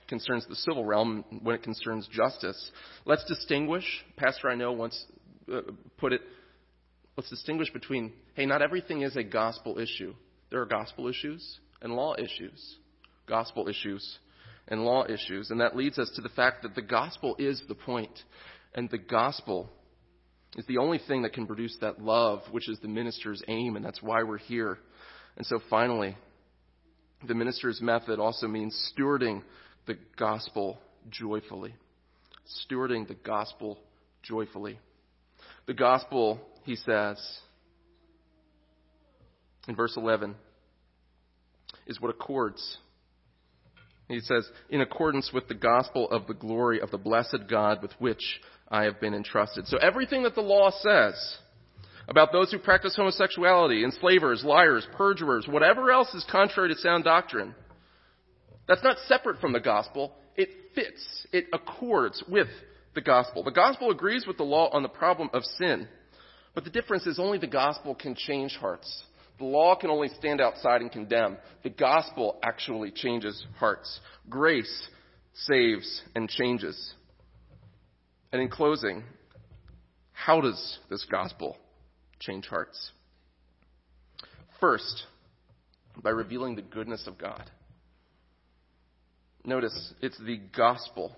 concerns 0.07 0.45
the 0.47 0.55
civil 0.55 0.85
realm, 0.85 1.25
when 1.41 1.55
it 1.55 1.63
concerns 1.63 2.07
justice, 2.11 2.71
let's 3.05 3.25
distinguish. 3.25 3.85
Pastor 4.15 4.49
I 4.49 4.55
know 4.55 4.71
once 4.71 5.05
uh, 5.51 5.61
put 5.97 6.13
it, 6.13 6.21
let's 7.17 7.29
distinguish 7.29 7.71
between, 7.73 8.13
hey, 8.35 8.45
not 8.45 8.61
everything 8.61 9.01
is 9.01 9.17
a 9.17 9.23
gospel 9.23 9.77
issue. 9.77 10.13
There 10.49 10.61
are 10.61 10.65
gospel 10.65 11.07
issues 11.07 11.59
and 11.81 11.93
law 11.93 12.15
issues. 12.17 12.75
Gospel 13.27 13.67
issues 13.67 14.19
and 14.67 14.85
law 14.85 15.05
issues. 15.05 15.51
And 15.51 15.59
that 15.59 15.75
leads 15.75 15.99
us 15.99 16.11
to 16.15 16.21
the 16.21 16.29
fact 16.29 16.63
that 16.63 16.75
the 16.75 16.81
gospel 16.81 17.35
is 17.37 17.61
the 17.67 17.75
point, 17.75 18.11
and 18.73 18.89
the 18.89 18.97
gospel 18.97 19.69
is 20.55 20.65
the 20.67 20.77
only 20.77 20.99
thing 21.07 21.23
that 21.23 21.33
can 21.33 21.47
produce 21.47 21.75
that 21.81 22.01
love, 22.01 22.41
which 22.51 22.69
is 22.69 22.79
the 22.79 22.87
minister's 22.87 23.41
aim, 23.47 23.75
and 23.75 23.83
that's 23.83 24.01
why 24.01 24.23
we're 24.23 24.37
here. 24.37 24.77
And 25.37 25.45
so 25.45 25.59
finally, 25.69 26.15
the 27.27 27.33
minister's 27.33 27.81
method 27.81 28.19
also 28.19 28.47
means 28.47 28.93
stewarding 28.95 29.41
the 29.87 29.97
gospel 30.17 30.79
joyfully. 31.09 31.73
Stewarding 32.65 33.07
the 33.07 33.15
gospel 33.15 33.79
joyfully. 34.21 34.79
The 35.65 35.73
gospel, 35.73 36.39
he 36.63 36.75
says, 36.75 37.17
in 39.67 39.75
verse 39.75 39.95
11, 39.95 40.35
is 41.87 41.99
what 42.01 42.09
accords. 42.09 42.77
He 44.07 44.19
says, 44.19 44.47
in 44.69 44.81
accordance 44.81 45.31
with 45.33 45.47
the 45.47 45.55
gospel 45.55 46.09
of 46.11 46.27
the 46.27 46.33
glory 46.33 46.81
of 46.81 46.91
the 46.91 46.97
blessed 46.97 47.47
God 47.49 47.81
with 47.81 47.91
which 47.99 48.41
I 48.69 48.83
have 48.83 48.99
been 48.99 49.13
entrusted. 49.13 49.67
So 49.67 49.77
everything 49.77 50.23
that 50.23 50.35
the 50.35 50.41
law 50.41 50.71
says 50.71 51.37
about 52.07 52.31
those 52.31 52.51
who 52.51 52.59
practice 52.59 52.95
homosexuality, 52.95 53.83
enslavers, 53.83 54.43
liars, 54.43 54.87
perjurers, 54.97 55.47
whatever 55.47 55.91
else 55.91 56.13
is 56.13 56.25
contrary 56.29 56.69
to 56.73 56.79
sound 56.79 57.03
doctrine, 57.03 57.55
that's 58.67 58.83
not 58.83 58.97
separate 59.07 59.39
from 59.39 59.53
the 59.53 59.59
gospel. 59.59 60.13
It 60.35 60.49
fits, 60.75 61.27
it 61.31 61.45
accords 61.53 62.23
with 62.27 62.47
the 62.95 63.01
gospel. 63.01 63.43
The 63.43 63.51
gospel 63.51 63.91
agrees 63.91 64.25
with 64.27 64.37
the 64.37 64.43
law 64.43 64.69
on 64.71 64.83
the 64.83 64.89
problem 64.89 65.29
of 65.33 65.43
sin. 65.57 65.87
But 66.53 66.63
the 66.63 66.69
difference 66.69 67.07
is 67.07 67.19
only 67.19 67.39
the 67.39 67.47
gospel 67.47 67.95
can 67.95 68.15
change 68.15 68.55
hearts. 68.55 69.03
The 69.39 69.45
law 69.45 69.75
can 69.75 69.89
only 69.89 70.09
stand 70.09 70.39
outside 70.39 70.81
and 70.81 70.91
condemn. 70.91 71.37
The 71.63 71.71
gospel 71.71 72.37
actually 72.43 72.91
changes 72.91 73.43
hearts. 73.57 73.99
Grace 74.29 74.87
saves 75.33 76.03
and 76.15 76.29
changes. 76.29 76.93
And 78.31 78.41
in 78.41 78.49
closing, 78.49 79.03
how 80.11 80.41
does 80.41 80.79
this 80.89 81.05
gospel 81.09 81.57
change 82.25 82.47
hearts? 82.47 82.91
First, 84.59 85.03
by 86.01 86.09
revealing 86.09 86.55
the 86.55 86.61
goodness 86.61 87.05
of 87.07 87.17
God. 87.17 87.49
Notice, 89.45 89.93
it's 90.01 90.17
the 90.19 90.37
gospel 90.55 91.15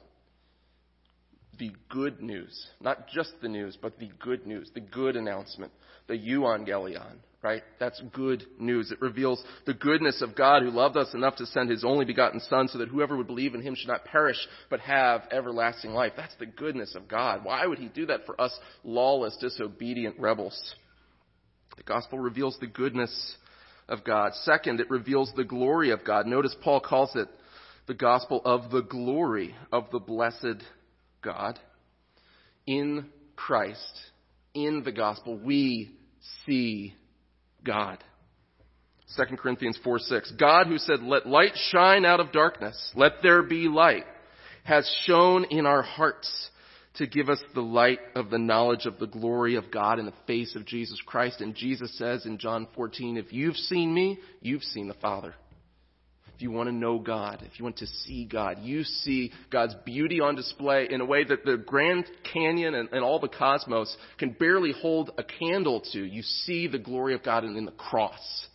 the 1.58 1.72
good 1.90 2.22
news. 2.22 2.68
Not 2.82 3.08
just 3.08 3.34
the 3.42 3.50
news, 3.50 3.78
but 3.82 4.00
the 4.00 4.10
good 4.20 4.46
news, 4.46 4.70
the 4.74 4.82
good 4.82 5.16
announcement, 5.16 5.72
the 6.08 6.18
euangelion, 6.18 7.18
right? 7.42 7.64
That's 7.80 8.02
good 8.14 8.46
news. 8.60 8.92
It 8.92 9.02
reveals 9.02 9.44
the 9.66 9.74
goodness 9.74 10.22
of 10.22 10.36
God 10.36 10.64
who 10.64 10.70
loved 10.70 10.98
us 10.98 11.14
enough 11.14 11.36
to 11.38 11.46
send 11.46 11.70
his 11.70 11.84
only 11.84 12.06
begotten 12.06 12.40
Son 12.42 12.68
so 12.68 12.80
that 12.80 12.90
whoever 12.90 13.16
would 13.18 13.28
believe 13.28 13.56
in 13.56 13.62
him 13.62 13.76
should 13.76 13.88
not 13.88 14.06
perish, 14.06 14.38
but 14.70 14.80
have 14.82 15.24
everlasting 15.32 15.92
life. 15.92 16.14
That's 16.16 16.36
the 16.40 16.46
goodness 16.46 16.96
of 16.96 17.08
God. 17.08 17.44
Why 17.44 17.66
would 17.66 17.80
he 17.80 17.88
do 17.88 18.08
that 18.08 18.26
for 18.26 18.40
us 18.40 18.58
lawless, 18.84 19.38
disobedient 19.38 20.20
rebels? 20.20 20.76
The 21.78 21.84
gospel 21.84 22.20
reveals 22.20 22.58
the 22.60 22.68
goodness 22.68 23.36
of 23.88 24.04
God. 24.04 24.34
Second, 24.44 24.80
it 24.80 24.90
reveals 24.90 25.32
the 25.36 25.44
glory 25.44 25.92
of 25.92 26.04
God. 26.04 26.26
Notice 26.26 26.56
Paul 26.62 26.80
calls 26.80 27.16
it 27.16 27.28
the 27.88 27.94
gospel 27.94 28.42
of 28.44 28.72
the 28.72 28.82
glory 28.82 29.56
of 29.72 29.86
the 29.92 30.00
blessed 30.00 30.64
God. 31.22 31.60
In 32.66 33.08
Christ, 33.36 34.02
in 34.54 34.84
the 34.84 34.92
gospel, 34.92 35.38
we 35.38 35.92
see 36.46 36.96
God. 37.64 38.04
2 39.16 39.38
Corinthians 39.38 39.78
4 39.84 40.00
6. 40.00 40.32
God 40.32 40.68
who 40.68 40.78
said, 40.78 41.02
Let 41.02 41.28
light 41.28 41.56
shine 41.70 42.06
out 42.06 42.20
of 42.20 42.32
darkness, 42.32 42.92
let 42.96 43.22
there 43.22 43.44
be 43.44 43.68
light, 43.68 44.06
has 44.64 44.90
shone 45.06 45.46
in 45.52 45.66
our 45.66 45.84
hearts 45.84 46.50
to 46.98 47.08
give 47.08 47.30
us 47.30 47.42
the 47.54 47.62
light 47.62 48.00
of 48.16 48.30
the 48.30 48.38
knowledge 48.38 48.86
of 48.86 49.00
the 49.00 49.08
glory 49.08 49.56
of 49.56 49.72
God 49.72 50.00
in 50.00 50.06
the 50.06 50.14
face 50.28 50.56
of 50.56 50.66
Jesus 50.66 51.00
Christ. 51.06 51.42
And 51.42 51.56
Jesus 51.56 51.98
says 51.98 52.26
in 52.26 52.38
John 52.38 52.68
14, 52.76 53.18
If 53.18 53.34
you've 53.34 53.56
seen 53.56 53.94
me, 53.94 54.20
you've 54.42 54.64
seen 54.64 54.88
the 54.88 54.94
Father. 54.96 55.36
If 56.36 56.42
you 56.42 56.52
want 56.52 56.68
to 56.68 56.76
know 56.76 57.00
God, 57.00 57.44
if 57.50 57.58
you 57.58 57.64
want 57.64 57.78
to 57.78 57.88
see 57.88 58.26
God, 58.26 58.58
you 58.62 58.84
see 58.84 59.32
God's 59.50 59.74
beauty 59.86 60.20
on 60.20 60.36
display 60.36 60.86
in 60.90 61.00
a 61.00 61.06
way 61.06 61.24
that 61.24 61.46
the 61.46 61.56
Grand 61.56 62.06
Canyon 62.34 62.76
and, 62.76 62.90
and 62.92 63.06
all 63.06 63.20
the 63.20 63.30
cosmos 63.30 63.96
can 64.18 64.32
barely 64.32 64.74
hold 64.74 65.12
a 65.18 65.24
candle 65.24 65.82
to. 65.94 66.04
You 66.04 66.22
see 66.24 66.68
the 66.68 66.78
glory 66.78 67.16
of 67.16 67.24
God 67.24 67.46
in, 67.46 67.56
in 67.56 67.64
the 67.64 67.72
cross 67.72 68.48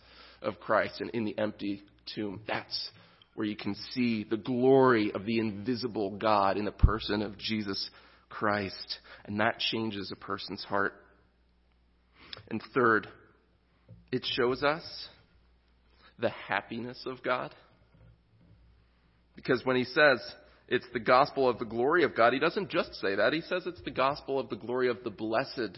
of 0.43 0.59
Christ 0.59 1.01
and 1.01 1.09
in 1.09 1.25
the 1.25 1.35
empty 1.39 1.81
tomb. 2.13 2.41
That's 2.47 2.89
where 3.33 3.47
you 3.47 3.55
can 3.55 3.75
see 3.93 4.25
the 4.29 4.37
glory 4.37 5.11
of 5.13 5.25
the 5.25 5.39
invisible 5.39 6.11
God 6.11 6.57
in 6.57 6.65
the 6.65 6.71
person 6.71 7.23
of 7.23 7.37
Jesus 7.39 7.89
Christ. 8.31 8.99
And 9.25 9.39
that 9.39 9.59
changes 9.59 10.11
a 10.11 10.15
person's 10.15 10.63
heart. 10.63 10.93
And 12.49 12.61
third, 12.73 13.07
it 14.11 14.25
shows 14.35 14.63
us 14.63 14.83
the 16.19 16.29
happiness 16.29 17.03
of 17.05 17.21
God. 17.23 17.53
Because 19.35 19.61
when 19.65 19.75
he 19.75 19.83
says 19.83 20.19
it's 20.67 20.85
the 20.93 20.99
gospel 20.99 21.49
of 21.49 21.59
the 21.59 21.65
glory 21.65 22.03
of 22.03 22.15
God, 22.15 22.33
he 22.33 22.39
doesn't 22.39 22.69
just 22.69 22.95
say 22.95 23.15
that. 23.15 23.33
He 23.33 23.41
says 23.41 23.63
it's 23.65 23.81
the 23.83 23.91
gospel 23.91 24.39
of 24.39 24.49
the 24.49 24.55
glory 24.55 24.89
of 24.89 25.03
the 25.03 25.09
blessed 25.09 25.77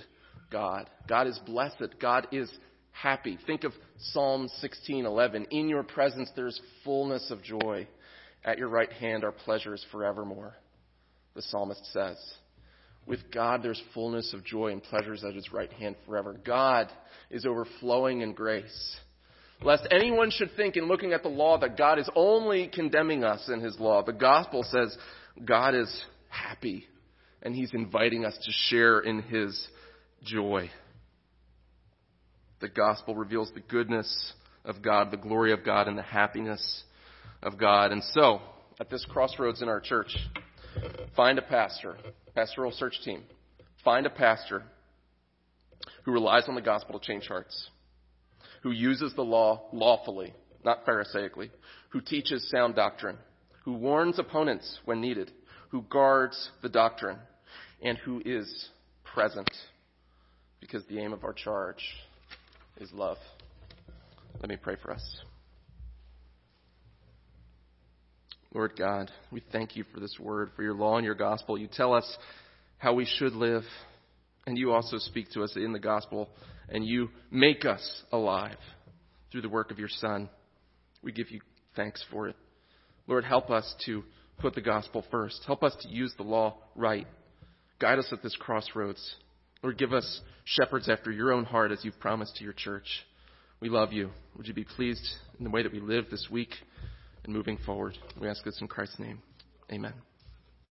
God. 0.51 0.89
God 1.07 1.27
is 1.27 1.39
blessed. 1.45 1.95
God 1.99 2.27
is 2.31 2.51
happy. 2.91 3.37
Think 3.47 3.63
of 3.63 3.73
Psalm 3.97 4.49
16:11. 4.61 5.47
In 5.51 5.69
your 5.69 5.83
presence 5.83 6.29
there's 6.35 6.59
fullness 6.83 7.31
of 7.31 7.41
joy. 7.41 7.87
At 8.45 8.57
your 8.57 8.67
right 8.67 8.91
hand 8.91 9.23
are 9.23 9.31
pleasures 9.31 9.85
forevermore. 9.91 10.55
The 11.33 11.41
psalmist 11.41 11.85
says. 11.91 12.17
With 13.05 13.31
God 13.31 13.61
there's 13.63 13.81
fullness 13.93 14.33
of 14.33 14.43
joy 14.45 14.71
and 14.71 14.81
pleasures 14.81 15.23
at 15.23 15.35
his 15.35 15.51
right 15.51 15.71
hand 15.73 15.95
forever. 16.05 16.35
God 16.45 16.89
is 17.29 17.45
overflowing 17.45 18.21
in 18.21 18.33
grace. 18.33 18.97
Lest 19.61 19.87
anyone 19.91 20.29
should 20.29 20.51
think 20.55 20.75
in 20.75 20.87
looking 20.87 21.13
at 21.13 21.23
the 21.23 21.29
law 21.29 21.57
that 21.59 21.77
God 21.77 21.99
is 21.99 22.09
only 22.15 22.69
condemning 22.73 23.23
us 23.23 23.49
in 23.49 23.61
his 23.61 23.79
law. 23.79 24.03
The 24.03 24.13
gospel 24.13 24.63
says 24.63 24.97
God 25.43 25.75
is 25.75 26.05
happy 26.29 26.85
and 27.41 27.55
he's 27.55 27.71
inviting 27.73 28.25
us 28.25 28.37
to 28.41 28.51
share 28.69 28.99
in 28.99 29.21
his 29.21 29.67
joy. 30.23 30.69
The 32.61 32.69
gospel 32.69 33.15
reveals 33.15 33.51
the 33.53 33.59
goodness 33.59 34.33
of 34.63 34.81
God, 34.81 35.11
the 35.11 35.17
glory 35.17 35.51
of 35.51 35.65
God, 35.65 35.87
and 35.89 35.97
the 35.97 36.01
happiness 36.01 36.83
of 37.41 37.57
God. 37.57 37.91
And 37.91 38.01
so, 38.13 38.39
at 38.79 38.89
this 38.89 39.05
crossroads 39.09 39.61
in 39.61 39.67
our 39.67 39.81
church, 39.81 40.15
find 41.15 41.37
a 41.37 41.41
pastor, 41.41 41.97
pastoral 42.35 42.71
search 42.71 42.99
team. 43.03 43.23
Find 43.83 44.05
a 44.05 44.09
pastor 44.09 44.63
who 46.03 46.11
relies 46.11 46.45
on 46.47 46.55
the 46.55 46.61
gospel 46.61 46.99
to 46.99 47.05
change 47.05 47.27
hearts 47.27 47.69
who 48.63 48.71
uses 48.71 49.13
the 49.13 49.21
law 49.21 49.61
lawfully, 49.73 50.33
not 50.63 50.85
Pharisaically, 50.85 51.51
who 51.89 52.01
teaches 52.01 52.49
sound 52.49 52.75
doctrine, 52.75 53.17
who 53.65 53.73
warns 53.73 54.17
opponents 54.17 54.79
when 54.85 55.01
needed, 55.01 55.31
who 55.69 55.83
guards 55.83 56.49
the 56.61 56.69
doctrine, 56.69 57.17
and 57.83 57.97
who 57.99 58.21
is 58.25 58.69
present. 59.03 59.49
Because 60.61 60.83
the 60.85 60.97
aim 60.99 61.11
of 61.11 61.25
our 61.25 61.33
charge 61.33 61.83
is 62.79 62.89
love. 62.93 63.17
Let 64.39 64.47
me 64.47 64.55
pray 64.55 64.77
for 64.81 64.91
us. 64.91 65.03
Lord 68.53 68.73
God, 68.77 69.09
we 69.31 69.41
thank 69.51 69.75
you 69.75 69.83
for 69.93 69.99
this 69.99 70.15
word, 70.19 70.51
for 70.55 70.61
your 70.61 70.75
law 70.75 70.97
and 70.97 71.05
your 71.05 71.15
gospel. 71.15 71.57
You 71.57 71.67
tell 71.71 71.93
us 71.93 72.17
how 72.77 72.93
we 72.93 73.05
should 73.17 73.33
live, 73.33 73.63
and 74.45 74.57
you 74.57 74.71
also 74.71 74.97
speak 74.99 75.31
to 75.31 75.43
us 75.43 75.53
in 75.55 75.73
the 75.73 75.79
gospel 75.79 76.29
and 76.69 76.85
you 76.85 77.09
make 77.31 77.65
us 77.65 78.03
alive 78.11 78.57
through 79.31 79.41
the 79.41 79.49
work 79.49 79.71
of 79.71 79.79
your 79.79 79.89
Son. 79.89 80.29
We 81.01 81.11
give 81.11 81.31
you 81.31 81.41
thanks 81.75 82.03
for 82.11 82.27
it. 82.27 82.35
Lord, 83.07 83.25
help 83.25 83.49
us 83.49 83.73
to 83.85 84.03
put 84.39 84.55
the 84.55 84.61
gospel 84.61 85.03
first. 85.11 85.41
Help 85.45 85.63
us 85.63 85.75
to 85.81 85.89
use 85.89 86.13
the 86.17 86.23
law 86.23 86.57
right. 86.75 87.07
Guide 87.79 87.99
us 87.99 88.09
at 88.11 88.23
this 88.23 88.35
crossroads. 88.39 89.15
Lord, 89.61 89.77
give 89.77 89.93
us 89.93 90.21
shepherds 90.45 90.89
after 90.89 91.11
your 91.11 91.31
own 91.31 91.45
heart 91.45 91.71
as 91.71 91.83
you've 91.83 91.99
promised 91.99 92.35
to 92.37 92.43
your 92.43 92.53
church. 92.53 92.87
We 93.59 93.69
love 93.69 93.93
you. 93.93 94.11
Would 94.37 94.47
you 94.47 94.53
be 94.53 94.65
pleased 94.65 95.05
in 95.37 95.43
the 95.43 95.49
way 95.49 95.63
that 95.63 95.71
we 95.71 95.79
live 95.79 96.05
this 96.09 96.27
week 96.29 96.49
and 97.23 97.33
moving 97.33 97.57
forward? 97.57 97.97
We 98.19 98.27
ask 98.27 98.43
this 98.43 98.61
in 98.61 98.67
Christ's 98.67 98.99
name. 98.99 99.21
Amen. 99.71 99.93